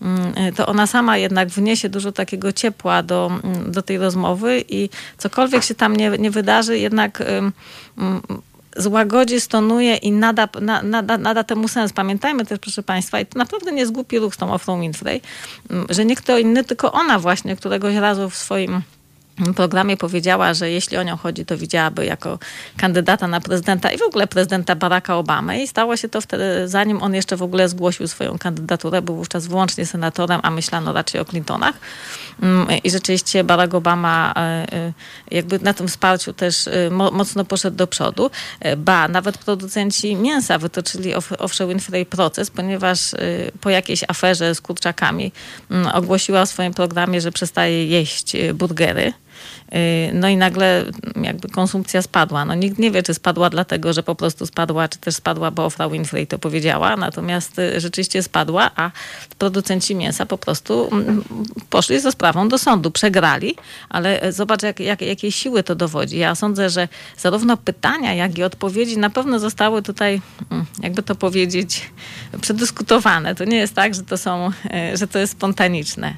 mm, 0.01 0.54
to 0.56 0.65
ona 0.67 0.88
sama 0.88 1.17
jednak 1.17 1.49
wniesie 1.49 1.89
dużo 1.89 2.12
takiego 2.12 2.54
ciepła 2.54 3.04
do, 3.04 3.32
mm, 3.43 3.71
do 3.71 3.82
tej 3.82 3.97
rozmowy 3.97 4.63
i 4.69 4.89
cokolwiek 5.17 5.63
się 5.63 5.75
tam 5.75 5.95
nie, 5.95 6.10
nie 6.10 6.32
wydarzy, 6.32 6.80
jednak 6.80 7.23
złagodzi, 8.75 9.41
stonuje 9.41 9.95
i 9.95 10.11
nada, 10.11 10.49
nada, 10.83 11.17
nada 11.17 11.43
temu 11.43 11.67
sens. 11.67 11.93
Pamiętajmy 11.93 12.45
też, 12.45 12.59
proszę 12.59 12.83
Państwa, 12.83 13.19
i 13.19 13.25
to 13.25 13.39
naprawdę 13.39 13.71
nie 13.71 13.79
jest 13.79 13.91
głupi 13.91 14.19
ruch 14.19 14.35
z 14.35 14.38
tą 14.38 14.53
Ofrą 14.53 14.81
Winfrey, 14.81 15.21
że 15.89 16.05
nie 16.05 16.15
kto 16.15 16.38
inny, 16.38 16.63
tylko 16.63 16.91
ona 16.91 17.19
właśnie 17.19 17.55
któregoś 17.55 17.95
razu 17.95 18.29
w 18.29 18.35
swoim 18.35 18.81
programie 19.55 19.97
powiedziała, 19.97 20.53
że 20.53 20.71
jeśli 20.71 20.97
o 20.97 21.03
nią 21.03 21.17
chodzi, 21.17 21.45
to 21.45 21.57
widziałaby 21.57 22.05
jako 22.05 22.39
kandydata 22.77 23.27
na 23.27 23.41
prezydenta 23.41 23.91
i 23.91 23.97
w 23.97 24.01
ogóle 24.01 24.27
prezydenta 24.27 24.75
Baracka 24.75 25.17
Obamy. 25.17 25.63
I 25.63 25.67
stało 25.67 25.97
się 25.97 26.09
to 26.09 26.21
wtedy, 26.21 26.67
zanim 26.67 27.01
on 27.01 27.13
jeszcze 27.13 27.38
w 27.38 27.41
ogóle 27.41 27.69
zgłosił 27.69 28.07
swoją 28.07 28.38
kandydaturę. 28.38 29.01
Był 29.01 29.15
wówczas 29.15 29.47
wyłącznie 29.47 29.85
senatorem, 29.85 30.39
a 30.43 30.51
myślano 30.51 30.93
raczej 30.93 31.21
o 31.21 31.25
Clintonach. 31.25 31.75
Mm, 32.41 32.67
I 32.84 32.91
rzeczywiście 32.91 33.43
Barack 33.43 33.74
Obama 33.74 34.34
e, 34.36 34.39
e, 34.39 34.93
jakby 35.32 35.60
na 35.60 35.74
tym 35.74 35.88
wsparciu 35.88 36.34
też 36.34 36.67
e, 36.67 36.89
mocno 36.89 37.45
poszedł 37.45 37.78
do 37.78 37.88
przodu. 37.88 38.32
Ba, 38.78 39.08
nawet 39.08 39.38
producenci 39.38 40.15
mięsa 40.15 40.58
wytoczyli 40.58 41.13
owszem 41.39 41.69
Winfrey 41.69 42.06
proces, 42.06 42.50
ponieważ 42.50 43.00
po 43.62 43.69
jakiejś 43.69 44.04
aferze 44.08 44.56
z 44.56 44.62
kurczakami 44.62 45.32
mm, 45.71 45.88
ogłosiła 45.88 46.45
w 46.45 46.50
swoim 46.50 46.74
programie, 46.74 47.21
że 47.21 47.32
przestaje 47.32 47.88
jeść 47.88 48.34
burgery. 48.54 49.13
No 50.13 50.28
i 50.28 50.38
nagle 50.38 50.86
jakby 51.21 51.50
konsumpcja 51.50 52.02
spadła. 52.02 52.45
No 52.45 52.56
nikt 52.56 52.80
nie 52.80 52.91
wie, 52.91 53.04
czy 53.04 53.13
spadła 53.13 53.50
dlatego, 53.50 53.93
że 53.93 54.04
po 54.04 54.15
prostu 54.15 54.45
spadła, 54.45 54.88
czy 54.88 55.00
też 55.00 55.15
spadła, 55.15 55.52
bo 55.52 55.65
Oprah 55.65 55.91
Winfrey 55.91 56.28
to 56.28 56.39
powiedziała. 56.39 56.98
Natomiast 56.98 57.62
rzeczywiście 57.78 58.24
spadła, 58.24 58.71
a 58.76 58.91
producenci 59.38 59.95
mięsa 59.95 60.26
po 60.26 60.38
prostu 60.38 60.89
mm, 60.91 61.24
poszli 61.69 62.00
ze 62.00 62.12
sprawą 62.12 62.50
do 62.50 62.58
sądu. 62.58 62.91
Przegrali, 62.91 63.56
ale 63.89 64.33
zobacz, 64.33 64.63
jak, 64.63 64.79
jak, 64.79 65.02
jakiej 65.02 65.31
siły 65.31 65.63
to 65.63 65.75
dowodzi. 65.75 66.17
Ja 66.17 66.36
sądzę, 66.36 66.69
że 66.69 66.88
zarówno 67.17 67.58
pytania, 67.58 68.13
jak 68.13 68.38
i 68.38 68.44
odpowiedzi 68.44 68.98
na 68.98 69.10
pewno 69.10 69.40
zostały 69.40 69.81
tutaj, 69.81 70.21
mm, 70.52 70.65
jakby 70.81 71.04
to 71.04 71.15
powiedzieć, 71.15 71.92
przedyskutowane. 72.42 73.36
To 73.36 73.46
nie 73.46 73.58
jest 73.58 73.73
tak, 73.73 73.96
że 73.96 74.04
to 74.04 74.17
są, 74.17 74.52
e, 74.71 74.98
że 74.98 75.08
to 75.08 75.19
jest 75.19 75.33
spontaniczne, 75.33 76.13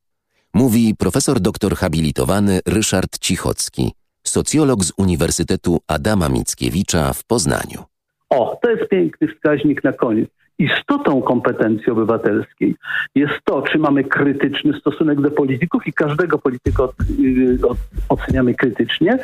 Mówi 0.53 0.95
profesor 0.99 1.39
doktor 1.39 1.76
habilitowany 1.76 2.60
Ryszard 2.66 3.20
Cichocki, 3.20 3.91
socjolog 4.24 4.84
z 4.84 4.91
Uniwersytetu 4.97 5.80
Adama 5.88 6.30
Mickiewicza 6.30 7.14
w 7.14 7.24
Poznaniu. 7.24 7.84
O, 8.30 8.60
to 8.62 8.70
jest 8.70 8.89
piękny 8.89 9.28
wskaźnik 9.28 9.84
na 9.84 9.93
koniec. 9.93 10.30
Istotą 10.60 11.22
kompetencji 11.22 11.91
obywatelskiej 11.91 12.76
jest 13.16 13.34
to, 13.45 13.62
czy 13.62 13.78
mamy 13.78 14.03
krytyczny 14.03 14.80
stosunek 14.80 15.22
do 15.22 15.32
polityków 15.32 15.88
i 15.88 15.93
każdego 15.93 16.38
polityka 16.38 16.84
od, 16.84 16.95
y, 17.20 17.60
od, 17.68 17.78
oceniamy 18.10 18.53
krytycznie, 18.53 19.20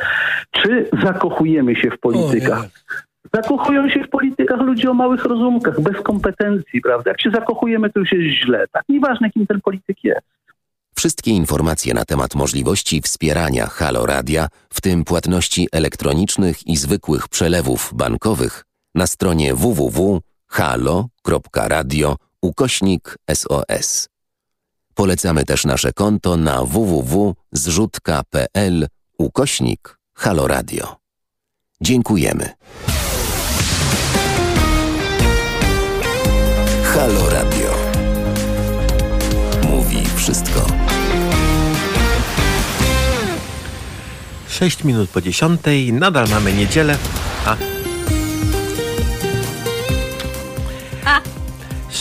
czy 0.52 0.90
zakochujemy 1.04 1.76
się 1.76 1.92
w 1.92 2.00
politykach. 2.00 2.66
Zakochują 3.34 3.90
się 3.90 4.04
w 4.04 4.10
politykach 4.10 4.60
ludzie 4.62 4.92
o 4.92 4.94
małych 4.94 5.26
rozumkach, 5.26 5.82
bez 5.82 6.02
kompetencji, 6.02 6.82
prawda? 6.82 7.12
Jak 7.12 7.22
się 7.22 7.32
zakochujemy, 7.32 7.90
to 7.90 8.00
już 8.00 8.12
jest 8.12 8.46
źle. 8.46 8.66
Tak 8.72 8.84
nieważne, 8.90 9.30
kim 9.30 9.48
ten 9.48 9.62
polityk 9.62 10.04
jest. 10.04 10.28
Wszystkie 10.96 11.32
informacje 11.32 11.94
na 11.94 12.06
temat 12.06 12.36
możliwości 12.36 13.02
wspierania 13.02 13.66
Halo 13.66 14.06
Radia, 14.06 14.48
w 14.70 14.82
tym 14.82 15.04
płatności 15.04 15.68
elektronicznych 15.72 16.68
i 16.68 16.78
zwykłych 16.78 17.28
przelewów 17.28 17.94
bankowych, 17.94 18.64
na 18.96 19.08
stronie 19.08 19.54
www.halo.radio 20.54 22.16
ukośnik 22.42 23.18
SOS. 23.34 24.10
Polecamy 24.94 25.46
też 25.46 25.66
nasze 25.66 25.94
konto 25.94 26.38
na 26.38 26.66
www.zrzutka.pl 26.66 28.88
ukośnik 29.18 29.98
Halo 30.14 30.48
Radio. 30.48 30.96
Dziękujemy. 31.82 32.50
Halo 36.84 37.30
Radio. 37.30 37.74
Mówi 39.70 40.06
wszystko. 40.16 40.68
6 44.50 44.84
minut 44.84 45.10
po 45.10 45.22
10, 45.22 45.62
nadal 45.92 46.30
mamy 46.30 46.54
niedzielę. 46.54 46.98
A. 47.46 47.83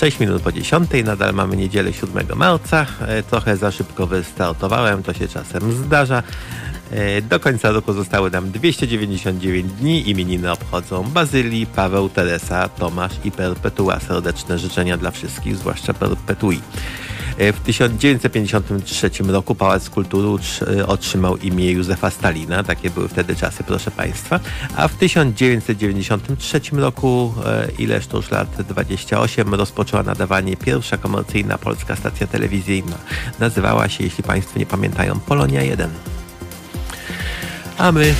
6 0.02 0.20
minut 0.20 0.42
po 0.42 0.52
10, 0.52 0.90
nadal 1.04 1.34
mamy 1.34 1.56
niedzielę 1.56 1.92
7 1.92 2.26
marca. 2.36 2.86
E, 3.00 3.22
trochę 3.22 3.56
za 3.56 3.70
szybko 3.70 4.06
wystartowałem, 4.06 5.02
to 5.02 5.12
się 5.12 5.28
czasem 5.28 5.72
zdarza. 5.72 6.22
E, 6.90 7.22
do 7.22 7.40
końca 7.40 7.70
roku 7.70 7.92
zostały 7.92 8.30
nam 8.30 8.50
299 8.50 9.72
dni. 9.72 10.10
Imieniny 10.10 10.52
obchodzą 10.52 11.02
Bazylii, 11.02 11.66
Paweł, 11.66 12.08
Teresa, 12.08 12.68
Tomasz 12.68 13.12
i 13.24 13.30
Perpetua. 13.30 14.00
Serdeczne 14.00 14.58
życzenia 14.58 14.96
dla 14.96 15.10
wszystkich, 15.10 15.56
zwłaszcza 15.56 15.94
Perpetui. 15.94 16.60
E, 17.38 17.52
w 17.52 17.60
1953 17.60 19.10
roku 19.22 19.54
Pałac 19.54 19.90
Kultury 19.90 20.28
e, 20.78 20.86
otrzymał 20.86 21.36
imię 21.36 21.70
Józefa 21.70 22.10
Stalina. 22.10 22.62
Takie 22.62 22.90
były 22.90 23.08
wtedy 23.08 23.36
czasy, 23.36 23.64
proszę 23.64 23.90
Państwa. 23.90 24.40
A 24.76 24.88
w 24.88 24.94
1993 24.94 26.60
roku, 26.72 27.34
e, 27.46 27.68
ileż 27.78 28.06
to 28.06 28.16
już 28.16 28.30
lat 28.30 28.62
28, 28.68 29.54
rozpoczęła 29.54 30.02
nadawanie 30.02 30.56
pierwsza 30.56 30.96
komercyjna 30.98 31.58
polska 31.58 31.96
stacja 31.96 32.26
telewizyjna. 32.26 32.96
Nazywała 33.38 33.88
się, 33.88 34.04
jeśli 34.04 34.24
Państwo 34.24 34.58
nie 34.58 34.66
pamiętają, 34.66 35.20
Polonia 35.20 35.62
1. 35.62 35.90
A 37.78 37.92
my 37.92 38.14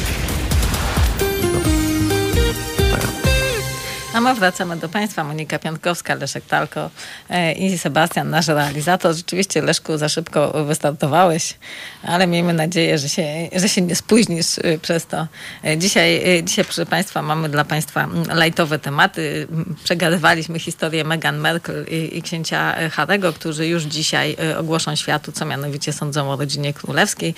A 4.14 4.20
my 4.20 4.34
wracamy 4.34 4.76
do 4.76 4.88
Państwa. 4.88 5.24
Monika 5.24 5.58
Piątkowska, 5.58 6.14
Leszek 6.14 6.44
Talko 6.44 6.90
e, 7.30 7.52
i 7.52 7.78
Sebastian, 7.78 8.30
nasz 8.30 8.48
realizator. 8.48 9.14
Rzeczywiście, 9.14 9.62
Leszku, 9.62 9.98
za 9.98 10.08
szybko 10.08 10.64
wystartowałeś, 10.64 11.54
ale 12.02 12.26
miejmy 12.26 12.52
nadzieję, 12.52 12.98
że 12.98 13.08
się, 13.08 13.24
że 13.56 13.68
się 13.68 13.82
nie 13.82 13.96
spóźnisz 13.96 14.58
e, 14.58 14.78
przez 14.78 15.06
to. 15.06 15.26
E, 15.64 15.78
dzisiaj, 15.78 16.22
dzisiaj, 16.44 16.64
proszę 16.64 16.86
Państwa, 16.86 17.22
mamy 17.22 17.48
dla 17.48 17.64
Państwa 17.64 18.08
lajtowe 18.34 18.78
tematy. 18.78 19.48
Przegadywaliśmy 19.84 20.58
historię 20.58 21.04
Meghan 21.04 21.38
Merkel 21.38 21.86
i, 21.90 22.18
i 22.18 22.22
księcia 22.22 22.90
Harego, 22.90 23.32
którzy 23.32 23.66
już 23.66 23.82
dzisiaj 23.82 24.36
ogłoszą 24.58 24.96
światu, 24.96 25.32
co 25.32 25.44
mianowicie 25.44 25.92
sądzą 25.92 26.30
o 26.30 26.36
rodzinie 26.36 26.74
królewskiej. 26.74 27.34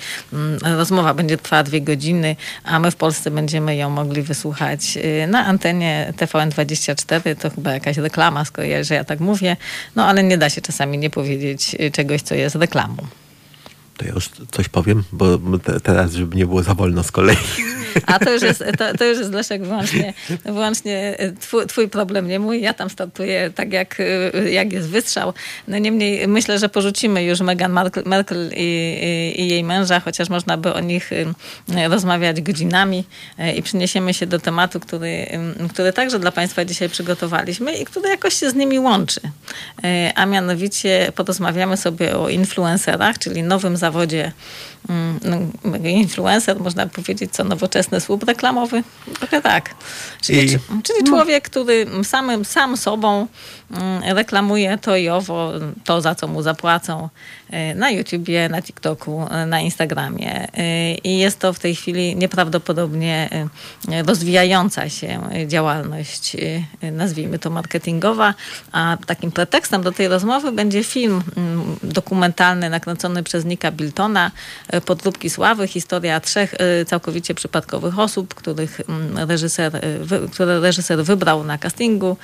Rozmowa 0.63 1.13
będzie 1.13 1.37
trwała 1.37 1.63
dwie 1.63 1.81
godziny, 1.81 2.35
a 2.63 2.79
my 2.79 2.91
w 2.91 2.95
Polsce 2.95 3.31
będziemy 3.31 3.75
ją 3.75 3.89
mogli 3.89 4.21
wysłuchać 4.21 4.97
na 5.27 5.45
antenie 5.45 6.13
TVN24 6.17 6.64
24 6.65 7.35
to 7.35 7.49
chyba 7.49 7.73
jakaś 7.73 7.97
reklama, 7.97 8.45
skoro 8.45 8.67
ja, 8.67 8.83
że 8.83 8.95
ja 8.95 9.03
tak 9.03 9.19
mówię, 9.19 9.57
no 9.95 10.05
ale 10.05 10.23
nie 10.23 10.37
da 10.37 10.49
się 10.49 10.61
czasami 10.61 10.97
nie 10.97 11.09
powiedzieć 11.09 11.75
czegoś, 11.91 12.21
co 12.21 12.35
jest 12.35 12.55
reklamą. 12.55 12.97
To 13.97 14.05
ja 14.05 14.11
już 14.11 14.29
coś 14.51 14.69
powiem, 14.69 15.03
bo 15.11 15.39
teraz, 15.83 16.13
żeby 16.13 16.37
nie 16.37 16.45
było 16.45 16.63
za 16.63 16.73
wolno 16.73 17.03
z 17.03 17.11
kolei. 17.11 17.37
A 18.05 18.19
to 18.19 18.31
już 18.31 18.41
jest, 18.41 18.63
to, 18.77 18.97
to 18.97 19.05
już 19.05 19.19
jest 19.19 19.31
Leszek 19.31 19.63
wyłącznie, 19.63 20.13
wyłącznie 20.45 21.17
twój, 21.39 21.67
twój, 21.67 21.89
problem, 21.89 22.27
nie 22.27 22.39
mój. 22.39 22.61
Ja 22.61 22.73
tam 22.73 22.89
startuję 22.89 23.51
tak, 23.55 23.73
jak, 23.73 23.97
jak 24.51 24.73
jest 24.73 24.89
wystrzał. 24.89 25.33
No 25.67 25.77
niemniej 25.77 26.27
myślę, 26.27 26.59
że 26.59 26.69
porzucimy 26.69 27.23
już 27.23 27.39
Meghan 27.39 27.71
Merkel 28.05 28.51
i, 28.55 28.61
i, 29.35 29.41
i, 29.41 29.47
jej 29.47 29.63
męża, 29.63 29.99
chociaż 29.99 30.29
można 30.29 30.57
by 30.57 30.73
o 30.73 30.79
nich 30.79 31.11
y, 31.11 31.25
rozmawiać 31.87 32.41
godzinami 32.41 33.03
i 33.55 33.63
przyniesiemy 33.63 34.13
się 34.13 34.27
do 34.27 34.39
tematu, 34.39 34.79
który, 34.79 35.27
który 35.73 35.93
także 35.93 36.19
dla 36.19 36.31
Państwa 36.31 36.65
dzisiaj 36.65 36.89
przygotowaliśmy 36.89 37.73
i 37.77 37.85
który 37.85 38.09
jakoś 38.09 38.33
się 38.33 38.49
z 38.49 38.55
nimi 38.55 38.79
łączy. 38.79 39.21
A 40.15 40.25
mianowicie 40.25 41.11
porozmawiamy 41.15 41.77
sobie 41.77 42.17
o 42.17 42.29
influencerach, 42.29 43.19
czyli 43.19 43.43
nowym 43.43 43.77
zawodzie 43.85 44.31
mm, 44.89 45.19
no, 45.63 45.77
influencer, 45.89 46.59
można 46.59 46.87
powiedzieć, 46.87 47.31
co 47.31 47.43
nowoczesne 47.43 47.75
nowoczesny 47.75 48.01
słup 48.01 48.23
reklamowy? 48.23 48.83
Trochę 49.19 49.41
tak. 49.41 49.75
Czyli, 50.21 50.53
I... 50.53 50.59
czyli 50.83 51.03
człowiek, 51.07 51.49
który 51.49 51.87
samym, 52.03 52.45
sam 52.45 52.77
sobą 52.77 53.27
mm, 53.71 54.03
reklamuje 54.15 54.77
to 54.77 54.95
i 54.95 55.09
owo, 55.09 55.51
to 55.83 56.01
za 56.01 56.15
co 56.15 56.27
mu 56.27 56.41
zapłacą 56.41 57.09
e, 57.49 57.75
na 57.75 57.89
YouTubie, 57.89 58.49
na 58.49 58.61
TikToku, 58.61 59.27
e, 59.31 59.45
na 59.45 59.59
Instagramie. 59.59 60.47
I 61.03 61.17
jest 61.17 61.39
to 61.39 61.53
w 61.53 61.59
tej 61.59 61.75
chwili 61.75 62.15
nieprawdopodobnie 62.15 63.29
rozwijająca 64.05 64.89
się 64.89 65.21
działalność, 65.47 66.37
nazwijmy 66.91 67.39
to 67.39 67.49
marketingowa, 67.49 68.33
a 68.71 68.97
takim 69.05 69.31
pretekstem 69.31 69.83
do 69.83 69.91
tej 69.91 70.07
rozmowy 70.07 70.51
będzie 70.51 70.83
film 70.83 71.23
mm, 71.37 71.75
dokumentalny 71.83 72.69
nakręcony 72.69 73.23
przez 73.23 73.45
Nika 73.45 73.71
Biltona, 73.75 74.31
Podróbki 74.85 75.29
Sławy, 75.29 75.67
historia 75.67 76.19
trzech 76.19 76.55
całkowicie 76.87 77.35
przypadkowych 77.35 77.99
osób, 77.99 78.33
których 78.33 78.81
mm, 78.89 79.29
reżyser, 79.29 79.81
które 80.31 80.59
reżyser 80.59 81.03
wybrał 81.03 81.43
na 81.43 81.57
castingu, 81.57 82.17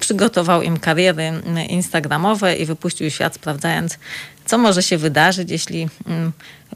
przygotował 0.00 0.62
im 0.62 0.78
kariery 0.78 1.22
mm, 1.22 1.68
instagramowe 1.68 2.56
i 2.56 2.66
wypuścił 2.66 3.10
świat 3.10 3.34
sprawdzając, 3.34 3.98
co 4.46 4.58
może 4.58 4.82
się 4.82 4.98
wydarzyć, 4.98 5.50
jeśli 5.50 5.88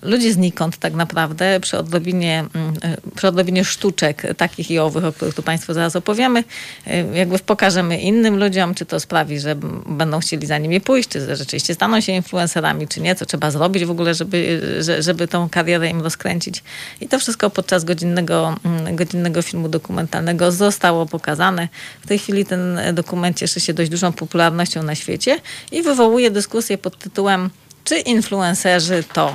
ludzie 0.02 0.32
znikąd 0.32 0.76
tak 0.76 0.94
naprawdę 0.94 1.60
przy 1.60 1.78
odrobinie, 1.78 2.44
mm, 2.54 2.74
przy 3.16 3.28
odrobinie 3.28 3.64
sztuczek 3.64 4.22
takich 4.36 4.70
i 4.70 4.78
owych, 4.78 5.04
o 5.04 5.12
których 5.12 5.34
tu 5.34 5.42
Państwu 5.42 5.74
zaraz 5.74 5.96
opowiemy, 5.96 6.44
y, 6.86 7.06
jakby 7.14 7.38
pokażemy 7.38 7.98
innym 7.98 8.38
ludziom, 8.38 8.74
czy 8.74 8.86
to 8.86 9.00
sprawi, 9.00 9.40
że 9.40 9.56
będą 9.86 10.20
chcieli 10.20 10.46
za 10.46 10.58
nimi 10.58 10.80
pójść, 10.80 11.08
czy 11.08 11.36
rzeczywiście 11.36 11.74
staną 11.74 12.00
się 12.00 12.12
influencerami, 12.12 12.88
czy 12.88 13.00
nie, 13.00 13.14
co 13.14 13.26
trzeba 13.26 13.50
zrobić 13.50 13.84
w 13.84 13.90
ogóle, 13.90 14.14
żeby, 14.14 14.62
żeby 15.00 15.28
tą 15.28 15.48
karierę 15.48 15.88
im 15.88 16.02
rozkręcić. 16.02 16.62
I 17.00 17.08
to 17.08 17.18
wszystko 17.18 17.50
podczas 17.50 17.84
godzinnego, 17.84 18.56
mm, 18.64 18.96
godzinnego 18.96 19.42
filmu 19.42 19.68
dokumentalnego 19.68 20.52
zostało 20.52 21.06
pokazane. 21.06 21.68
W 22.00 22.06
tej 22.06 22.18
chwili 22.18 22.44
ten 22.44 22.78
dokument 22.92 23.36
cieszy 23.36 23.60
się 23.60 23.74
dość 23.74 23.90
dużą 23.90 24.12
popularnością 24.12 24.82
na 24.82 24.94
świecie 24.94 25.40
i 25.72 25.82
wywołuje 25.82 26.30
dyskusję 26.30 26.78
pod 26.78 26.98
tytułem 26.98 27.50
czy 27.86 27.98
influencerzy 27.98 29.04
to 29.12 29.34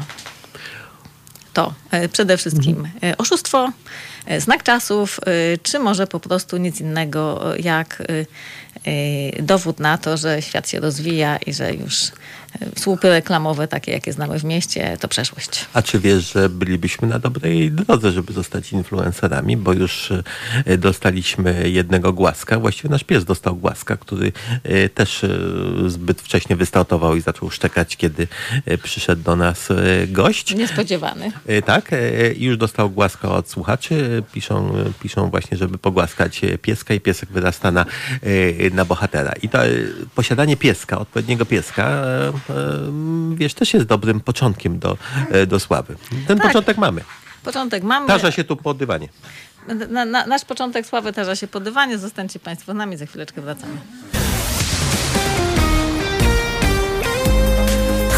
to 1.54 1.74
e, 1.92 2.10
przede 2.10 2.38
wszystkim 2.38 2.78
mhm. 2.78 3.14
E, 3.14 3.18
oszustwo, 3.18 3.72
e, 4.26 4.42
znak 4.42 4.64
czasów, 4.64 5.20
czy 5.64 5.80
może 5.80 6.08
po 6.08 6.20
prostu 6.20 6.58
nic 6.58 6.82
innego 6.82 7.42
jak 7.60 8.04
dowód 9.40 9.80
na 9.80 9.98
to, 9.98 10.18
że 10.18 10.42
świat 10.42 10.70
się 10.70 10.80
rozwija 10.80 11.38
i 11.38 11.54
że 11.54 11.74
już 11.74 12.12
słupy 12.78 13.10
reklamowe, 13.10 13.68
takie 13.68 13.92
jakie 13.92 14.14
znamy 14.14 14.40
w 14.40 14.44
mieście, 14.44 14.98
to 15.00 15.08
przeszłość. 15.08 15.66
A 15.74 15.82
czy 15.82 16.00
wiesz, 16.00 16.34
że 16.34 16.50
bylibyśmy 16.50 17.08
na 17.08 17.20
dobrej 17.20 17.72
drodze, 17.72 18.12
żeby 18.12 18.34
zostać 18.34 18.72
influencerami, 18.72 19.58
bo 19.58 19.74
już 19.74 20.12
e, 20.66 20.78
dostaliśmy 20.78 21.70
jednego 21.70 22.14
głaska, 22.14 22.60
właściwie 22.60 22.90
nasz 22.90 23.04
pies 23.04 23.26
dostał 23.26 23.56
głaska, 23.56 23.98
który 23.98 24.32
e, 24.64 24.90
też 24.90 25.24
e, 25.24 25.30
zbyt 25.88 26.22
wcześnie 26.22 26.56
wystartował 26.56 27.16
i 27.16 27.22
zaczął 27.22 27.50
szczekać, 27.50 27.98
kiedy 27.98 28.28
przyszedł 28.84 29.24
do 29.24 29.36
nas 29.36 29.70
gość. 30.08 30.56
Niespodziewany. 30.56 31.32
Tak, 31.66 31.92
i 32.36 32.44
już 32.46 32.58
dostał 32.58 32.90
głaska 32.90 33.32
od 33.32 33.50
słuchaczy. 33.50 34.24
Piszą, 34.32 34.74
piszą 35.02 35.30
właśnie, 35.30 35.58
żeby 35.58 35.78
pogłaskać 35.78 36.42
pieska 36.62 36.94
i 36.94 37.00
piesek 37.00 37.30
wyrasta 37.30 37.72
na, 37.72 37.86
na 38.74 38.86
bohatera. 38.86 39.34
I 39.42 39.50
to 39.50 39.60
posiadanie 40.16 40.58
pieska, 40.58 41.00
odpowiedniego 41.00 41.46
pieska 41.46 42.04
wiesz, 43.34 43.54
też 43.54 43.74
jest 43.74 43.86
dobrym 43.86 44.20
początkiem 44.20 44.80
do, 44.80 44.98
e, 45.32 45.46
do 45.46 45.60
sławy. 45.60 45.96
Ten 46.28 46.38
tak. 46.38 46.48
początek 46.48 46.78
mamy. 46.78 47.02
Początek 47.44 47.84
mamy. 47.84 48.08
Tarza 48.08 48.32
się 48.32 48.44
tu 48.44 48.56
po 48.56 48.74
dywanie. 48.74 49.10
Na, 49.90 50.06
na, 50.06 50.26
nasz 50.26 50.46
początek 50.46 50.86
sławy 50.86 51.14
tarza 51.14 51.36
się 51.36 51.48
po 51.48 51.60
dywanie. 51.60 51.98
Zostańcie 51.98 52.40
Państwo 52.40 52.72
z 52.72 52.76
nami, 52.76 52.98
za 52.98 53.06
chwileczkę 53.06 53.42
wracamy. 53.42 53.78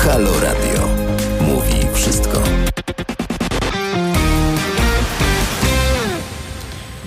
Halo 0.04 0.40
Radio. 0.40 1.03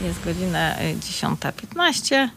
Jest 0.07 0.25
godzina 0.25 0.75
10.15. 0.75 2.29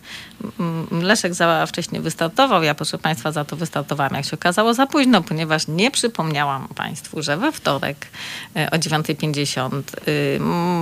Leszek 0.92 1.34
za 1.34 1.66
wcześnie 1.66 2.02
wystartował. 2.02 2.64
Ja, 2.64 2.76
proszę 2.76 2.98
Państwa, 2.98 3.32
za 3.32 3.46
to 3.46 3.56
wystartowałam, 3.56 4.14
jak 4.14 4.26
się 4.26 4.34
okazało, 4.34 4.74
za 4.74 4.88
późno, 4.88 5.22
ponieważ 5.22 5.68
nie 5.68 5.92
przypomniałam 5.92 6.68
Państwu, 6.68 7.22
że 7.22 7.38
we 7.38 7.52
wtorek 7.52 8.08
e, 8.56 8.72
o 8.72 8.76
9.50 8.76 9.82
y, 10.08 10.40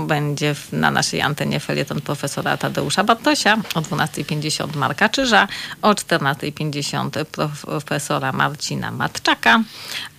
będzie 0.07 0.55
na 0.71 0.91
naszej 0.91 1.21
antenie 1.21 1.59
felieton 1.59 2.01
profesora 2.01 2.57
Tadeusza 2.57 3.03
Bartosia, 3.03 3.57
o 3.75 3.81
12.50 3.81 4.75
Marka 4.75 5.09
Czyża, 5.09 5.47
o 5.81 5.91
14.50 5.91 7.25
profesora 7.65 8.31
Marcina 8.31 8.91
Matczaka, 8.91 9.63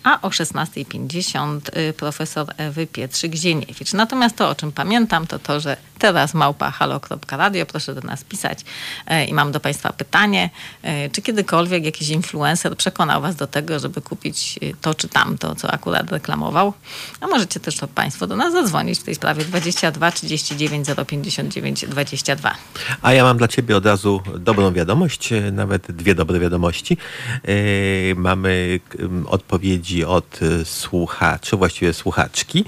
a 0.02 0.20
o 0.22 0.28
16.50 0.28 1.78
y, 1.78 1.92
profesor 1.92 2.46
Ewy 2.56 2.86
Pietrzyk-Zieniewicz. 2.86 3.94
Natomiast 3.94 4.36
to, 4.36 4.48
o 4.48 4.54
czym 4.54 4.72
pamiętam, 4.72 5.26
to 5.26 5.38
to, 5.38 5.60
że 5.60 5.76
teraz 5.98 6.34
małpa 6.34 6.70
halo.radio, 6.70 7.66
proszę 7.66 7.94
do 7.94 8.00
nas 8.00 8.24
pisać 8.24 8.64
e, 9.06 9.24
i 9.24 9.34
mam 9.34 9.52
do 9.52 9.60
Państwa 9.60 9.92
pytanie, 9.92 10.50
e, 10.82 11.10
czy 11.10 11.22
kiedykolwiek 11.22 11.84
jakiś 11.84 12.08
influencer 12.08 12.76
przekonał 12.76 13.22
Was 13.22 13.36
do 13.36 13.46
tego, 13.46 13.78
żeby 13.78 14.00
kupić 14.00 14.58
to 14.80 14.94
czy 14.94 15.08
tamto, 15.08 15.54
co 15.54 15.70
akurat 15.70 16.12
reklamował? 16.12 16.72
A 17.20 17.26
możecie 17.26 17.60
też 17.60 17.76
to 17.76 17.88
Państwo 17.88 18.26
do 18.26 18.36
nas 18.36 18.52
zadzwonić 18.52 18.98
w 18.98 19.02
tej 19.02 19.14
sprawie 19.14 19.44
22 19.44 20.10
39 20.10 20.88
059 21.06 21.84
22. 21.86 22.54
A 23.02 23.12
ja 23.12 23.24
mam 23.24 23.38
dla 23.38 23.48
Ciebie 23.48 23.76
od 23.76 23.86
razu 23.86 24.22
dobrą 24.38 24.72
wiadomość, 24.72 25.30
nawet 25.52 25.92
dwie 25.92 26.14
dobre 26.14 26.40
wiadomości. 26.40 26.96
Mamy 28.16 28.80
odpowiedzi 29.26 29.87
od 30.06 30.40
słuchaczy, 30.64 31.56
właściwie 31.56 31.94
słuchaczki, 31.94 32.64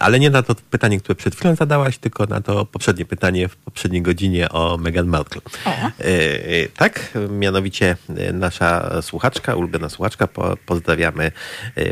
ale 0.00 0.20
nie 0.20 0.30
na 0.30 0.42
to 0.42 0.54
pytanie, 0.54 1.00
które 1.00 1.14
przed 1.14 1.36
chwilą 1.36 1.54
zadałaś, 1.54 1.98
tylko 1.98 2.26
na 2.26 2.40
to 2.40 2.64
poprzednie 2.66 3.04
pytanie 3.04 3.48
w 3.48 3.56
poprzedniej 3.56 4.02
godzinie 4.02 4.48
o 4.48 4.78
Meghan 4.78 5.06
Markle. 5.06 5.40
E, 5.66 6.04
e, 6.04 6.68
tak, 6.68 7.18
mianowicie 7.30 7.96
e, 8.16 8.32
nasza 8.32 9.02
słuchaczka, 9.02 9.54
ulubiona 9.54 9.88
słuchaczka, 9.88 10.26
po, 10.26 10.56
pozdrawiamy 10.66 11.32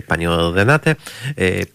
panią 0.06 0.54
Renatę, 0.54 0.96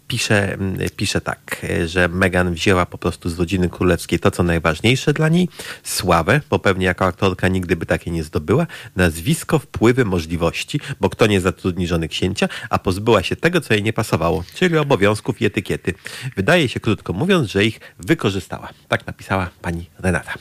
pisze, 0.07 0.57
pisze 0.95 1.21
tak, 1.21 1.65
że 1.85 2.07
Meghan 2.07 2.53
wzięła 2.53 2.85
po 2.85 2.97
prostu 2.97 3.29
z 3.29 3.39
rodziny 3.39 3.69
królewskiej 3.69 4.19
to, 4.19 4.31
co 4.31 4.43
najważniejsze 4.43 5.13
dla 5.13 5.29
niej, 5.29 5.49
sławę, 5.83 6.41
bo 6.49 6.59
pewnie 6.59 6.85
jako 6.85 7.05
aktorka 7.05 7.47
nigdy 7.47 7.75
by 7.75 7.85
takiej 7.85 8.13
nie 8.13 8.23
zdobyła, 8.23 8.67
nazwisko, 8.95 9.59
wpływy, 9.59 10.05
możliwości, 10.05 10.79
bo 10.99 11.09
kto 11.09 11.27
nie 11.27 11.41
zatrudni 11.41 11.87
żony 11.87 12.07
księcia, 12.07 12.44
a 12.69 12.79
pozbyła 12.79 13.23
się 13.23 13.35
tego, 13.35 13.61
co 13.61 13.73
jej 13.73 13.83
nie 13.83 13.93
pasowało, 13.93 14.43
czyli 14.55 14.77
obowiązków 14.77 15.41
i 15.41 15.45
etykiety. 15.45 15.93
Wydaje 16.35 16.69
się, 16.69 16.79
krótko 16.79 17.13
mówiąc, 17.13 17.51
że 17.51 17.65
ich 17.65 17.79
wykorzystała. 17.99 18.69
Tak 18.87 19.07
napisała 19.07 19.49
pani 19.61 19.89
Renata. 19.99 20.33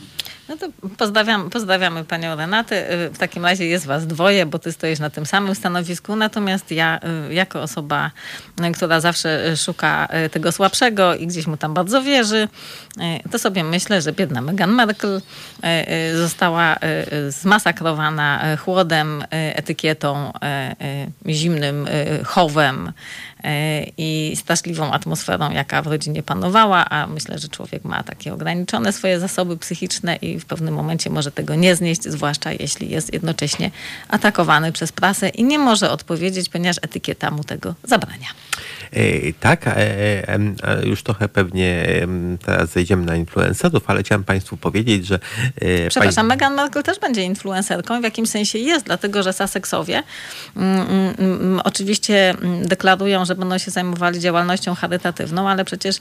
No 0.48 0.56
to 0.56 0.66
pozdrawiam, 0.98 1.50
pozdrawiamy 1.50 2.04
panią 2.04 2.36
Renatę. 2.36 2.86
W 3.12 3.18
takim 3.18 3.44
razie 3.44 3.66
jest 3.66 3.86
was 3.86 4.06
dwoje, 4.06 4.46
bo 4.46 4.58
ty 4.58 4.72
stoisz 4.72 4.98
na 4.98 5.10
tym 5.10 5.26
samym 5.26 5.54
stanowisku. 5.54 6.16
Natomiast 6.16 6.70
ja, 6.70 7.00
y, 7.30 7.34
jako 7.34 7.62
osoba, 7.62 8.10
y, 8.60 8.72
która 8.72 9.00
zawsze 9.00 9.56
szuka 9.56 10.08
y, 10.26 10.30
tego 10.30 10.52
słabszego 10.52 11.14
i 11.14 11.26
gdzieś 11.26 11.46
mu 11.46 11.56
tam 11.56 11.74
bardzo 11.74 12.02
wierzy, 12.02 12.48
to 13.30 13.38
sobie 13.38 13.64
myślę, 13.64 14.02
że 14.02 14.12
biedna 14.12 14.40
Meghan 14.40 14.72
Merkel 14.72 15.20
została 16.14 16.76
zmasakrowana 17.28 18.56
chłodem, 18.56 19.24
etykietą, 19.30 20.32
zimnym 21.26 21.86
chowem, 22.24 22.92
i 23.98 24.32
straszliwą 24.36 24.92
atmosferą, 24.92 25.50
jaka 25.50 25.82
w 25.82 25.86
rodzinie 25.86 26.22
panowała, 26.22 26.90
a 26.90 27.06
myślę, 27.06 27.38
że 27.38 27.48
człowiek 27.48 27.84
ma 27.84 28.02
takie 28.02 28.34
ograniczone 28.34 28.92
swoje 28.92 29.20
zasoby 29.20 29.56
psychiczne 29.56 30.16
i 30.16 30.40
w 30.40 30.44
pewnym 30.44 30.74
momencie 30.74 31.10
może 31.10 31.32
tego 31.32 31.54
nie 31.54 31.76
znieść, 31.76 32.02
zwłaszcza 32.02 32.52
jeśli 32.52 32.90
jest 32.90 33.12
jednocześnie 33.12 33.70
atakowany 34.08 34.72
przez 34.72 34.92
prasę 34.92 35.28
i 35.28 35.44
nie 35.44 35.58
może 35.58 35.90
odpowiedzieć, 35.90 36.48
ponieważ 36.48 36.76
etykieta 36.82 37.30
mu 37.30 37.44
tego 37.44 37.74
zabrania. 37.84 38.28
E, 38.94 39.32
tak, 39.40 39.64
e, 39.66 40.26
już 40.84 41.02
trochę 41.02 41.28
pewnie 41.28 41.86
teraz 42.46 42.70
zejdziemy 42.70 43.06
na 43.06 43.16
influencerów, 43.16 43.82
ale 43.86 44.02
chciałem 44.02 44.24
Państwu 44.24 44.56
powiedzieć, 44.56 45.06
że... 45.06 45.18
Przepraszam, 45.88 46.14
pani... 46.14 46.28
Meghan 46.28 46.54
Markle 46.54 46.82
też 46.82 46.98
będzie 46.98 47.22
influencerką, 47.22 48.00
w 48.00 48.04
jakimś 48.04 48.28
sensie 48.28 48.58
jest, 48.58 48.86
dlatego 48.86 49.22
że 49.22 49.32
Sussexowie 49.32 50.02
mm, 50.56 50.80
mm, 50.80 51.14
mm 51.18 51.60
oczywiście 51.64 52.34
deklarują, 52.62 53.24
że 53.24 53.34
będą 53.34 53.58
się 53.58 53.70
zajmowali 53.70 54.20
działalnością 54.20 54.74
charytatywną, 54.74 55.48
ale 55.48 55.64
przecież 55.64 55.96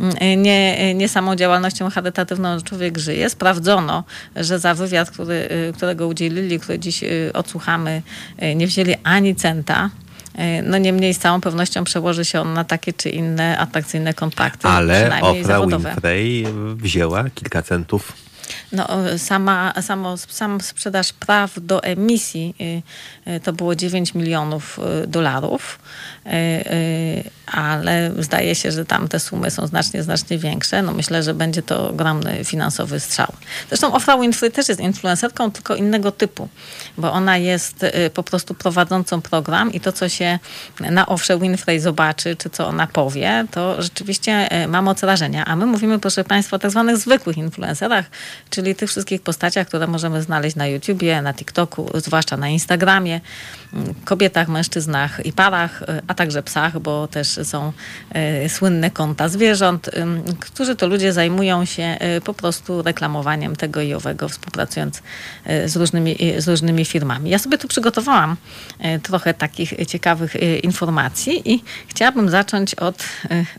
mm, 0.00 0.42
nie, 0.42 0.94
nie 0.94 1.08
samą 1.08 1.36
działalnością 1.36 1.90
charytatywną 1.90 2.60
człowiek 2.60 2.98
żyje. 2.98 3.30
Sprawdzono, 3.30 4.04
że 4.36 4.58
za 4.58 4.74
wywiad, 4.74 5.10
który, 5.10 5.48
którego 5.76 6.06
udzielili, 6.06 6.60
który 6.60 6.78
dziś 6.78 7.04
odsłuchamy, 7.34 8.02
nie 8.56 8.66
wzięli 8.66 8.94
ani 9.04 9.36
centa 9.36 9.90
No 10.62 10.78
niemniej 10.78 11.14
z 11.14 11.18
całą 11.18 11.40
pewnością 11.40 11.84
przełoży 11.84 12.24
się 12.24 12.40
on 12.40 12.54
na 12.54 12.64
takie 12.64 12.92
czy 12.92 13.10
inne 13.10 13.58
atrakcyjne 13.58 14.14
kontakty. 14.14 14.68
Ale 14.68 15.20
Oprah 15.22 15.66
Winfrey 15.66 16.46
wzięła 16.76 17.30
kilka 17.30 17.62
centów 17.62 18.12
no, 18.72 18.88
sama, 19.18 19.72
samo, 19.82 20.16
sam 20.16 20.60
sprzedaż 20.60 21.12
praw 21.12 21.54
do 21.62 21.82
emisji 21.82 22.54
y, 23.26 23.40
to 23.40 23.52
było 23.52 23.74
9 23.74 24.14
milionów 24.14 24.80
dolarów, 25.06 25.78
ale 27.52 28.12
zdaje 28.18 28.54
się, 28.54 28.72
że 28.72 28.84
tam 28.84 29.08
te 29.08 29.20
sumy 29.20 29.50
są 29.50 29.66
znacznie, 29.66 30.02
znacznie 30.02 30.38
większe. 30.38 30.82
No 30.82 30.92
myślę, 30.92 31.22
że 31.22 31.34
będzie 31.34 31.62
to 31.62 31.88
ogromny 31.88 32.44
finansowy 32.44 33.00
strzał. 33.00 33.32
Zresztą 33.68 33.92
Oprah 33.92 34.20
Winfrey 34.20 34.50
też 34.50 34.68
jest 34.68 34.80
influencerką, 34.80 35.50
tylko 35.50 35.76
innego 35.76 36.12
typu, 36.12 36.48
bo 36.98 37.12
ona 37.12 37.36
jest 37.36 37.86
po 38.14 38.22
prostu 38.22 38.54
prowadzącą 38.54 39.22
program 39.22 39.72
i 39.72 39.80
to, 39.80 39.92
co 39.92 40.08
się 40.08 40.38
na 40.80 41.06
Oprah 41.06 41.40
Winfrey 41.40 41.80
zobaczy, 41.80 42.36
czy 42.36 42.50
co 42.50 42.66
ona 42.66 42.86
powie, 42.86 43.46
to 43.50 43.82
rzeczywiście 43.82 44.48
ma 44.68 44.82
moc 44.82 45.02
rażenia. 45.02 45.44
A 45.44 45.56
my 45.56 45.66
mówimy, 45.66 45.98
proszę 45.98 46.24
Państwa, 46.24 46.56
o 46.56 46.58
tak 46.58 46.70
zwanych 46.70 46.96
zwykłych 46.96 47.36
influencerach, 47.36 48.04
czyli 48.50 48.74
tych 48.74 48.90
wszystkich 48.90 49.22
postaciach, 49.22 49.66
które 49.66 49.86
możemy 49.86 50.22
znaleźć 50.22 50.56
na 50.56 50.66
YouTubie, 50.66 51.22
na 51.22 51.34
TikToku, 51.34 51.90
zwłaszcza 51.94 52.36
na 52.36 52.48
Instagramie, 52.48 53.20
kobietach, 54.04 54.48
mężczyznach 54.48 55.26
i 55.26 55.32
parach, 55.32 55.82
a 56.06 56.14
także 56.14 56.42
psach, 56.42 56.78
bo 56.78 57.08
też 57.08 57.40
są 57.42 57.72
y, 58.44 58.48
słynne 58.48 58.90
konta 58.90 59.28
zwierząt, 59.28 59.90
którzy 60.40 60.76
to 60.76 60.86
ludzie 60.86 61.12
zajmują 61.12 61.64
się 61.64 61.98
y, 62.16 62.20
po 62.20 62.34
prostu 62.34 62.82
reklamowaniem 62.82 63.56
tego 63.56 63.80
i 63.80 63.94
owego, 63.94 64.28
współpracując 64.28 65.02
z 65.66 65.76
różnymi, 65.76 66.16
z 66.38 66.48
różnymi 66.48 66.84
firmami. 66.84 67.30
Ja 67.30 67.38
sobie 67.38 67.58
tu 67.58 67.68
przygotowałam 67.68 68.36
trochę 69.02 69.34
takich 69.34 69.74
ciekawych 69.88 70.34
informacji 70.62 71.52
i 71.52 71.62
chciałabym 71.88 72.30
zacząć 72.30 72.74
od 72.74 73.04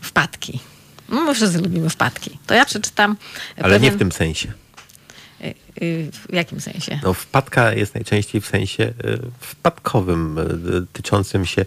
wpadki. 0.02 0.60
No, 1.08 1.20
my 1.20 1.34
wszyscy 1.34 1.58
lubimy 1.58 1.90
wpadki. 1.90 2.38
To 2.46 2.54
ja 2.54 2.64
przeczytam. 2.64 3.16
Ale 3.56 3.74
pewien... 3.74 3.82
nie 3.82 3.92
w 3.92 3.98
tym 3.98 4.12
sensie. 4.12 4.52
W 6.12 6.32
jakim 6.32 6.60
sensie? 6.60 7.00
No, 7.02 7.14
wpadka 7.14 7.72
jest 7.72 7.94
najczęściej 7.94 8.40
w 8.40 8.46
sensie 8.46 8.84
e, 8.84 8.92
wpadkowym, 9.40 10.38
tyczącym 10.92 11.46
się 11.46 11.64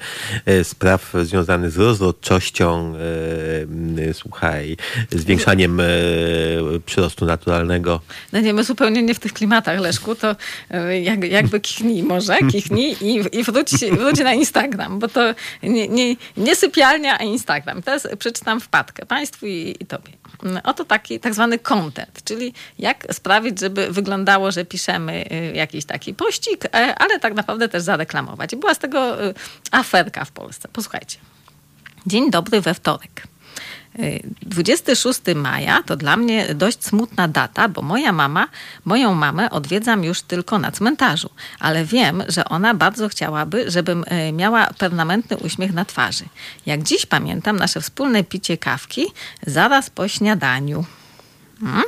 spraw 0.64 1.14
związanych 1.24 1.72
z 1.72 1.78
rozrodczością, 1.78 2.94
słuchaj, 4.14 4.78
zwiększaniem 5.12 5.82
przyrostu 6.86 7.26
naturalnego. 7.26 8.02
No 8.34 8.40
nie, 8.40 8.54
my 8.54 8.64
zupełnie 8.64 9.04
nie 9.04 9.14
w 9.14 9.20
tych 9.20 9.34
klimatach, 9.34 9.80
Leszku, 9.80 10.16
to 10.16 10.36
jak, 11.02 11.24
jakby 11.24 11.60
kichnij 11.60 12.04
może, 12.04 12.38
kichnij 12.52 12.96
i, 13.02 13.40
i 13.40 13.44
wróć, 13.44 13.72
wróć 13.92 14.20
na 14.20 14.34
Instagram, 14.34 15.00
bo 15.00 15.08
to 15.08 15.36
nie, 15.64 15.88
nie, 15.88 16.16
nie 16.38 16.56
sypialnia, 16.56 17.20
a 17.20 17.24
Instagram. 17.24 17.82
Teraz 17.82 18.08
przeczytam 18.20 18.60
wpadkę 18.62 19.06
Państwu 19.06 19.46
i, 19.48 19.76
i 19.80 19.86
Tobie. 19.86 20.23
Oto 20.64 20.86
taki 20.86 21.20
tak 21.20 21.34
zwany 21.34 21.60
content, 21.60 22.24
czyli 22.24 22.54
jak 22.80 23.08
sprawić, 23.12 23.60
żeby 23.60 23.91
wyglądało, 23.91 24.52
że 24.52 24.66
piszemy 24.66 25.26
y, 25.32 25.56
jakiś 25.56 25.86
taki 25.86 26.14
pościg, 26.14 26.66
e, 26.66 26.96
ale 26.96 27.20
tak 27.20 27.34
naprawdę 27.34 27.70
też 27.70 27.84
zareklamować. 27.84 28.54
I 28.54 28.58
była 28.58 28.74
z 28.74 28.80
tego 28.80 29.26
y, 29.26 29.34
aferka 29.72 30.26
w 30.26 30.32
Polsce. 30.32 30.68
Posłuchajcie. 30.74 31.18
Dzień 32.06 32.32
dobry 32.32 32.62
we 32.62 32.74
wtorek. 32.74 33.33
26 34.41 35.20
maja 35.36 35.84
to 35.84 35.96
dla 35.96 36.18
mnie 36.18 36.56
dość 36.56 36.84
smutna 36.86 37.28
data, 37.28 37.70
bo 37.70 37.82
moja 37.82 38.12
mama, 38.12 38.48
moją 38.86 39.14
mamę 39.14 39.50
odwiedzam 39.50 40.04
już 40.04 40.22
tylko 40.22 40.60
na 40.60 40.72
cmentarzu, 40.72 41.30
ale 41.60 41.86
wiem, 41.86 42.24
że 42.28 42.46
ona 42.46 42.74
bardzo 42.74 43.10
chciałaby, 43.10 43.72
żebym 43.72 44.06
e, 44.08 44.32
miała 44.32 44.68
permanentny 44.68 45.38
uśmiech 45.38 45.74
na 45.74 45.86
twarzy. 45.86 46.26
Jak 46.66 46.84
dziś 46.84 47.06
pamiętam 47.06 47.56
nasze 47.56 47.82
wspólne 47.82 48.24
picie 48.24 48.58
kawki 48.58 49.06
zaraz 49.48 49.89
po 49.89 50.08
śniadaniu. 50.08 50.86
Hmm? 51.60 51.84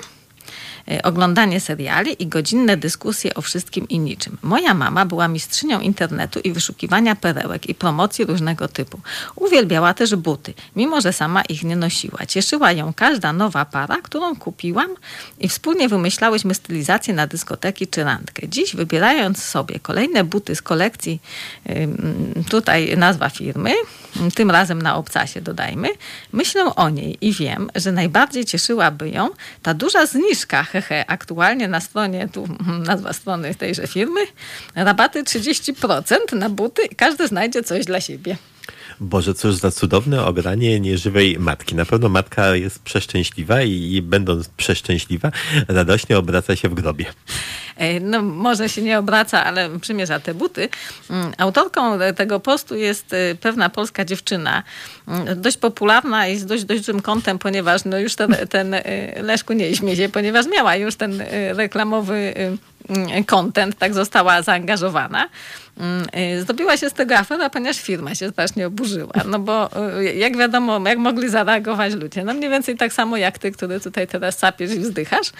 E, 0.92 1.04
oglądanie 1.04 1.60
seriali 1.60 2.24
i 2.24 2.28
godzinne 2.28 2.78
dyskusje 2.78 3.34
o 3.34 3.42
wszystkim 3.42 3.90
i 3.90 4.00
niczym. 4.00 4.38
Moja 4.42 4.74
mama 4.74 5.06
była 5.06 5.28
mistrzynią 5.28 5.80
internetu 5.80 6.40
i 6.40 6.52
wyszukiwania 6.52 7.16
perełek 7.16 7.70
i 7.70 7.76
promocji 7.76 8.26
różnego 8.26 8.68
typu. 8.68 9.00
Uwielbiała 9.36 9.94
też 9.94 10.16
buty, 10.16 10.54
mimo 10.76 11.02
że 11.02 11.14
sama 11.14 11.42
ich 11.42 11.64
nie 11.64 11.76
nosiła. 11.76 12.26
Cieszyła 12.26 12.72
ją 12.72 12.94
każda 12.94 13.34
nowa 13.34 13.66
para, 13.66 13.98
którą 14.04 14.36
kupiłam 14.36 14.96
i 15.40 15.50
wspólnie 15.50 15.90
wymyślałyśmy 15.90 16.54
stylizację 16.54 17.14
na 17.14 17.28
dyskoteki 17.28 17.88
czy 17.88 18.04
randkę. 18.04 18.48
Dziś 18.50 18.76
wybierając 18.76 19.44
sobie 19.44 19.80
kolejne 19.80 20.24
buty 20.24 20.56
z 20.56 20.62
kolekcji, 20.62 21.20
tutaj 22.50 22.98
nazwa 22.98 23.30
firmy, 23.30 23.74
tym 24.36 24.52
razem 24.52 24.82
na 24.82 24.96
obcasie 24.96 25.42
dodajmy, 25.42 25.90
myślę 26.34 26.76
o 26.76 26.90
niej 26.90 27.18
i 27.22 27.34
wiem, 27.34 27.70
że 27.76 27.92
najbardziej 27.92 28.46
cieszyłaby 28.46 29.10
ją 29.10 29.30
ta 29.62 29.74
duża 29.74 30.06
zniżka, 30.06 30.64
aktualnie 31.07 31.67
na 31.67 31.80
stronie, 31.80 32.28
tu 32.28 32.47
nazwa 32.88 33.13
strony 33.13 33.55
tejże 33.55 33.88
firmy, 33.88 34.21
rabaty 34.76 35.23
30% 35.23 36.17
na 36.34 36.49
buty 36.49 36.82
i 36.91 36.95
każdy 36.95 37.28
znajdzie 37.28 37.63
coś 37.63 37.86
dla 37.86 38.01
siebie. 38.01 38.38
Boże, 39.00 39.34
cóż 39.34 39.56
za 39.56 39.72
cudowne 39.72 40.26
ogranie 40.26 40.80
nieżywej 40.80 41.39
matki. 41.39 41.76
Na 41.76 41.86
pewno 41.86 42.10
matka 42.10 42.56
jest 42.56 42.80
przeszczęśliwa 42.80 43.62
i, 43.62 44.02
będąc 44.02 44.48
przeszczęśliwa, 44.48 45.32
radośnie 45.68 46.18
obraca 46.18 46.56
się 46.56 46.70
w 46.70 46.74
grobie. 46.74 47.06
E, 47.76 48.00
no, 48.00 48.22
może 48.22 48.70
się 48.70 48.82
nie 48.82 49.00
obraca, 49.00 49.43
ale 49.43 49.80
przymierza 49.80 50.20
te 50.20 50.34
buty. 50.34 50.70
Mm, 51.10 51.34
autorką 51.38 52.00
tego 52.16 52.39
postu 52.39 52.76
jest 52.76 53.14
e, 53.14 53.36
pewna 53.36 53.70
polska 53.70 54.06
dziewczyna, 54.06 54.64
mm, 55.08 55.41
dość 55.41 55.58
popularna 55.58 56.28
i 56.28 56.38
z 56.38 56.46
dość, 56.46 56.64
dość 56.64 56.82
dużym 56.82 57.02
kątem, 57.02 57.39
ponieważ 57.39 57.86
no 57.86 58.00
już 58.00 58.16
ten, 58.16 58.36
ten 58.50 58.74
e, 58.74 58.82
Leszku 59.22 59.54
nie 59.54 59.76
śmie 59.76 59.96
się, 59.96 60.10
ponieważ 60.10 60.46
miała 60.48 60.76
już 60.76 60.96
ten 60.96 61.24
reklamowy 61.54 62.34
content, 63.26 63.78
tak 63.78 63.94
została 63.94 64.42
zaangażowana. 64.42 65.30
Mm, 65.78 66.08
y, 66.38 66.42
zdobiła 66.42 66.78
się 66.78 66.90
z 66.90 66.94
tego 66.94 67.16
afera, 67.16 67.50
ponieważ 67.50 67.78
firma 67.78 68.16
się 68.16 68.30
strasznie 68.30 68.68
oburzyła. 68.68 69.14
No 69.26 69.40
bo 69.40 69.70
y, 70.00 70.14
jak 70.14 70.38
wiadomo, 70.38 70.88
jak 70.88 70.98
mogli 70.98 71.30
zareagować 71.30 71.94
ludzie? 71.94 72.24
No 72.24 72.34
mniej 72.34 72.50
więcej 72.50 72.78
tak 72.78 72.94
samo 72.94 73.18
jak 73.18 73.40
ty, 73.40 73.52
który 73.52 73.80
tutaj 73.80 74.08
teraz 74.08 74.38
sapiesz 74.38 74.72
i 74.72 74.80
wzdychasz. 74.80 75.32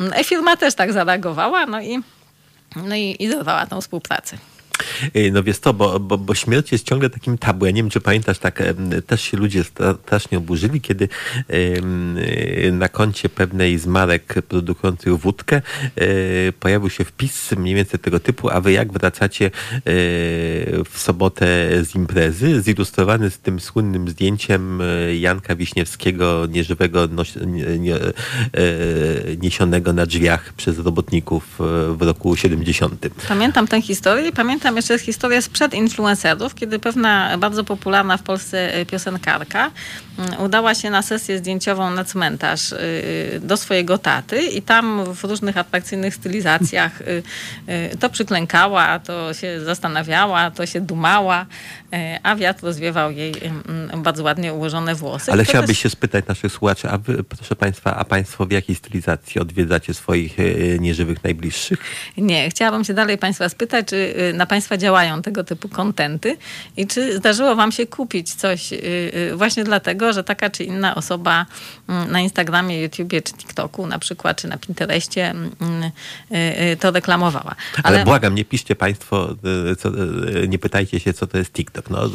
Mm, 0.00 0.12
e, 0.12 0.24
firma 0.24 0.56
też 0.56 0.74
tak 0.74 0.92
zareagowała, 0.92 1.66
no 1.66 1.80
i, 1.80 2.02
no 2.76 2.96
i, 2.96 3.16
i 3.18 3.28
zerwała 3.28 3.66
tą 3.66 3.80
współpracę. 3.80 4.36
No 5.32 5.42
wiesz 5.42 5.58
to, 5.58 5.74
bo, 5.74 6.00
bo, 6.00 6.18
bo 6.18 6.34
śmierć 6.34 6.72
jest 6.72 6.86
ciągle 6.86 7.10
takim 7.10 7.38
tabu. 7.38 7.66
Ja 7.66 7.70
nie 7.70 7.82
wiem, 7.82 7.90
czy 7.90 8.00
pamiętasz, 8.00 8.38
tak 8.38 8.62
też 9.06 9.22
się 9.22 9.36
ludzie 9.36 9.64
strasznie 10.04 10.38
oburzyli, 10.38 10.80
kiedy 10.80 11.08
na 12.72 12.88
koncie 12.88 13.28
pewnej 13.28 13.78
z 13.78 13.86
marek 13.86 14.34
produkujących 14.48 15.16
wódkę 15.16 15.56
e, 15.56 15.62
pojawił 16.52 16.90
się 16.90 17.04
wpis 17.04 17.52
mniej 17.52 17.74
więcej 17.74 18.00
tego 18.00 18.20
typu, 18.20 18.50
a 18.50 18.60
wy 18.60 18.72
jak 18.72 18.92
wracacie 18.92 19.46
e, 19.46 19.50
w 20.84 20.92
sobotę 20.94 21.46
z 21.84 21.94
imprezy, 21.94 22.62
zilustrowany 22.62 23.30
z 23.30 23.38
tym 23.38 23.60
słynnym 23.60 24.08
zdjęciem 24.08 24.80
e, 24.80 25.16
Janka 25.16 25.56
Wiśniewskiego, 25.56 26.46
nieżywego, 26.46 27.08
niesionego 29.42 29.92
na 29.92 30.06
drzwiach 30.06 30.52
przez 30.52 30.78
robotników 30.78 31.58
w 31.88 32.02
roku 32.02 32.36
70. 32.36 33.08
Pamiętam 33.28 33.66
tę 33.66 33.82
historię 33.82 34.28
i 34.28 34.32
pamiętam 34.32 34.63
pamiętam 34.64 34.76
jeszcze 34.76 34.98
historię 34.98 35.42
sprzed 35.42 35.74
influencerów, 35.74 36.54
kiedy 36.54 36.78
pewna 36.78 37.38
bardzo 37.38 37.64
popularna 37.64 38.16
w 38.16 38.22
Polsce 38.22 38.74
e, 38.74 38.86
piosenkarka 38.86 39.70
mm, 40.18 40.42
udała 40.42 40.74
się 40.74 40.90
na 40.90 41.02
sesję 41.02 41.38
zdjęciową 41.38 41.90
na 41.90 42.04
cmentarz 42.04 42.72
y, 42.72 42.76
y, 42.76 43.40
do 43.42 43.56
swojego 43.56 43.98
taty 43.98 44.42
i 44.42 44.62
tam 44.62 45.04
w 45.14 45.24
różnych 45.24 45.56
atrakcyjnych 45.56 46.14
stylizacjach 46.14 47.02
to 48.00 48.10
przyklękała, 48.10 48.98
to 48.98 49.34
się 49.34 49.60
zastanawiała, 49.64 50.50
to 50.50 50.66
się 50.66 50.80
dumała, 50.80 51.40
e, 51.40 51.46
a 52.22 52.36
wiatr 52.36 52.64
rozwiewał 52.64 53.10
jej 53.10 53.34
mm, 53.68 54.02
bardzo 54.02 54.22
ładnie 54.22 54.54
ułożone 54.54 54.94
włosy. 54.94 55.32
Ale 55.32 55.44
chciałabyś 55.44 55.76
też... 55.76 55.82
się 55.82 55.90
spytać 55.90 56.26
naszych 56.26 56.52
słuchaczy, 56.52 56.88
a 56.90 56.98
wy, 56.98 57.24
proszę 57.24 57.56
Państwa, 57.56 57.96
a 57.96 58.04
Państwo 58.04 58.46
w 58.46 58.50
jakiej 58.50 58.76
stylizacji 58.76 59.40
odwiedzacie 59.40 59.94
swoich 59.94 60.40
e, 60.40 60.44
nieżywych 60.78 61.24
najbliższych? 61.24 61.78
Nie, 62.16 62.50
chciałabym 62.50 62.84
się 62.84 62.94
dalej 62.94 63.18
Państwa 63.18 63.48
spytać, 63.48 63.86
czy 63.86 64.14
na 64.34 64.46
Państwa 64.46 64.76
działają 64.76 65.22
tego 65.22 65.44
typu 65.44 65.68
kontenty 65.68 66.36
i 66.76 66.86
czy 66.86 67.16
zdarzyło 67.16 67.56
Wam 67.56 67.72
się 67.72 67.86
kupić 67.86 68.34
coś 68.34 68.70
właśnie 69.34 69.64
dlatego, 69.64 70.12
że 70.12 70.24
taka 70.24 70.50
czy 70.50 70.64
inna 70.64 70.94
osoba 70.94 71.46
mm, 71.88 72.10
na 72.10 72.20
Instagramie, 72.20 72.82
YouTubie 72.82 73.22
czy 73.22 73.32
TikToku 73.32 73.86
na 73.86 73.98
przykład, 73.98 74.40
czy 74.40 74.48
na 74.48 74.58
Pinterestie 74.58 75.30
mm, 75.30 75.52
y, 76.72 76.76
to 76.76 76.90
reklamowała. 76.90 77.54
Ale, 77.82 77.96
Ale 77.96 78.04
błagam, 78.04 78.34
nie 78.34 78.44
piszcie 78.44 78.76
Państwo, 78.76 79.36
co, 79.78 79.90
nie 80.48 80.58
pytajcie 80.58 81.00
się, 81.00 81.12
co 81.12 81.26
to 81.26 81.38
jest 81.38 81.52
TikTok, 81.52 81.83
no, 81.90 82.10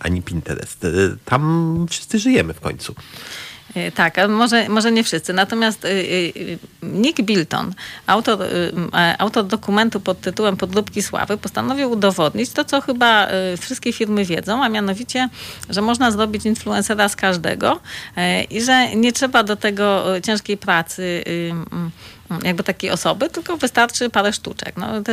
ani 0.00 0.22
Pinterest. 0.22 0.86
Tam 1.24 1.86
wszyscy 1.90 2.18
żyjemy 2.18 2.54
w 2.54 2.60
końcu. 2.60 2.94
Y, 3.76 3.92
tak, 3.92 4.16
może, 4.28 4.68
może 4.68 4.92
nie 4.92 5.04
wszyscy. 5.04 5.32
Natomiast 5.32 5.84
y, 5.84 5.88
y, 5.88 6.58
Nick 6.82 7.22
Bilton, 7.22 7.74
autor, 8.06 8.38
autor 9.18 9.46
dokumentu 9.46 10.00
pod 10.00 10.20
tytułem 10.20 10.56
Podróbki 10.56 11.02
Sławy, 11.02 11.36
postanowił 11.36 11.90
udowodnić 11.90 12.50
to, 12.50 12.64
co 12.64 12.80
chyba 12.80 13.28
wszystkie 13.60 13.92
firmy 13.92 14.24
wiedzą, 14.24 14.64
a 14.64 14.68
mianowicie, 14.68 15.28
że 15.70 15.82
można 15.82 16.10
zrobić 16.10 16.44
influencera 16.44 17.08
z 17.08 17.16
każdego 17.16 17.80
i 18.50 18.62
że 18.62 18.96
nie 18.96 19.12
trzeba 19.12 19.42
do 19.42 19.56
tego 19.56 20.04
ciężkiej 20.22 20.56
pracy 20.56 21.24
jakby 22.42 22.64
takiej 22.64 22.90
osoby, 22.90 23.28
tylko 23.30 23.56
wystarczy 23.56 24.10
parę 24.10 24.32
sztuczek. 24.32 24.76
No, 24.76 25.02
te 25.02 25.12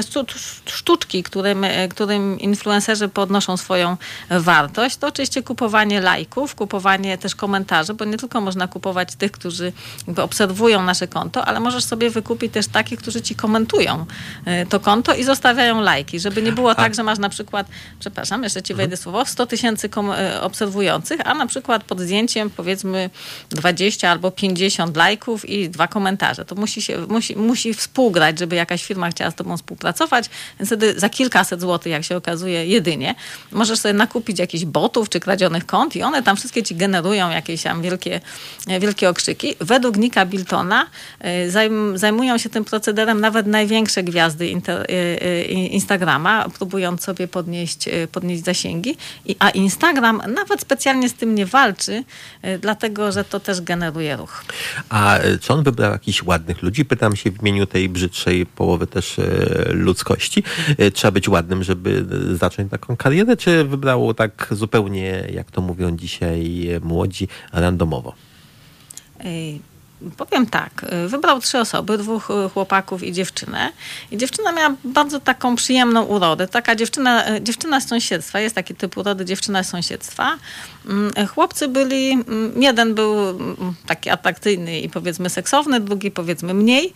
sztuczki, 0.65 1.23
którym, 1.23 1.65
którym 1.89 2.39
influencerzy 2.39 3.07
podnoszą 3.07 3.57
swoją 3.57 3.97
wartość, 4.29 4.97
to 4.97 5.07
oczywiście 5.07 5.43
kupowanie 5.43 6.01
lajków, 6.01 6.55
kupowanie 6.55 7.17
też 7.17 7.35
komentarzy, 7.35 7.93
bo 7.93 8.05
nie 8.05 8.17
tylko 8.17 8.41
można 8.41 8.67
kupować 8.67 9.15
tych, 9.15 9.31
którzy 9.31 9.73
obserwują 10.17 10.83
nasze 10.83 11.07
konto, 11.07 11.45
ale 11.45 11.59
możesz 11.59 11.83
sobie 11.83 12.09
wykupić 12.09 12.53
też 12.53 12.67
takich, 12.67 12.99
którzy 12.99 13.21
ci 13.21 13.35
komentują 13.35 14.05
e, 14.45 14.65
to 14.65 14.79
konto 14.79 15.13
i 15.13 15.23
zostawiają 15.23 15.81
lajki, 15.81 16.19
żeby 16.19 16.41
nie 16.41 16.51
było 16.51 16.75
tak, 16.75 16.95
że 16.95 17.03
masz 17.03 17.19
na 17.19 17.29
przykład, 17.29 17.67
przepraszam, 17.99 18.43
jeszcze 18.43 18.63
ci 18.63 18.73
wejdę 18.73 18.93
mhm. 18.93 19.03
słowo, 19.03 19.25
100 19.25 19.45
tysięcy 19.45 19.89
e, 20.17 20.41
obserwujących, 20.41 21.21
a 21.25 21.33
na 21.33 21.47
przykład 21.47 21.83
pod 21.83 21.99
zdjęciem 21.99 22.49
powiedzmy 22.49 23.09
20 23.49 24.11
albo 24.11 24.31
50 24.31 24.97
lajków 24.97 25.49
i 25.49 25.69
dwa 25.69 25.87
komentarze. 25.87 26.45
To 26.45 26.55
musi 26.55 26.81
się 26.81 27.00
musi, 27.09 27.35
musi 27.35 27.73
współgrać, 27.73 28.39
żeby 28.39 28.55
jakaś 28.55 28.85
firma 28.85 29.09
chciała 29.09 29.31
z 29.31 29.35
tobą 29.35 29.57
współpracować, 29.57 30.29
więc 30.59 30.69
wtedy 30.69 30.99
za 30.99 31.09
kilkaset 31.09 31.61
złotych, 31.61 31.91
jak 31.91 32.03
się 32.03 32.17
okazuje, 32.17 32.65
jedynie 32.65 33.15
możesz 33.51 33.79
sobie 33.79 33.93
nakupić 33.93 34.39
jakichś 34.39 34.65
botów 34.65 35.09
czy 35.09 35.19
kradzionych 35.19 35.65
kont 35.65 35.95
i 35.95 36.03
one 36.03 36.23
tam 36.23 36.37
wszystkie 36.37 36.63
ci 36.63 36.75
generują 36.75 37.29
jakieś 37.29 37.63
tam 37.63 37.81
wielkie, 37.81 38.21
wielkie 38.79 39.09
okrzyki. 39.09 39.55
Według 39.59 39.97
Nika 39.97 40.25
Biltona 40.25 40.87
y, 41.45 41.51
zajmują 41.95 42.37
się 42.37 42.49
tym 42.49 42.65
procederem 42.65 43.21
nawet 43.21 43.47
największe 43.47 44.03
gwiazdy 44.03 44.47
inter, 44.47 44.81
y, 44.81 44.93
y, 44.93 45.43
Instagrama, 45.51 46.49
próbując 46.49 47.03
sobie 47.03 47.27
podnieść, 47.27 47.89
podnieść 48.11 48.43
zasięgi, 48.43 48.97
a 49.39 49.49
Instagram 49.49 50.21
nawet 50.27 50.61
specjalnie 50.61 51.09
z 51.09 51.13
tym 51.13 51.35
nie 51.35 51.45
walczy, 51.45 52.03
dlatego 52.59 53.11
że 53.11 53.23
to 53.23 53.39
też 53.39 53.61
generuje 53.61 54.17
ruch. 54.17 54.43
A 54.89 55.19
czy 55.41 55.53
on 55.53 55.63
wybrał 55.63 55.91
jakichś 55.91 56.23
ładnych 56.23 56.61
ludzi? 56.61 56.85
Pytam 56.91 57.15
się 57.15 57.31
w 57.31 57.41
imieniu 57.41 57.65
tej 57.65 57.89
brzydszej 57.89 58.45
połowy 58.45 58.87
też 58.87 59.19
e, 59.19 59.23
ludzkości. 59.73 60.43
E, 60.77 60.91
trzeba 60.91 61.11
być 61.11 61.29
ładnym, 61.29 61.63
żeby 61.63 62.05
zacząć 62.35 62.71
taką 62.71 62.97
karierę, 62.97 63.37
czy 63.37 63.63
wybrało 63.63 64.13
tak 64.13 64.47
zupełnie, 64.51 65.27
jak 65.33 65.51
to 65.51 65.61
mówią 65.61 65.97
dzisiaj 65.97 66.67
młodzi, 66.81 67.27
randomowo? 67.53 68.13
Powiem 70.17 70.45
tak, 70.45 70.85
wybrał 71.07 71.39
trzy 71.39 71.59
osoby, 71.59 71.97
dwóch 71.97 72.27
chłopaków 72.53 73.03
i 73.03 73.11
dziewczynę. 73.11 73.71
I 74.11 74.17
dziewczyna 74.17 74.51
miała 74.51 74.75
bardzo 74.83 75.19
taką 75.19 75.55
przyjemną 75.55 76.03
urodę. 76.03 76.47
Taka 76.47 76.75
dziewczyna, 76.75 77.39
dziewczyna 77.41 77.79
z 77.79 77.87
sąsiedztwa, 77.87 78.39
jest 78.39 78.55
taki 78.55 78.75
typ 78.75 78.97
urody 78.97 79.25
dziewczyna 79.25 79.63
z 79.63 79.69
sąsiedztwa. 79.69 80.37
Mm, 80.85 81.27
chłopcy 81.27 81.67
byli, 81.67 82.11
mm, 82.11 82.61
jeden 82.61 82.95
był 82.95 83.29
mm, 83.29 83.55
taki 83.85 84.09
atrakcyjny 84.09 84.79
i 84.79 84.89
powiedzmy 84.89 85.29
seksowny, 85.29 85.79
drugi 85.79 86.11
powiedzmy 86.11 86.53
mniej. 86.53 86.93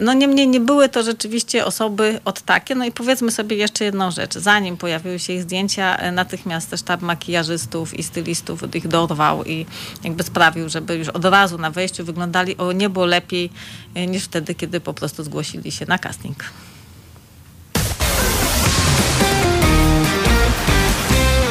No 0.00 0.12
niemniej 0.12 0.48
nie 0.48 0.60
były 0.60 0.88
to 0.88 1.02
rzeczywiście 1.02 1.64
osoby 1.64 2.20
od 2.24 2.40
takie. 2.40 2.74
No 2.74 2.84
i 2.84 2.92
powiedzmy 2.92 3.30
sobie 3.30 3.56
jeszcze 3.56 3.84
jedną 3.84 4.10
rzecz. 4.10 4.34
Zanim 4.34 4.76
pojawiły 4.76 5.18
się 5.18 5.32
ich 5.32 5.42
zdjęcia, 5.42 6.12
natychmiast 6.12 6.74
sztab 6.78 7.02
makijażystów 7.02 7.98
i 7.98 8.02
stylistów 8.02 8.74
ich 8.74 8.88
dorwał 8.88 9.44
i 9.44 9.66
jakby 10.04 10.22
sprawił, 10.22 10.68
żeby 10.68 10.96
już 10.96 11.08
od 11.08 11.24
razu 11.24 11.58
na 11.58 11.70
wejściu 11.70 12.04
wyglądali 12.30 12.56
o 12.56 12.72
niebo 12.72 13.06
lepiej 13.06 13.50
e, 13.94 14.06
niż 14.06 14.24
wtedy, 14.24 14.54
kiedy 14.54 14.80
po 14.80 14.94
prostu 14.94 15.24
zgłosili 15.24 15.72
się 15.72 15.86
na 15.86 15.98
casting. 15.98 16.44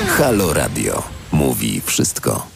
Halo 0.08 0.54
Radio. 0.54 1.04
Mówi 1.32 1.82
wszystko. 1.82 2.48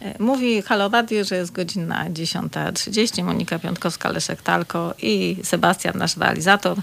E, 0.00 0.22
mówi 0.22 0.62
Halo 0.62 0.88
Radio, 0.88 1.24
że 1.24 1.36
jest 1.36 1.52
godzina 1.52 2.10
10.30. 2.10 3.24
Monika 3.24 3.58
Piątkowska, 3.58 4.08
Leszek 4.10 4.42
Talko 4.42 4.94
i 5.02 5.36
Sebastian, 5.42 5.98
nasz 5.98 6.16
realizator. 6.16 6.78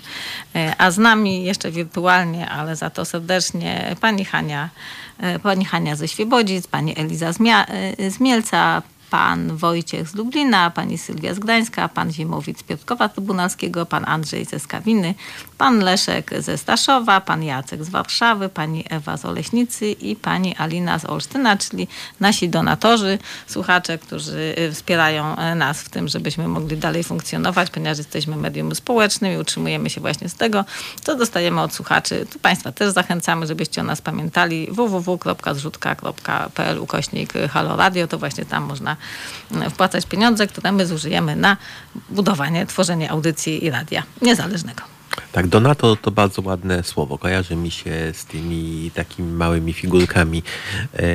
E, 0.55 0.75
a 0.77 0.91
z 0.91 0.97
nami 0.97 1.43
jeszcze 1.43 1.71
wirtualnie, 1.71 2.49
ale 2.49 2.75
za 2.75 2.89
to 2.89 3.05
serdecznie 3.05 3.95
pani 4.01 4.25
Hania, 4.25 4.69
pani 5.43 5.65
Hania 5.65 5.95
ze 5.95 6.07
Świebodzic, 6.07 6.67
pani 6.67 6.99
Eliza 6.99 7.33
z 8.09 8.19
Mielca, 8.19 8.81
pan 9.11 9.57
Wojciech 9.57 10.09
z 10.09 10.15
Lublina, 10.15 10.69
pani 10.69 10.97
Sylwia 10.97 11.33
z 11.33 11.39
Gdańska, 11.39 11.87
pan 11.87 12.11
Zimowicz 12.11 12.59
z 12.59 12.63
Piotrkowa 12.63 13.09
Trybunalskiego, 13.09 13.85
pan 13.85 14.05
Andrzej 14.07 14.45
ze 14.45 14.59
Skawiny, 14.59 15.15
pan 15.57 15.79
Leszek 15.79 16.31
ze 16.37 16.57
Staszowa, 16.57 17.21
pan 17.21 17.43
Jacek 17.43 17.83
z 17.83 17.89
Warszawy, 17.89 18.49
pani 18.49 18.85
Ewa 18.89 19.17
z 19.17 19.25
Oleśnicy 19.25 19.91
i 19.91 20.15
pani 20.15 20.55
Alina 20.55 20.99
z 20.99 21.05
Olsztyna, 21.05 21.57
czyli 21.57 21.87
nasi 22.19 22.49
donatorzy, 22.49 23.19
słuchacze, 23.47 23.97
którzy 23.97 24.55
y, 24.59 24.71
wspierają 24.71 25.35
e, 25.35 25.55
nas 25.55 25.81
w 25.81 25.89
tym, 25.89 26.07
żebyśmy 26.07 26.47
mogli 26.47 26.77
dalej 26.77 27.03
funkcjonować, 27.03 27.69
ponieważ 27.69 27.97
jesteśmy 27.97 28.35
medium 28.35 28.75
społecznym 28.75 29.33
i 29.33 29.37
utrzymujemy 29.37 29.89
się 29.89 30.01
właśnie 30.01 30.29
z 30.29 30.35
tego, 30.35 30.65
co 31.01 31.15
dostajemy 31.15 31.61
od 31.61 31.73
słuchaczy. 31.73 32.25
Tu 32.33 32.39
Państwa 32.39 32.71
też 32.71 32.93
zachęcamy, 32.93 33.47
żebyście 33.47 33.81
o 33.81 33.83
nas 33.83 34.01
pamiętali 34.01 34.67
www.zrzutka.pl 34.71 36.79
ukośnik 36.79 37.33
Halo 37.49 37.75
Radio, 37.75 38.07
to 38.07 38.17
właśnie 38.17 38.45
tam 38.45 38.63
można 38.63 38.97
wpłacać 39.69 40.05
pieniądze, 40.05 40.47
które 40.47 40.71
my 40.71 40.85
zużyjemy 40.85 41.35
na 41.35 41.57
budowanie, 42.09 42.65
tworzenie 42.65 43.11
audycji 43.11 43.65
i 43.65 43.69
radia 43.69 44.03
niezależnego. 44.21 44.81
Tak, 45.31 45.47
donato 45.47 45.95
to 45.95 46.11
bardzo 46.11 46.41
ładne 46.41 46.83
słowo. 46.83 47.17
Kojarzy 47.17 47.55
mi 47.55 47.71
się 47.71 47.91
z 48.13 48.25
tymi 48.25 48.91
takimi 48.93 49.31
małymi 49.31 49.73
figurkami 49.73 50.43
e, 50.93 50.99
e, 50.99 51.07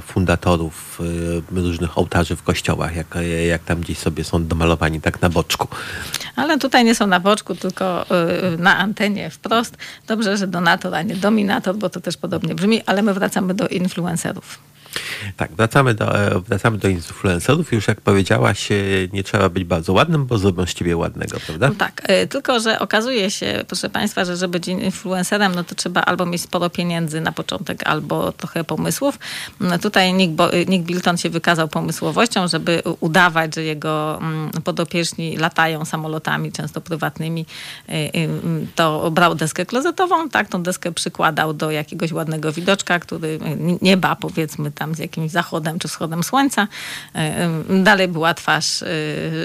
fundatorów 0.00 1.00
e, 1.52 1.60
różnych 1.60 1.98
ołtarzy 1.98 2.36
w 2.36 2.42
kościołach, 2.42 2.96
jak, 2.96 3.06
jak 3.48 3.64
tam 3.64 3.80
gdzieś 3.80 3.98
sobie 3.98 4.24
są 4.24 4.46
domalowani 4.46 5.00
tak 5.00 5.22
na 5.22 5.28
boczku. 5.28 5.68
Ale 6.36 6.58
tutaj 6.58 6.84
nie 6.84 6.94
są 6.94 7.06
na 7.06 7.20
boczku, 7.20 7.54
tylko 7.54 8.06
na 8.58 8.78
antenie 8.78 9.30
wprost. 9.30 9.76
Dobrze, 10.06 10.36
że 10.36 10.46
donator, 10.46 10.94
a 10.94 11.02
nie 11.02 11.16
dominator, 11.16 11.76
bo 11.76 11.90
to 11.90 12.00
też 12.00 12.16
podobnie 12.16 12.54
brzmi, 12.54 12.82
ale 12.86 13.02
my 13.02 13.14
wracamy 13.14 13.54
do 13.54 13.68
influencerów. 13.68 14.58
Tak, 15.36 15.52
wracamy 15.52 15.94
do, 15.94 16.18
e, 16.18 16.40
wracamy 16.40 16.78
do 16.78 16.88
influencerów. 16.88 17.72
Już 17.72 17.88
jak 17.88 18.00
powiedziałaś, 18.00 18.72
e, 18.72 18.74
nie 19.12 19.24
trzeba 19.24 19.48
być 19.48 19.64
bardzo 19.64 19.92
ładnym, 19.92 20.26
bo 20.26 20.38
zrobią 20.38 20.66
z 20.66 20.74
ciebie 20.74 20.96
ładnego, 20.96 21.36
prawda? 21.46 21.68
No 21.68 21.74
tak, 21.74 22.02
e, 22.04 22.26
tylko 22.26 22.60
że 22.60 22.78
okazuje 22.78 23.30
się, 23.30 23.64
proszę 23.66 23.90
Państwa, 23.90 24.24
że 24.24 24.36
żeby 24.36 24.54
być 24.54 24.68
influencerem, 24.68 25.54
no 25.54 25.64
to 25.64 25.74
trzeba 25.74 26.00
albo 26.00 26.26
mieć 26.26 26.42
sporo 26.42 26.70
pieniędzy 26.70 27.20
na 27.20 27.32
początek, 27.32 27.82
albo 27.86 28.32
trochę 28.32 28.64
pomysłów. 28.64 29.18
No 29.60 29.78
tutaj 29.78 30.14
Nick, 30.14 30.32
Nick 30.68 30.84
Bilton 30.84 31.16
się 31.16 31.30
wykazał 31.30 31.68
pomysłowością, 31.68 32.48
żeby 32.48 32.82
udawać, 33.00 33.54
że 33.54 33.62
jego 33.62 34.18
mm, 34.18 34.50
podopieczni 34.50 35.36
latają 35.36 35.84
samolotami, 35.84 36.52
często 36.52 36.80
prywatnymi. 36.80 37.46
To 38.74 39.10
brał 39.10 39.34
deskę 39.34 39.66
klozetową, 39.66 40.28
tak, 40.28 40.48
tą 40.48 40.62
deskę 40.62 40.92
przykładał 40.92 41.54
do 41.54 41.70
jakiegoś 41.70 42.12
ładnego 42.12 42.52
widoczka, 42.52 42.98
który 42.98 43.38
nieba, 43.82 44.16
powiedzmy 44.16 44.70
tam 44.70 44.83
tam 44.84 44.94
z 44.94 44.98
jakimś 44.98 45.30
zachodem 45.30 45.78
czy 45.78 45.88
wschodem 45.88 46.22
słońca. 46.22 46.68
E, 47.14 47.48
dalej 47.68 48.08
była 48.08 48.34
twarz 48.34 48.82
e, 48.82 48.86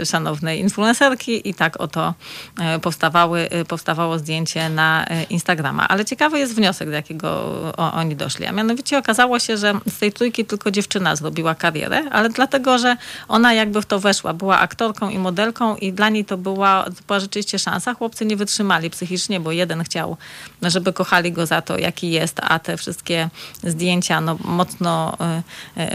szanownej 0.05 0.59
influencerki 0.59 1.49
i 1.49 1.53
tak 1.53 1.81
oto 1.81 2.13
e, 2.59 2.79
powstawały, 2.79 3.49
powstawało 3.67 4.19
zdjęcie 4.19 4.69
na 4.69 5.05
Instagrama. 5.29 5.87
Ale 5.87 6.05
ciekawy 6.05 6.39
jest 6.39 6.55
wniosek, 6.55 6.89
do 6.89 6.95
jakiego 6.95 7.29
oni 7.77 8.15
doszli. 8.15 8.45
A 8.45 8.51
mianowicie 8.51 8.97
okazało 8.97 9.39
się, 9.39 9.57
że 9.57 9.73
z 9.89 9.99
tej 9.99 10.11
trójki 10.13 10.45
tylko 10.45 10.71
dziewczyna 10.71 11.15
zrobiła 11.15 11.55
karierę, 11.55 12.03
ale 12.11 12.29
dlatego, 12.29 12.77
że 12.77 12.97
ona 13.27 13.53
jakby 13.53 13.81
w 13.81 13.85
to 13.85 13.99
weszła. 13.99 14.33
Była 14.33 14.59
aktorką 14.59 15.09
i 15.09 15.19
modelką 15.19 15.75
i 15.75 15.93
dla 15.93 16.09
niej 16.09 16.25
to 16.25 16.37
była, 16.37 16.83
to 16.83 17.01
była 17.07 17.19
rzeczywiście 17.19 17.59
szansa. 17.59 17.93
Chłopcy 17.93 18.25
nie 18.25 18.35
wytrzymali 18.35 18.89
psychicznie, 18.89 19.39
bo 19.39 19.51
jeden 19.51 19.83
chciał, 19.83 20.17
żeby 20.61 20.93
kochali 20.93 21.31
go 21.31 21.45
za 21.45 21.61
to, 21.61 21.77
jaki 21.77 22.11
jest, 22.11 22.37
a 22.43 22.59
te 22.59 22.77
wszystkie 22.77 23.29
zdjęcia 23.63 24.21
no, 24.21 24.37
mocno 24.43 24.89
E, 24.89 25.28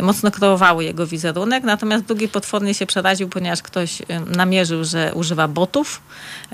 mocno 0.02 0.30
kreowały 0.30 0.84
jego 0.84 1.06
wizerunek, 1.06 1.64
natomiast 1.64 2.04
drugi 2.04 2.28
potwornie 2.28 2.74
się 2.74 2.86
przeraził, 2.86 3.28
ponieważ 3.28 3.62
ktoś 3.62 4.02
e, 4.02 4.20
namierzył, 4.20 4.84
że 4.84 5.12
używa 5.14 5.48
botów, 5.48 6.02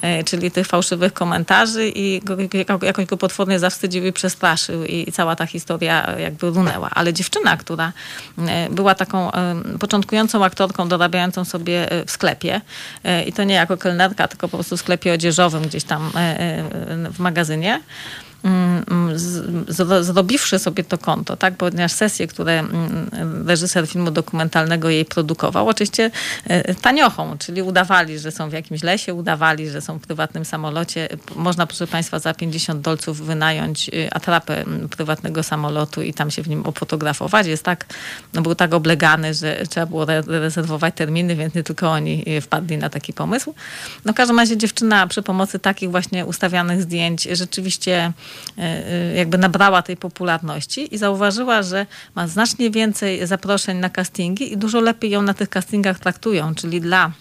e, 0.03 0.25
czyli 0.25 0.51
tych 0.51 0.67
fałszywych 0.67 1.13
komentarzy 1.13 1.89
i 1.89 2.21
go, 2.25 2.37
jakoś 2.83 3.07
go 3.07 3.17
potwornie 3.17 3.59
zawstydził 3.59 4.07
i 4.07 4.13
przestraszył 4.13 4.85
i 4.85 5.13
cała 5.13 5.37
ta 5.37 5.47
historia 5.47 6.17
jakby 6.19 6.51
runęła. 6.51 6.91
Ale 6.91 7.13
dziewczyna, 7.13 7.57
która 7.57 7.93
była 8.71 8.95
taką 8.95 9.31
początkującą 9.81 10.45
aktorką, 10.45 10.89
dorabiającą 10.89 11.45
sobie 11.45 11.89
w 12.07 12.11
sklepie 12.11 12.61
i 13.27 13.33
to 13.33 13.45
nie 13.45 13.55
jako 13.55 13.77
kelnerka, 13.77 14.29
tylko 14.29 14.49
po 14.49 14.57
prostu 14.57 14.77
w 14.77 14.81
sklepie 14.81 15.13
odzieżowym 15.13 15.63
gdzieś 15.63 15.85
tam 15.85 16.11
w 17.13 17.19
magazynie, 17.19 17.81
zrobiwszy 20.01 20.59
sobie 20.59 20.85
to 20.85 20.99
konto, 20.99 21.37
tak, 21.37 21.57
ponieważ 21.57 21.93
sesje, 21.93 22.27
które 22.27 22.59
mm, 22.59 23.49
reżyser 23.49 23.87
filmu 23.87 24.11
dokumentalnego 24.11 24.91
jej 24.91 25.05
produkował, 25.05 25.69
oczywiście 25.69 26.11
e, 26.45 26.75
taniochą, 26.75 27.39
czyli 27.39 27.63
udawali, 27.63 28.19
że 28.19 28.31
są 28.31 28.51
w 28.51 28.53
jakimś 28.53 28.83
lesie, 28.83 29.15
udawali, 29.15 29.71
że 29.71 29.81
są 29.81 29.99
w 29.99 30.03
prywatnym 30.03 30.45
samolocie. 30.45 31.09
Można, 31.37 31.67
proszę 31.67 31.87
Państwa, 31.87 32.19
za 32.19 32.35
50 32.35 32.81
dolców 32.81 33.27
wynająć 33.27 33.89
y, 33.89 34.11
atrapę 34.13 34.63
mm, 34.63 34.89
prywatnego 34.89 35.43
samolotu 35.43 36.03
i 36.03 36.15
tam 36.15 36.31
się 36.31 36.43
w 36.43 36.49
nim 36.49 36.67
ofotografować. 36.67 37.47
Jest 37.47 37.65
tak, 37.65 37.87
no 38.35 38.43
był 38.43 38.55
tak 38.55 38.75
oblegany, 38.75 39.35
że 39.35 39.63
trzeba 39.71 39.87
było 39.87 40.05
rezerwować 40.27 40.95
terminy, 40.95 41.37
więc 41.37 41.55
nie 41.55 41.63
tylko 41.63 41.91
oni 41.91 42.25
y, 42.29 42.41
wpadli 42.41 42.79
na 42.79 42.91
taki 42.91 43.13
pomysł. 43.13 43.55
No 44.05 44.13
w 44.13 44.17
każdym 44.17 44.39
razie 44.39 44.57
dziewczyna 44.57 45.07
przy 45.07 45.23
pomocy 45.23 45.59
takich 45.59 45.91
właśnie 45.91 46.27
ustawianych 46.27 46.83
zdjęć 46.83 47.29
rzeczywiście 47.33 48.13
jakby 49.17 49.39
nabrała 49.39 49.83
tej 49.83 49.97
popularności 49.97 50.95
i 50.95 50.99
zauważyła, 50.99 51.63
że 51.63 51.87
ma 52.15 52.27
znacznie 52.27 52.71
więcej 52.71 53.27
zaproszeń 53.27 53.79
na 53.79 53.91
castingi 53.91 54.53
i 54.53 54.57
dużo 54.57 54.81
lepiej 54.81 55.11
ją 55.11 55.23
na 55.23 55.35
tych 55.35 55.49
castingach 55.49 55.99
traktują, 55.99 56.55
czyli 56.55 56.81
dla 56.81 57.13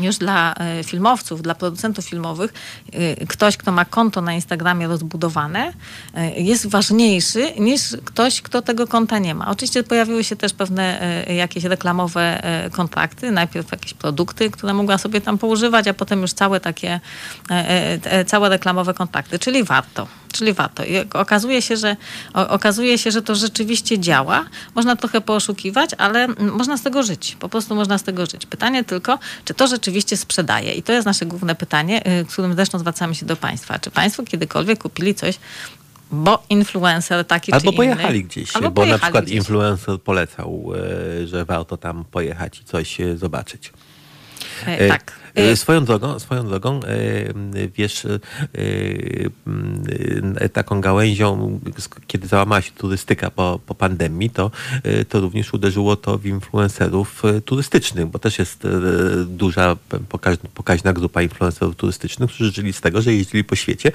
już 0.00 0.16
dla 0.16 0.54
e, 0.54 0.84
filmowców, 0.84 1.42
dla 1.42 1.54
producentów 1.54 2.04
filmowych, 2.04 2.52
e, 2.92 3.26
ktoś, 3.26 3.56
kto 3.56 3.72
ma 3.72 3.84
konto 3.84 4.20
na 4.20 4.32
Instagramie 4.32 4.86
rozbudowane, 4.86 5.72
e, 6.14 6.40
jest 6.40 6.66
ważniejszy 6.66 7.52
niż 7.58 7.82
ktoś, 8.04 8.42
kto 8.42 8.62
tego 8.62 8.86
konta 8.86 9.18
nie 9.18 9.34
ma. 9.34 9.48
Oczywiście 9.48 9.82
pojawiły 9.82 10.24
się 10.24 10.36
też 10.36 10.52
pewne 10.52 10.84
jakieś 11.28 11.64
reklamowe 11.64 12.42
kontrakty, 12.72 13.30
najpierw 13.30 13.72
jakieś 13.72 13.94
produkty, 13.94 14.50
które 14.50 14.74
mogła 14.74 14.98
sobie 14.98 15.20
tam 15.20 15.38
poużywać, 15.38 15.88
a 15.88 15.94
potem 15.94 16.22
już 16.22 16.32
całe 16.32 16.60
takie, 16.60 17.00
całe 18.26 18.48
reklamowe 18.48 18.94
kontakty, 18.94 19.38
czyli 19.38 19.64
warto. 19.64 20.06
Czyli 20.34 20.52
warto. 20.52 20.84
I 20.84 20.96
okazuje 21.12 21.62
się, 21.62 21.76
że, 21.76 21.96
okazuje 22.34 22.98
się, 22.98 23.10
że 23.10 23.22
to 23.22 23.34
rzeczywiście 23.34 23.98
działa. 23.98 24.44
Można 24.74 24.96
trochę 24.96 25.20
poszukiwać, 25.20 25.90
ale 25.98 26.28
można 26.28 26.76
z 26.76 26.82
tego 26.82 27.02
żyć. 27.02 27.36
Po 27.40 27.48
prostu 27.48 27.74
można 27.74 27.98
z 27.98 28.02
tego 28.02 28.26
żyć. 28.26 28.46
Pytanie 28.46 28.84
tylko, 28.84 29.18
czy 29.44 29.54
to 29.54 29.66
rzeczywiście 29.66 29.83
sprzedaje? 30.16 30.72
I 30.72 30.82
to 30.82 30.92
jest 30.92 31.06
nasze 31.06 31.26
główne 31.26 31.54
pytanie, 31.54 32.20
y, 32.20 32.24
którym 32.24 32.54
zresztą 32.54 32.78
zwracamy 32.78 33.14
się 33.14 33.26
do 33.26 33.36
Państwa. 33.36 33.78
Czy 33.78 33.90
Państwo 33.90 34.22
kiedykolwiek 34.22 34.82
kupili 34.82 35.14
coś 35.14 35.38
bo 36.10 36.42
influencer 36.50 37.24
taki 37.24 37.52
Albo 37.52 37.70
czy 37.70 37.76
pojechali 37.76 38.18
inny, 38.18 38.28
gdzieś, 38.28 38.56
albo 38.56 38.70
bo 38.70 38.74
pojechali 38.74 39.00
na 39.00 39.06
przykład 39.06 39.24
gdzieś. 39.24 39.36
influencer 39.36 40.00
polecał, 40.00 40.72
e, 41.22 41.26
że 41.26 41.44
warto 41.44 41.76
tam 41.76 42.04
pojechać 42.10 42.60
i 42.60 42.64
coś 42.64 43.00
e, 43.00 43.16
zobaczyć. 43.16 43.72
E, 44.66 44.88
tak. 44.88 45.12
E, 45.34 45.56
Swoją 45.56 45.84
drogą, 45.84 46.18
swoją 46.18 46.46
drogą, 46.48 46.80
e, 46.84 47.68
wiesz, 47.76 48.04
e, 48.04 48.18
e, 50.40 50.48
taką 50.48 50.80
gałęzią, 50.80 51.60
kiedy 52.06 52.26
załamała 52.28 52.62
się 52.62 52.70
turystyka 52.72 53.30
po, 53.30 53.60
po 53.66 53.74
pandemii, 53.74 54.30
to, 54.30 54.50
e, 54.82 55.04
to 55.04 55.20
również 55.20 55.54
uderzyło 55.54 55.96
to 55.96 56.18
w 56.18 56.26
influencerów 56.26 57.24
e, 57.24 57.40
turystycznych, 57.40 58.06
bo 58.06 58.18
też 58.18 58.38
jest 58.38 58.64
e, 58.64 58.68
duża, 59.24 59.76
pokaźna, 60.54 60.92
grupa 60.92 61.22
influencerów 61.22 61.76
turystycznych, 61.76 62.30
którzy 62.30 62.52
żyli 62.52 62.72
z 62.72 62.80
tego, 62.80 63.02
że 63.02 63.14
jeździli 63.14 63.44
po 63.44 63.56
świecie 63.56 63.92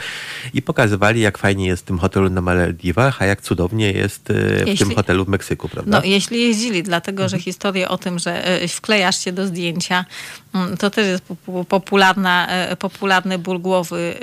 i 0.54 0.62
pokazywali, 0.62 1.22
jak 1.22 1.38
fajnie 1.38 1.68
jest 1.68 1.84
w 1.84 1.86
tym 1.86 2.00
hotelu 2.00 2.30
na 2.30 2.42
Malediwach, 2.42 3.22
a 3.22 3.26
jak 3.26 3.42
cudownie 3.42 3.92
jest 3.92 4.30
e, 4.30 4.34
w 4.34 4.68
Jeśli- 4.68 4.86
tym 4.88 4.96
hotelu 4.96 5.26
w 5.26 5.28
Meksyku, 5.28 5.70
prawda? 5.70 5.98
No, 6.00 6.06
jeśli 6.06 6.42
jeździli, 6.42 6.84
dlatego 6.84 7.24
Mhm. 7.24 7.30
że 7.40 7.44
historie 7.44 7.90
o 7.90 7.98
tym, 7.98 8.20
że 8.20 8.46
e, 8.46 8.68
wklejasz 8.68 9.20
się 9.24 9.32
do 9.32 9.48
zdjęcia, 9.48 10.06
mm, 10.54 10.78
to 10.78 10.90
też 10.90 11.08
jest 11.08 11.29
popularna, 11.70 12.48
e, 12.48 12.76
popularny 12.76 13.38
ból 13.38 13.60
głowy 13.60 14.16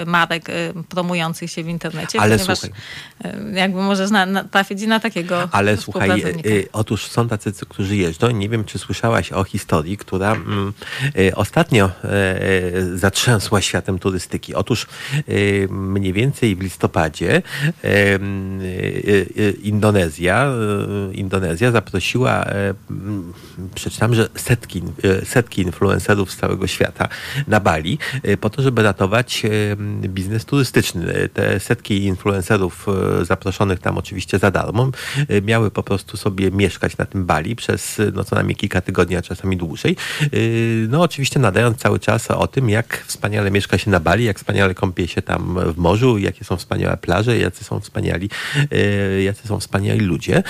e, 0.00 0.04
marek 0.04 0.50
e, 0.50 0.52
promujących 0.88 1.50
się 1.50 1.64
w 1.64 1.68
internecie. 1.68 2.20
Ale 2.20 2.36
ponieważ 2.36 2.58
słuchaj. 2.58 2.80
jakby 3.54 3.82
możesz 3.82 4.10
na, 4.10 4.26
na, 4.26 4.44
trafić 4.44 4.82
na 4.86 5.00
takiego 5.00 5.48
Ale 5.52 5.76
słuchaj, 5.76 6.22
otóż 6.72 7.06
są 7.06 7.28
tacy, 7.28 7.52
którzy 7.68 7.96
jeżdżą. 7.96 8.30
Nie 8.30 8.48
wiem, 8.48 8.64
czy 8.64 8.78
słyszałaś 8.78 9.32
o 9.32 9.44
historii, 9.44 9.96
która 9.96 10.32
mm, 10.32 10.72
ostatnio 11.34 11.90
y, 12.84 12.98
zatrzęsła 12.98 13.60
światem 13.60 13.98
turystyki. 13.98 14.54
Otóż 14.54 14.86
y, 15.28 15.68
mniej 15.70 16.12
więcej 16.12 16.56
w 16.56 16.60
listopadzie 16.60 17.42
y, 17.84 18.18
Indonezja, 19.62 20.52
Indonezja 21.12 21.70
zaprosiła, 21.70 22.44
przeczytam, 23.74 24.14
że 24.14 24.28
setki, 24.34 24.82
setki 25.24 25.62
influencerów 25.62 26.32
z 26.32 26.36
całego 26.46 26.66
świata 26.66 27.08
na 27.48 27.60
Bali 27.60 27.98
y, 28.28 28.36
po 28.36 28.50
to, 28.50 28.62
żeby 28.62 28.82
ratować 28.82 29.42
y, 30.04 30.08
biznes 30.08 30.44
turystyczny. 30.44 31.28
Te 31.28 31.60
setki 31.60 32.04
influencerów 32.04 32.86
y, 33.20 33.24
zaproszonych 33.24 33.80
tam 33.80 33.98
oczywiście 33.98 34.38
za 34.38 34.50
darmo 34.50 34.90
miały 35.42 35.70
po 35.70 35.82
prostu 35.82 36.16
sobie 36.16 36.50
mieszkać 36.50 36.96
na 36.96 37.04
tym 37.04 37.26
Bali 37.26 37.56
przez 37.56 38.00
no 38.14 38.24
co 38.24 38.36
najmniej 38.36 38.56
kilka 38.56 38.80
tygodni, 38.80 39.16
a 39.16 39.22
czasami 39.22 39.56
dłużej. 39.56 39.96
No 40.88 41.02
oczywiście 41.02 41.40
nadając 41.40 41.78
cały 41.78 41.98
czas 41.98 42.30
o 42.30 42.46
tym, 42.46 42.70
jak 42.70 43.04
wspaniale 43.06 43.50
mieszka 43.50 43.78
się 43.78 43.90
na 43.90 44.00
Bali, 44.00 44.24
jak 44.24 44.38
wspaniale 44.38 44.74
kąpie 44.74 45.08
się 45.08 45.22
tam 45.22 45.58
w 45.72 45.76
morzu, 45.76 46.18
jakie 46.18 46.44
są 46.44 46.56
wspaniałe 46.56 46.96
plaże, 46.96 47.38
jacy 47.38 47.64
są 47.64 47.80
wspaniali, 47.80 48.30
jacy 49.24 49.48
są 49.48 49.60
wspaniali 49.60 50.00
ludzie. 50.00 50.42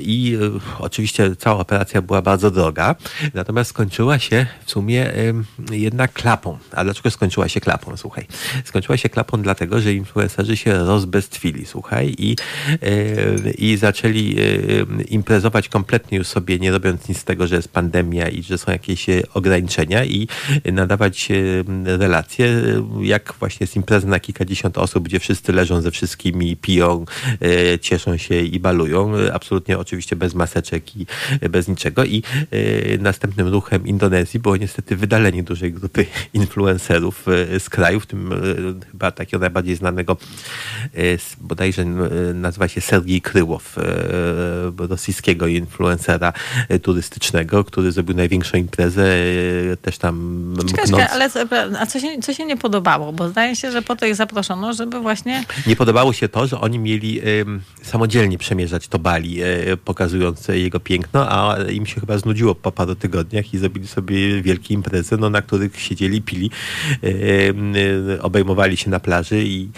I 0.00 0.38
oczywiście 0.78 1.36
cała 1.36 1.60
operacja 1.60 2.02
była 2.02 2.22
bardzo 2.22 2.50
droga, 2.50 2.94
natomiast 3.34 3.70
skończyła 3.70 4.18
się 4.18 4.46
w 4.64 4.70
sumie 4.70 4.99
jednak 5.70 6.12
klapą. 6.12 6.58
A 6.72 6.84
dlaczego 6.84 7.10
skończyła 7.10 7.48
się 7.48 7.60
klapą? 7.60 7.96
Słuchaj, 7.96 8.26
skończyła 8.64 8.96
się 8.96 9.08
klapą 9.08 9.42
dlatego, 9.42 9.80
że 9.80 9.94
influencerzy 9.94 10.56
się 10.56 10.78
rozbestwili, 10.78 11.66
słuchaj, 11.66 12.14
i, 12.18 12.36
i 13.58 13.76
zaczęli 13.76 14.36
imprezować 15.08 15.68
kompletnie 15.68 16.18
już 16.18 16.26
sobie, 16.26 16.58
nie 16.58 16.70
robiąc 16.70 17.08
nic 17.08 17.18
z 17.18 17.24
tego, 17.24 17.46
że 17.46 17.56
jest 17.56 17.68
pandemia 17.68 18.28
i 18.28 18.42
że 18.42 18.58
są 18.58 18.72
jakieś 18.72 19.08
y, 19.08 19.22
ograniczenia 19.34 20.04
i 20.04 20.28
nadawać 20.72 21.30
y, 21.30 21.64
relacje, 21.84 22.62
jak 23.00 23.34
właśnie 23.38 23.66
z 23.66 23.76
imprezy 23.76 24.06
na 24.06 24.20
kilkadziesiąt 24.20 24.78
osób, 24.78 25.04
gdzie 25.04 25.18
wszyscy 25.18 25.52
leżą 25.52 25.80
ze 25.80 25.90
wszystkimi, 25.90 26.56
piją, 26.56 27.04
y, 27.42 27.78
cieszą 27.78 28.16
się 28.16 28.40
i 28.40 28.60
balują, 28.60 29.12
absolutnie 29.32 29.78
oczywiście 29.78 30.16
bez 30.16 30.34
maseczek 30.34 30.96
i 30.96 31.06
bez 31.50 31.68
niczego 31.68 32.04
i 32.04 32.22
następnym 32.98 33.48
ruchem 33.48 33.86
Indonezji 33.86 34.40
było 34.40 34.56
niestety 34.56 34.89
wydalenie 34.96 35.42
dużej 35.42 35.72
grupy 35.72 36.06
influencerów 36.34 37.28
y, 37.28 37.60
z 37.60 37.68
kraju, 37.70 38.00
w 38.00 38.06
tym 38.06 38.32
y, 38.32 38.86
chyba 38.92 39.10
takiego 39.10 39.38
najbardziej 39.40 39.76
znanego 39.76 40.16
z- 40.94 41.36
bodajże 41.40 41.84
nazywa 42.34 42.68
się 42.68 42.80
Sergiej 42.80 43.20
Kryłow, 43.20 43.76
rosyjskiego 44.78 45.46
influencera 45.46 46.32
turystycznego, 46.82 47.64
który 47.64 47.92
zrobił 47.92 48.16
największą 48.16 48.58
imprezę, 48.58 49.06
też 49.82 49.98
tam 49.98 50.54
Czekaj, 50.70 51.06
ale 51.12 51.30
a 51.80 51.86
co 51.86 52.00
się, 52.00 52.08
co 52.22 52.34
się 52.34 52.44
nie 52.44 52.56
podobało? 52.56 53.12
Bo 53.12 53.28
zdaje 53.28 53.56
się, 53.56 53.72
że 53.72 53.82
po 53.82 53.96
to 53.96 54.06
ich 54.06 54.14
zaproszono, 54.14 54.72
żeby 54.72 55.00
właśnie 55.00 55.44
Nie 55.66 55.76
podobało 55.76 56.12
się 56.12 56.28
to, 56.28 56.46
że 56.46 56.60
oni 56.60 56.78
mieli 56.78 57.20
samodzielnie 57.82 58.38
przemierzać 58.38 58.88
to 58.88 58.98
Bali, 58.98 59.38
pokazując 59.84 60.48
jego 60.48 60.80
piękno, 60.80 61.30
a 61.30 61.56
im 61.70 61.86
się 61.86 62.00
chyba 62.00 62.18
znudziło 62.18 62.54
po 62.54 62.72
paru 62.72 62.94
tygodniach 62.94 63.54
i 63.54 63.58
zrobili 63.58 63.88
sobie 63.88 64.42
wielkie 64.70 64.74
imprezy, 64.74 65.16
no, 65.16 65.30
na 65.30 65.42
których 65.42 65.80
siedzieli, 65.80 66.22
pili, 66.22 66.50
y, 67.04 68.22
obejmowali 68.22 68.76
się 68.76 68.90
na 68.90 69.00
plaży 69.00 69.42
i 69.44 69.70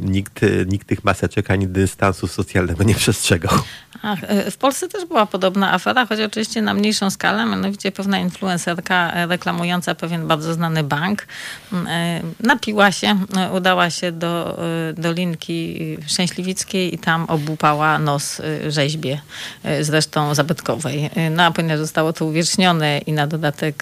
nikt, 0.00 0.40
nikt 0.66 0.88
tych 0.88 1.04
maseczek 1.04 1.50
ani 1.50 1.66
dystansu 1.68 2.26
socjalnego 2.26 2.84
nie 2.84 2.94
przestrzegał. 2.94 3.58
Ach, 4.02 4.18
e, 4.22 4.50
w 4.50 4.56
Polsce 4.56 4.88
też 4.88 5.04
była 5.04 5.26
podobna 5.26 5.72
afera, 5.74 6.06
choć 6.06 6.20
oczywiście 6.20 6.62
na 6.62 6.74
mniejszą 6.74 7.10
skalę, 7.10 7.46
mianowicie 7.46 7.92
pewna 7.92 8.18
influencerka 8.18 9.12
e, 9.12 9.26
reklamująca 9.26 9.94
pewien 9.94 10.26
bardzo 10.26 10.54
znany 10.54 10.82
bank 10.82 11.26
e, 11.72 12.22
napiła 12.40 12.92
się, 12.92 13.18
e, 13.36 13.52
udała 13.52 13.90
się 13.90 14.12
do 14.12 14.58
e, 14.90 14.92
Dolinki 14.92 15.96
Szczęśliwickiej 16.06 16.94
i 16.94 16.98
tam 16.98 17.24
obłupała 17.24 17.98
nos 17.98 18.40
e, 18.40 18.70
rzeźbie, 18.70 19.20
e, 19.62 19.84
zresztą 19.84 20.34
zabytkowej. 20.34 21.10
E, 21.14 21.30
No 21.30 21.42
a 21.42 21.50
ponieważ 21.50 21.78
zostało 21.78 22.12
to 22.12 22.24
uwiecznione 22.24 22.98
i 22.98 23.12
na 23.12 23.26
dodatek 23.26 23.81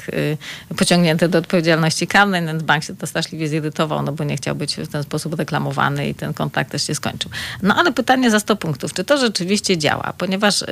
e, 0.71 0.75
pociągnięte 0.75 1.29
do 1.29 1.39
odpowiedzialności 1.39 2.07
karnej, 2.07 2.47
ten 2.47 2.59
bank 2.59 2.85
się 2.85 2.97
to 2.97 3.07
straszliwie 3.07 3.49
zirytował, 3.49 4.03
no 4.03 4.13
bo 4.13 4.25
nie 4.25 4.37
chciał 4.37 4.55
być 4.55 4.77
w 4.77 4.89
ten 4.89 5.03
sposób 5.03 5.39
reklamowany 5.39 6.09
i 6.09 6.15
ten 6.15 6.35
kontakt 6.35 6.71
też 6.73 6.87
się 6.87 6.95
skończył. 6.95 7.31
No 7.63 7.75
ale 7.77 7.93
pytanie 7.93 8.31
za 8.31 8.41
100 8.41 8.57
punktów, 8.57 8.95
czy 8.95 9.05
to 9.05 9.19
rzeczywiście 9.19 9.79
działa? 9.79 10.13
Ponieważ 10.19 10.63
y, 10.63 10.67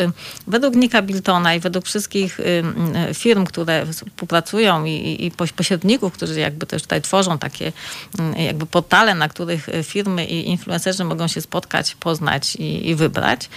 według 0.47 0.75
Nika 0.75 1.03
Biltona 1.03 1.55
i 1.55 1.61
według 1.61 1.85
wszystkich 1.85 2.41
y, 2.41 2.43
y, 3.11 3.15
firm, 3.15 3.45
które 3.45 3.87
współpracują 3.87 4.85
i, 4.85 4.91
i, 4.91 5.27
i 5.27 5.31
poś- 5.31 5.53
pośredników, 5.53 6.13
którzy 6.13 6.41
jakby 6.41 6.67
też 6.67 6.83
tutaj 6.83 7.03
tworzą 7.03 7.39
takie 7.39 7.73
y, 8.39 8.43
jakby 8.43 8.67
portale, 8.67 9.15
na 9.15 9.29
których 9.29 9.69
y, 9.69 9.83
firmy 9.85 10.25
i 10.25 10.49
influencerzy 10.49 11.05
mogą 11.05 11.29
się 11.29 11.41
spotkać, 11.41 11.95
poznać 11.95 12.57
i, 12.57 12.89
i 12.89 12.95
wybrać, 12.95 13.49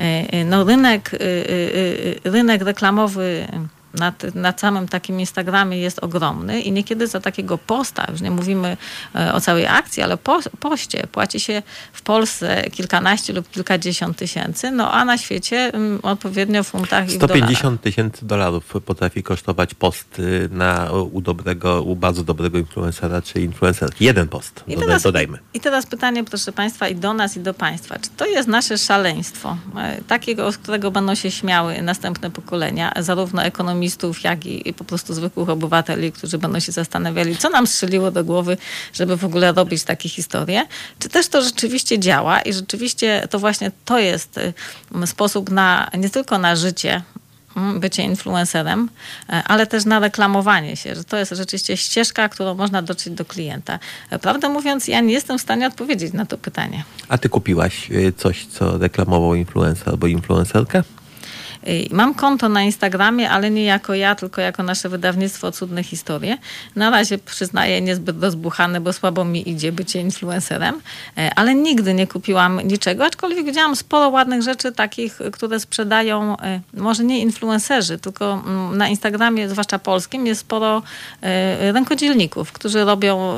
y, 0.00 0.36
y, 0.36 0.44
no 0.44 0.64
rynek, 0.64 1.14
y, 1.14 1.16
y, 1.16 2.20
y, 2.26 2.30
rynek 2.30 2.62
reklamowy 2.62 3.46
na, 3.94 4.12
na 4.34 4.54
samym 4.56 4.88
takim 4.88 5.20
Instagramie 5.20 5.78
jest 5.78 5.98
ogromny 5.98 6.60
i 6.60 6.72
niekiedy 6.72 7.06
za 7.06 7.20
takiego 7.20 7.58
posta, 7.58 8.06
już 8.10 8.20
nie 8.20 8.30
mówimy 8.30 8.76
e, 9.14 9.34
o 9.34 9.40
całej 9.40 9.66
akcji, 9.66 10.02
ale 10.02 10.16
po, 10.16 10.40
poście 10.60 11.06
płaci 11.12 11.40
się 11.40 11.62
w 11.92 12.02
Polsce 12.02 12.70
kilkanaście 12.70 13.32
lub 13.32 13.50
kilkadziesiąt 13.50 14.16
tysięcy, 14.16 14.70
no 14.70 14.92
a 14.92 15.04
na 15.04 15.18
świecie 15.18 15.56
mm, 15.74 15.98
odpowiednio 16.02 16.64
w 16.64 16.68
funtach 16.68 17.04
i 17.08 17.12
w 17.12 17.14
150 17.14 17.82
tysięcy 17.82 18.26
dolarów 18.26 18.74
potrafi 18.86 19.22
kosztować 19.22 19.74
post 19.74 20.18
y, 20.18 20.48
na, 20.52 20.92
u 20.92 21.20
dobrego, 21.20 21.82
u 21.82 21.96
bardzo 21.96 22.24
dobrego 22.24 22.58
influencera 22.58 23.22
czy 23.22 23.40
influencerki. 23.40 24.04
Jeden 24.04 24.28
post, 24.28 24.64
I 24.66 24.76
teraz, 24.76 25.02
dodajmy. 25.02 25.38
I 25.54 25.60
teraz 25.60 25.86
pytanie, 25.86 26.24
proszę 26.24 26.52
Państwa, 26.52 26.88
i 26.88 26.94
do 26.94 27.14
nas, 27.14 27.36
i 27.36 27.40
do 27.40 27.54
Państwa. 27.54 27.98
Czy 27.98 28.10
to 28.16 28.26
jest 28.26 28.48
nasze 28.48 28.78
szaleństwo, 28.78 29.56
e, 29.76 30.02
takiego, 30.02 30.52
z 30.52 30.58
którego 30.58 30.90
będą 30.90 31.14
się 31.14 31.30
śmiały 31.30 31.82
następne 31.82 32.30
pokolenia, 32.30 32.92
zarówno 33.00 33.42
ekonomistów, 33.80 34.24
jak 34.24 34.46
i 34.46 34.74
po 34.74 34.84
prostu 34.84 35.14
zwykłych 35.14 35.48
obywateli, 35.48 36.12
którzy 36.12 36.38
będą 36.38 36.60
się 36.60 36.72
zastanawiali, 36.72 37.36
co 37.36 37.50
nam 37.50 37.66
strzeliło 37.66 38.10
do 38.10 38.24
głowy, 38.24 38.56
żeby 38.92 39.16
w 39.16 39.24
ogóle 39.24 39.52
robić 39.52 39.84
takie 39.84 40.08
historie? 40.08 40.66
Czy 40.98 41.08
też 41.08 41.28
to 41.28 41.42
rzeczywiście 41.42 41.98
działa 41.98 42.40
i 42.42 42.52
rzeczywiście 42.52 43.26
to 43.30 43.38
właśnie 43.38 43.70
to 43.84 43.98
jest 43.98 44.38
y, 44.38 45.06
sposób 45.06 45.50
na, 45.50 45.90
nie 45.98 46.10
tylko 46.10 46.38
na 46.38 46.56
życie, 46.56 47.02
mm, 47.56 47.80
bycie 47.80 48.02
influencerem, 48.02 48.88
e, 49.28 49.42
ale 49.44 49.66
też 49.66 49.84
na 49.84 49.98
reklamowanie 49.98 50.76
się, 50.76 50.94
że 50.94 51.04
to 51.04 51.16
jest 51.16 51.32
rzeczywiście 51.32 51.76
ścieżka, 51.76 52.28
którą 52.28 52.54
można 52.54 52.82
dotrzeć 52.82 53.14
do 53.14 53.24
klienta. 53.24 53.78
E, 54.10 54.18
Prawdę 54.18 54.48
mówiąc, 54.48 54.88
ja 54.88 55.00
nie 55.00 55.12
jestem 55.12 55.38
w 55.38 55.42
stanie 55.42 55.66
odpowiedzieć 55.66 56.12
na 56.12 56.26
to 56.26 56.38
pytanie. 56.38 56.84
A 57.08 57.18
ty 57.18 57.28
kupiłaś 57.28 57.90
y, 57.90 58.12
coś, 58.16 58.46
co 58.46 58.78
reklamował 58.78 59.34
influencer 59.34 59.88
albo 59.88 60.06
influencerka? 60.06 60.82
Y, 61.68 61.88
Mam 61.90 62.14
konto 62.14 62.48
na 62.48 62.62
Instagramie, 62.62 63.30
ale 63.30 63.50
nie 63.50 63.64
jako 63.64 63.94
ja, 63.94 64.14
tylko 64.14 64.40
jako 64.40 64.62
nasze 64.62 64.88
wydawnictwo 64.88 65.52
Cudne 65.52 65.82
Historie. 65.82 66.38
Na 66.76 66.90
razie 66.90 67.18
przyznaję 67.18 67.80
niezbyt 67.80 68.22
rozbuchane, 68.22 68.80
bo 68.80 68.92
słabo 68.92 69.24
mi 69.24 69.50
idzie 69.50 69.72
bycie 69.72 70.00
influencerem, 70.00 70.80
e, 71.18 71.30
ale 71.36 71.54
nigdy 71.54 71.94
nie 71.94 72.06
kupiłam 72.06 72.60
niczego, 72.60 73.04
aczkolwiek 73.04 73.44
widziałam 73.44 73.76
sporo 73.76 74.08
ładnych 74.08 74.42
rzeczy 74.42 74.72
takich, 74.72 75.18
które 75.32 75.60
sprzedają 75.60 76.36
e, 76.40 76.60
może 76.74 77.04
nie 77.04 77.20
influencerzy, 77.20 77.98
tylko 77.98 78.42
mm, 78.46 78.76
na 78.76 78.88
Instagramie, 78.88 79.48
zwłaszcza 79.48 79.78
polskim, 79.78 80.26
jest 80.26 80.40
sporo 80.40 80.82
rękodzielników, 81.72 82.52
którzy 82.52 82.84
robią 82.84 83.36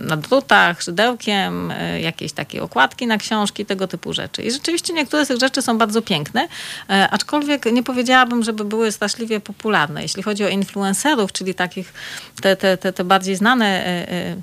na 0.00 0.16
drutach, 0.16 0.82
szydełkiem, 0.82 1.72
jakieś 2.00 2.32
takie 2.32 2.62
okładki 2.62 3.06
na 3.06 3.18
książki, 3.18 3.66
tego 3.66 3.88
typu 3.88 4.12
rzeczy. 4.12 4.42
I 4.42 4.50
rzeczywiście 4.50 4.92
niektóre 4.92 5.24
z 5.24 5.28
tych 5.28 5.40
rzeczy 5.40 5.62
są 5.62 5.78
bardzo 5.78 6.02
piękne, 6.02 6.48
e, 6.88 7.08
aczkolwiek 7.32 7.64
nie 7.72 7.82
powiedziałabym, 7.82 8.42
żeby 8.42 8.64
były 8.64 8.92
straszliwie 8.92 9.40
popularne. 9.40 10.02
Jeśli 10.02 10.22
chodzi 10.22 10.44
o 10.44 10.48
influencerów, 10.48 11.32
czyli 11.32 11.54
takich 11.54 11.92
te, 12.40 12.56
te, 12.56 12.76
te, 12.76 12.92
te 12.92 13.04
bardziej 13.04 13.36
znane 13.36 13.66
e, 13.66 14.12
e, 14.12 14.36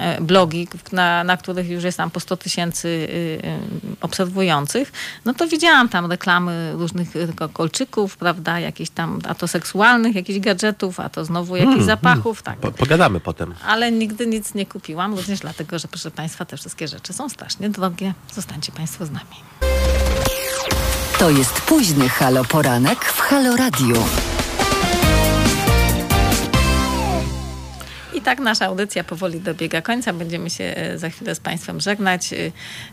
e, 0.00 0.20
blogi, 0.20 0.68
na, 0.92 1.24
na 1.24 1.36
których 1.36 1.68
już 1.68 1.84
jest 1.84 1.98
tam 1.98 2.10
po 2.10 2.20
100 2.20 2.36
tysięcy 2.36 3.08
e, 3.42 3.48
e, 3.48 3.58
obserwujących, 4.00 4.92
no 5.24 5.34
to 5.34 5.48
widziałam 5.48 5.88
tam 5.88 6.10
reklamy 6.10 6.72
różnych 6.72 7.16
e, 7.16 7.48
kolczyków, 7.52 8.16
prawda, 8.16 8.60
jakichś 8.60 8.90
tam, 8.90 9.20
a 9.28 9.34
to 9.34 9.48
seksualnych, 9.48 10.14
jakichś 10.14 10.38
gadżetów, 10.38 11.00
a 11.00 11.08
to 11.08 11.24
znowu 11.24 11.56
jakichś 11.56 11.84
zapachów, 11.84 12.42
tak. 12.42 12.58
Po, 12.58 12.72
pogadamy 12.72 13.20
potem. 13.20 13.54
Ale 13.66 13.92
nigdy 13.92 14.26
nic 14.26 14.54
nie 14.54 14.66
kupiłam, 14.66 15.14
również 15.14 15.40
dlatego, 15.40 15.78
że 15.78 15.88
proszę 15.88 16.10
Państwa, 16.10 16.44
te 16.44 16.56
wszystkie 16.56 16.88
rzeczy 16.88 17.12
są 17.12 17.28
strasznie 17.28 17.70
drogie. 17.70 18.14
Zostańcie 18.34 18.72
Państwo 18.72 19.06
z 19.06 19.10
nami. 19.10 19.36
To 21.18 21.30
jest 21.30 21.60
późny 21.60 22.08
Halo 22.08 22.44
Poranek 22.44 23.04
w 23.04 23.20
Halo 23.20 23.56
Radio. 23.56 23.96
I 28.14 28.20
tak 28.20 28.38
nasza 28.38 28.66
audycja 28.66 29.04
powoli 29.04 29.40
dobiega 29.40 29.82
końca. 29.82 30.12
Będziemy 30.12 30.50
się 30.50 30.64
e, 30.64 30.98
za 30.98 31.10
chwilę 31.10 31.34
z 31.34 31.40
Państwem 31.40 31.80
żegnać, 31.80 32.32
e, 32.32 32.36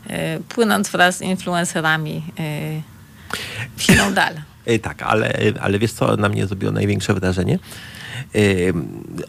e, 0.08 0.40
płynąc 0.48 0.88
wraz 0.88 1.16
z 1.16 1.20
influencerami 1.20 2.22
w 3.76 3.82
siną 3.82 4.14
dal. 4.14 4.34
Tak, 4.82 5.02
ale, 5.02 5.38
ale 5.60 5.78
wiesz 5.78 5.92
co 5.92 6.16
na 6.16 6.28
mnie 6.28 6.46
zrobiło 6.46 6.72
największe 6.72 7.14
wrażenie? 7.14 7.58
Y, 8.36 8.72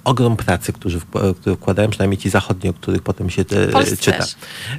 ogrom 0.03 0.37
pracy, 0.37 0.73
którzy, 0.73 0.99
wk- 0.99 1.35
które 1.35 1.55
wkładają, 1.55 1.89
przynajmniej 1.89 2.17
ci 2.17 2.29
zachodni, 2.29 2.69
o 2.69 2.73
których 2.73 3.01
potem 3.01 3.29
się 3.29 3.41
e, 3.41 3.45
czyta. 3.97 4.17
też. 4.17 4.35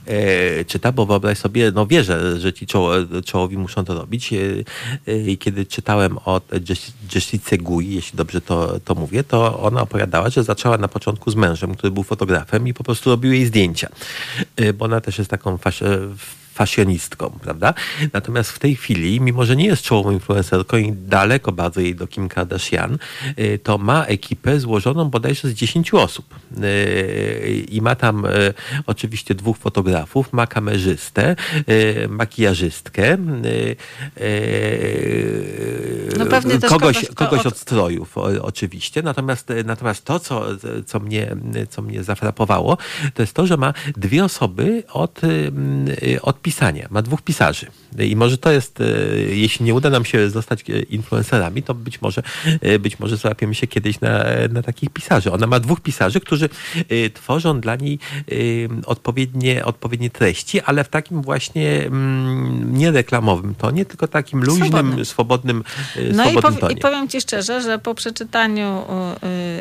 E, 0.06 0.64
czyta, 0.64 0.92
bo 0.92 1.06
wyobraź 1.06 1.38
sobie, 1.38 1.72
no 1.74 1.86
wierzę, 1.86 2.40
że 2.40 2.52
ci 2.52 2.66
czoło, 2.66 2.92
czołowi 3.24 3.58
muszą 3.58 3.84
to 3.84 3.94
robić. 3.94 4.30
I 5.26 5.38
kiedy 5.38 5.66
czytałem 5.66 6.18
o 6.24 6.40
Jess- 6.50 6.92
Jessice 7.14 7.58
Gui, 7.58 7.94
jeśli 7.94 8.16
dobrze 8.16 8.40
to, 8.40 8.80
to 8.84 8.94
mówię, 8.94 9.24
to 9.24 9.60
ona 9.60 9.82
opowiadała, 9.82 10.30
że 10.30 10.44
zaczęła 10.44 10.78
na 10.78 10.88
początku 10.88 11.30
z 11.30 11.34
mężem, 11.34 11.74
który 11.74 11.90
był 11.90 12.02
fotografem 12.02 12.68
i 12.68 12.74
po 12.74 12.84
prostu 12.84 13.10
robił 13.10 13.32
jej 13.32 13.46
zdjęcia. 13.46 13.88
Bo 14.74 14.84
ona 14.84 15.00
też 15.00 15.18
jest 15.18 15.30
taką 15.30 15.56
fasz, 15.58 15.82
fasjonistką, 16.56 17.38
prawda? 17.42 17.74
Natomiast 18.12 18.50
w 18.50 18.58
tej 18.58 18.76
chwili, 18.76 19.20
mimo 19.20 19.44
że 19.44 19.56
nie 19.56 19.66
jest 19.66 19.82
czołową 19.82 20.10
influencerką 20.10 20.76
i 20.76 20.92
daleko 20.92 21.52
bardzo 21.52 21.80
jej 21.80 21.94
do 21.94 22.06
Kim 22.06 22.28
Kardashian, 22.28 22.98
y, 23.38 23.58
to 23.62 23.78
ma 23.78 24.04
ekipę 24.04 24.60
złożoną 24.60 25.04
bodajże 25.10 25.48
z 25.48 25.52
10 25.54 25.94
osób. 25.94 26.34
Y, 26.64 27.64
I 27.68 27.82
ma 27.82 27.94
tam 27.94 28.24
y, 28.24 28.54
oczywiście 28.86 29.34
dwóch 29.34 29.58
fotografów, 29.58 30.32
ma 30.32 30.46
kamerzystę, 30.46 31.36
makijażystkę, 32.08 33.16
No 36.18 36.26
kogoś, 36.26 36.68
kogoś, 36.68 37.06
kogoś 37.14 37.46
od- 37.46 37.58
strojów 37.58 38.18
oczywiście. 38.42 39.02
Natomiast, 39.02 39.48
natomiast 39.64 40.04
to, 40.04 40.18
co, 40.18 40.44
co, 40.86 41.00
mnie, 41.00 41.36
co 41.70 41.82
mnie 41.82 42.02
zafrapowało, 42.02 42.78
to 43.14 43.22
jest 43.22 43.32
to, 43.32 43.46
że 43.46 43.56
ma 43.56 43.74
dwie 43.96 44.24
osoby 44.24 44.82
od, 44.92 45.20
od 46.22 46.40
pisania. 46.50 46.86
Ma 46.90 47.02
dwóch 47.02 47.22
pisarzy. 47.22 47.66
I 47.98 48.16
może 48.16 48.38
to 48.38 48.52
jest, 48.52 48.80
y, 48.80 49.28
jeśli 49.34 49.64
nie 49.66 49.74
uda 49.74 49.90
nam 49.90 50.04
się 50.04 50.30
zostać 50.30 50.64
y, 50.70 50.82
influencerami, 50.90 51.62
to 51.62 51.74
być 51.74 52.00
może, 52.02 52.22
y, 52.64 52.78
być 52.78 52.98
może 52.98 53.16
załapiemy 53.16 53.54
się 53.54 53.66
kiedyś 53.66 54.00
na, 54.00 54.24
na 54.50 54.62
takich 54.62 54.90
pisarzy. 54.90 55.32
Ona 55.32 55.46
ma 55.46 55.60
dwóch 55.60 55.80
pisarzy, 55.80 56.20
którzy 56.20 56.48
tworzą 57.14 57.60
dla 57.60 57.76
niej 57.76 57.98
odpowiednie, 58.86 59.64
odpowiednie 59.64 60.10
treści, 60.10 60.60
ale 60.60 60.84
w 60.84 60.88
takim 60.88 61.22
właśnie 61.22 61.86
mm, 61.86 62.78
nie 62.78 62.90
reklamowym 62.90 63.54
tonie, 63.54 63.84
tylko 63.84 64.08
takim 64.08 64.42
luźnym, 64.44 64.68
Swobodnym. 64.68 65.04
swobodnym, 65.04 65.64
No 66.14 66.24
i, 66.24 66.30
swobodnym 66.30 66.52
powi- 66.54 66.60
tonie. 66.60 66.74
i 66.74 66.78
powiem 66.80 67.08
Ci 67.08 67.20
szczerze, 67.20 67.60
że 67.62 67.78
po 67.78 67.94
przeczytaniu 67.94 68.84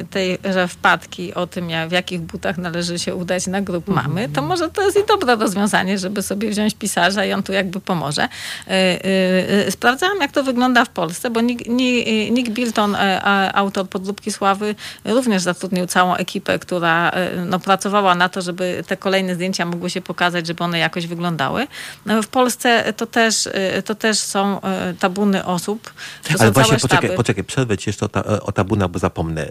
tej 0.09 0.37
wpadki 0.67 1.33
o 1.33 1.47
tym, 1.47 1.69
jak, 1.69 1.89
w 1.89 1.91
jakich 1.91 2.21
butach 2.21 2.57
należy 2.57 2.99
się 2.99 3.15
udać 3.15 3.47
na 3.47 3.61
grup 3.61 3.89
Mhm. 3.89 4.07
mamy, 4.07 4.29
to 4.29 4.41
może 4.41 4.69
to 4.69 4.81
jest 4.85 4.97
i 4.97 5.07
dobre 5.07 5.35
rozwiązanie, 5.35 5.97
żeby 5.97 6.21
sobie 6.21 6.49
wziąć 6.49 6.74
pisarza 6.79 7.25
i 7.25 7.33
on 7.33 7.43
tu 7.43 7.53
jakby 7.53 7.79
pomoże. 7.79 8.23
Y, 8.23 8.71
y, 8.71 9.67
y, 9.67 9.71
Sprawdzałam, 9.71 10.21
jak 10.21 10.31
to 10.31 10.43
wygląda 10.43 10.85
w 10.85 10.89
Polsce, 10.89 11.29
bo 11.29 11.41
Nick, 11.41 12.49
Bilton, 12.49 12.95
e, 12.95 13.55
autor 13.55 13.89
Podróbki 13.89 14.31
Sławy, 14.31 14.75
również 15.05 15.41
zatrudnił 15.41 15.87
całą 15.87 16.15
ekipę, 16.15 16.59
która 16.59 17.09
e, 17.09 17.45
no, 17.45 17.59
pracowała 17.59 18.15
na 18.15 18.29
to, 18.29 18.41
żeby 18.41 18.83
te 18.87 18.97
kolejne 18.97 19.35
zdjęcia 19.35 19.65
mogły 19.65 19.89
się 19.89 20.01
pokazać, 20.01 20.47
żeby 20.47 20.63
one 20.63 20.79
jakoś 20.79 21.07
wyglądały. 21.07 21.67
No, 22.05 22.21
w 22.21 22.27
Polsce 22.27 22.93
to 22.93 23.05
też, 23.05 23.47
e, 23.51 23.81
to 23.81 23.95
też 23.95 24.19
są 24.19 24.61
e, 24.61 24.93
tabuny 24.99 25.45
osób. 25.45 25.93
Ale 26.39 26.51
właśnie, 26.51 26.77
poczekaj, 26.77 26.99
sztaby. 26.99 27.17
poczekaj, 27.17 27.43
przerwę 27.43 27.77
ci 27.77 27.89
jeszcze 27.89 28.05
o, 28.05 28.09
ta, 28.09 28.23
o 28.25 28.51
tabuna, 28.51 28.87
bo 28.87 28.99
zapomnę. 28.99 29.49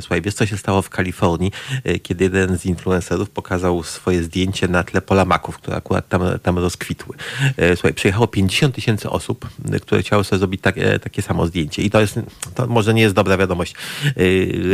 Słuchaj, 0.00 0.22
wiesz 0.22 0.34
co 0.34 0.46
się 0.46 0.58
stało 0.58 0.82
w 0.82 0.90
Kalifornii, 0.90 1.52
kiedy 2.02 2.24
jeden 2.24 2.58
z 2.58 2.66
influencerów 2.66 3.30
pokazał 3.30 3.82
swoje 3.82 4.22
zdjęcie 4.22 4.68
na 4.68 4.84
tle 4.84 5.02
pola 5.02 5.24
maków, 5.24 5.58
które 5.58 5.76
akurat 5.76 6.08
tam, 6.08 6.22
tam 6.42 6.58
rozkwitły. 6.58 7.16
Y, 7.72 7.76
Słuchaj, 7.76 7.94
przyjechało 7.94 8.26
50 8.26 8.74
tysięcy 8.74 9.10
osób, 9.10 9.48
y, 9.74 9.80
które 9.80 10.02
chciały 10.02 10.24
sobie 10.24 10.38
zrobić 10.38 10.60
takie, 10.60 10.98
takie 10.98 11.22
samo 11.22 11.46
zdjęcie. 11.46 11.82
I 11.82 11.90
to 11.90 12.00
jest, 12.00 12.20
to 12.54 12.66
może 12.66 12.94
nie 12.94 13.02
jest 13.02 13.14
dobra 13.14 13.36
wiadomość. 13.36 13.74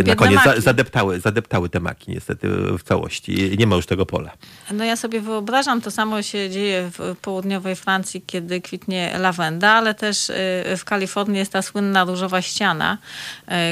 Na 0.06 0.16
koniec 0.16 0.40
za, 0.44 0.60
zadeptały, 0.60 1.20
zadeptały 1.20 1.68
te 1.68 1.80
maki 1.80 2.10
niestety 2.10 2.48
w 2.78 2.82
całości. 2.82 3.56
Nie 3.58 3.66
ma 3.66 3.76
już 3.76 3.86
tego 3.86 4.06
pola. 4.06 4.32
No 4.72 4.84
ja 4.84 4.96
sobie 4.96 5.20
wyobrażam, 5.20 5.80
to 5.80 5.90
samo 5.90 6.22
się 6.22 6.50
dzieje 6.50 6.90
w 6.98 7.16
południowej 7.22 7.76
Francji, 7.76 8.22
kiedy 8.26 8.60
kwitnie 8.60 9.18
lawenda, 9.18 9.68
ale 9.68 9.94
też 9.94 10.32
w 10.76 10.84
Kalifornii 10.84 11.38
jest 11.38 11.52
ta 11.52 11.62
słynna 11.62 12.04
różowa 12.04 12.42
ściana, 12.42 12.98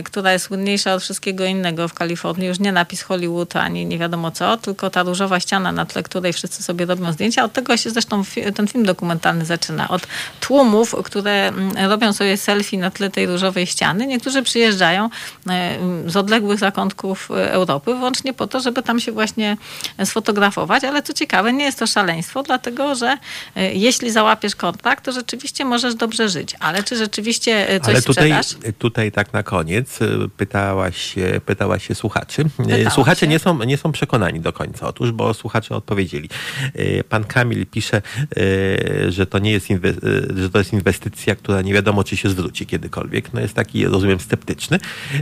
która 0.04 0.32
jest 0.32 0.44
słynniejsza 0.44 0.94
od 0.94 1.02
wszystkiego 1.02 1.44
innego 1.44 1.88
w 1.88 1.94
Kalifornii. 1.94 2.48
Już 2.48 2.60
nie 2.60 2.72
napis 2.72 3.02
Hollywood 3.02 3.56
ani 3.56 3.86
nie 3.86 3.98
wiadomo 3.98 4.30
co, 4.30 4.56
tylko 4.56 4.90
ta 4.90 5.02
różowa 5.02 5.40
ściana, 5.40 5.72
na 5.72 5.86
tle 5.86 6.02
której 6.02 6.32
wszyscy 6.32 6.62
sobie 6.62 6.86
robią 6.86 7.12
zdjęcia. 7.12 7.44
Od 7.44 7.52
tego 7.52 7.76
się 7.76 7.85
zresztą 7.90 8.22
fi- 8.22 8.52
ten 8.52 8.68
film 8.68 8.84
dokumentalny 8.84 9.44
zaczyna. 9.44 9.88
Od 9.88 10.06
tłumów, 10.40 10.94
które 11.04 11.48
mm, 11.48 11.90
robią 11.90 12.12
sobie 12.12 12.36
selfie 12.36 12.78
na 12.78 12.90
tle 12.90 13.10
tej 13.10 13.26
różowej 13.26 13.66
ściany. 13.66 14.06
Niektórzy 14.06 14.42
przyjeżdżają 14.42 15.06
y, 15.06 16.10
z 16.10 16.16
odległych 16.16 16.58
zakątków 16.58 17.30
y, 17.30 17.34
Europy, 17.34 17.94
wyłącznie 17.94 18.32
po 18.32 18.46
to, 18.46 18.60
żeby 18.60 18.82
tam 18.82 19.00
się 19.00 19.12
właśnie 19.12 19.56
sfotografować, 20.04 20.84
ale 20.84 21.02
co 21.02 21.12
ciekawe, 21.12 21.52
nie 21.52 21.64
jest 21.64 21.78
to 21.78 21.86
szaleństwo, 21.86 22.42
dlatego 22.42 22.94
że 22.94 23.16
e, 23.56 23.74
jeśli 23.74 24.10
załapiesz 24.10 24.56
kontrakt, 24.56 25.04
to 25.04 25.12
rzeczywiście 25.12 25.64
możesz 25.64 25.94
dobrze 25.94 26.28
żyć. 26.28 26.54
Ale 26.60 26.82
czy 26.82 26.96
rzeczywiście 26.96 27.46
się 27.46 27.66
e, 27.68 27.80
coś 27.80 27.94
Ale 27.94 28.02
tutaj, 28.02 28.32
tutaj 28.78 29.12
tak 29.12 29.32
na 29.32 29.42
koniec 29.42 29.98
pytałaś 30.36 30.96
się, 30.96 31.40
pytałaś 31.46 31.88
się 31.88 31.94
słuchaczy. 31.94 32.44
Pytałam 32.56 32.90
Słuchacze 32.90 33.20
się. 33.20 33.26
nie 33.26 33.38
są, 33.38 33.58
nie 33.58 33.76
są 33.76 33.92
przekonani 33.92 34.40
do 34.40 34.52
końca. 34.52 34.88
Otóż, 34.88 35.12
bo 35.12 35.34
słuchacze 35.34 35.76
odpowiedzieli. 35.76 36.28
Pan 37.08 37.24
Kamil 37.24 37.66
pisze, 37.76 38.02
y, 38.38 39.12
że 39.12 39.26
to 39.26 39.38
nie 39.38 39.50
jest, 39.52 39.70
y, 39.70 39.76
że 40.36 40.50
to 40.50 40.58
jest 40.58 40.72
inwestycja, 40.72 41.34
która 41.34 41.62
nie 41.62 41.74
wiadomo, 41.74 42.04
czy 42.04 42.16
się 42.16 42.28
zwróci 42.28 42.66
kiedykolwiek. 42.66 43.32
No 43.32 43.40
jest 43.40 43.54
taki, 43.54 43.86
rozumiem, 43.86 44.20
sceptyczny. 44.20 44.78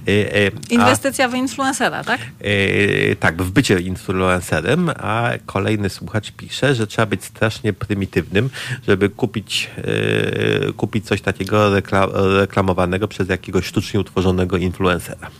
Y, 0.08 0.12
y, 0.12 0.50
a- 0.70 0.72
Inwestycja 0.74 1.28
w 1.28 1.34
influencera, 1.34 2.04
tak? 2.04 2.20
E, 2.40 3.16
tak, 3.16 3.42
w 3.42 3.50
bycie 3.50 3.80
influencerem, 3.80 4.90
a 4.96 5.30
kolejny 5.46 5.90
słuchacz 5.90 6.30
pisze, 6.30 6.74
że 6.74 6.86
trzeba 6.86 7.06
być 7.06 7.24
strasznie 7.24 7.72
prymitywnym, 7.72 8.50
żeby 8.88 9.08
kupić, 9.08 9.70
e, 9.76 10.72
kupić 10.72 11.06
coś 11.06 11.20
takiego 11.20 11.70
rekla- 11.80 12.36
reklamowanego 12.40 13.08
przez 13.08 13.28
jakiegoś 13.28 13.64
sztucznie 13.66 14.00
utworzonego 14.00 14.56
influencera. 14.56 15.30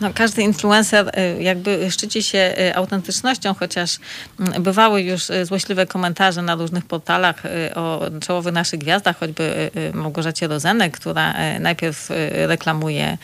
No, 0.00 0.10
każdy 0.14 0.42
influencer 0.42 1.08
y, 1.38 1.42
jakby 1.42 1.90
szczyci 1.90 2.22
się 2.22 2.54
y, 2.58 2.76
autentycznością, 2.76 3.54
chociaż 3.54 3.98
mm, 4.40 4.62
bywały 4.62 5.02
już 5.02 5.30
y, 5.30 5.44
złośliwe 5.44 5.86
komentarze 5.86 6.42
na 6.42 6.54
różnych 6.54 6.84
portalach 6.84 7.42
o 7.74 8.00
czołowych 8.20 8.54
naszych 8.54 8.80
gwiazdach, 8.80 9.18
choćby 9.18 9.70
Małgorzacie 9.94 10.48
Rozenek, 10.48 10.96
która 10.96 11.34
najpierw 11.60 12.10
reklamuje 12.32 13.18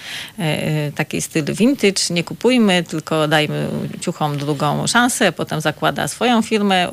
taki 0.95 1.23
styl 1.23 1.45
vintage, 1.45 2.03
nie 2.11 2.25
kupujmy, 2.25 2.83
tylko 2.83 3.29
dajmy 3.29 3.69
ciuchom 4.01 4.39
drugą 4.39 4.87
szansę, 4.87 5.33
potem 5.33 5.61
zakłada 5.61 6.09
swoją 6.09 6.43
firmę 6.43 6.89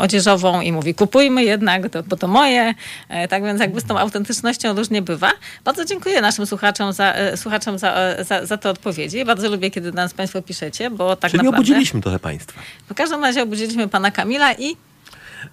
odzieżową 0.00 0.60
i 0.60 0.72
mówi 0.72 0.94
kupujmy 0.94 1.44
jednak, 1.44 1.88
to, 1.88 2.02
bo 2.02 2.16
to 2.16 2.28
moje. 2.28 2.74
E, 3.08 3.28
Tak 3.28 3.44
więc 3.44 3.60
jakby 3.60 3.80
z 3.80 3.84
tą 3.84 3.98
autentycznością 3.98 4.74
różnie 4.74 5.02
bywa. 5.02 5.32
Bardzo 5.64 5.84
dziękuję 5.84 6.20
naszym 6.20 6.46
słuchaczom 6.46 6.92
za, 6.92 7.12
e, 7.12 7.36
słuchaczom 7.36 7.78
za, 7.78 7.94
e, 7.94 8.24
za, 8.24 8.46
za 8.46 8.56
te 8.56 8.68
odpowiedzi. 8.92 9.24
Bardzo 9.24 9.50
lubię, 9.50 9.70
kiedy 9.70 9.92
do 9.92 9.96
nas 9.96 10.14
Państwo 10.14 10.42
piszecie, 10.42 10.90
bo 10.90 11.16
tak 11.16 11.30
Czyli 11.30 11.38
naprawdę... 11.38 11.56
obudziliśmy 11.58 12.00
trochę 12.00 12.18
państwa. 12.18 12.60
W 12.90 12.94
każdym 12.94 13.22
razie 13.22 13.42
obudziliśmy 13.42 13.88
pana 13.88 14.10
Kamila 14.10 14.52
i 14.54 14.76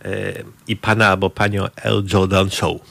E, 0.06 0.44
I 0.68 0.76
pana 0.76 1.08
albo 1.08 1.30
panią 1.30 1.68
L. 1.76 2.04
Jordan 2.14 2.50
Show. 2.50 2.82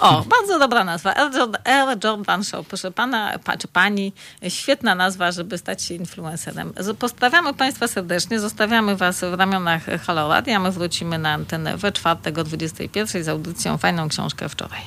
o, 0.00 0.22
bardzo 0.22 0.58
dobra 0.58 0.84
nazwa. 0.84 1.14
Air 1.14 1.34
Jordan, 1.34 1.62
Air 1.64 1.98
Jordan 2.04 2.44
Show. 2.44 2.66
Proszę 2.68 2.90
pana, 2.90 3.38
pa, 3.44 3.56
czy 3.56 3.68
pani, 3.68 4.12
świetna 4.48 4.94
nazwa, 4.94 5.32
żeby 5.32 5.58
stać 5.58 5.82
się 5.82 5.94
influencerem. 5.94 6.72
Pozdrawiamy 6.98 7.54
Państwa 7.54 7.88
serdecznie, 7.88 8.40
zostawiamy 8.40 8.96
Was 8.96 9.20
w 9.20 9.34
ramionach 9.34 9.82
Halo 10.06 10.28
Radio, 10.28 10.56
a 10.56 10.58
my 10.58 10.70
wrócimy 10.70 11.18
na 11.18 11.32
antenę 11.32 11.76
we 11.76 11.92
czwartek 11.92 12.38
o 12.38 12.44
21 12.44 13.24
z 13.24 13.28
audycją 13.28 13.78
Fajną 13.78 14.08
Książkę 14.08 14.48
wczoraj. 14.48 14.80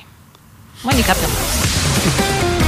Monika 0.84 1.14
Piotrowska. 1.14 2.65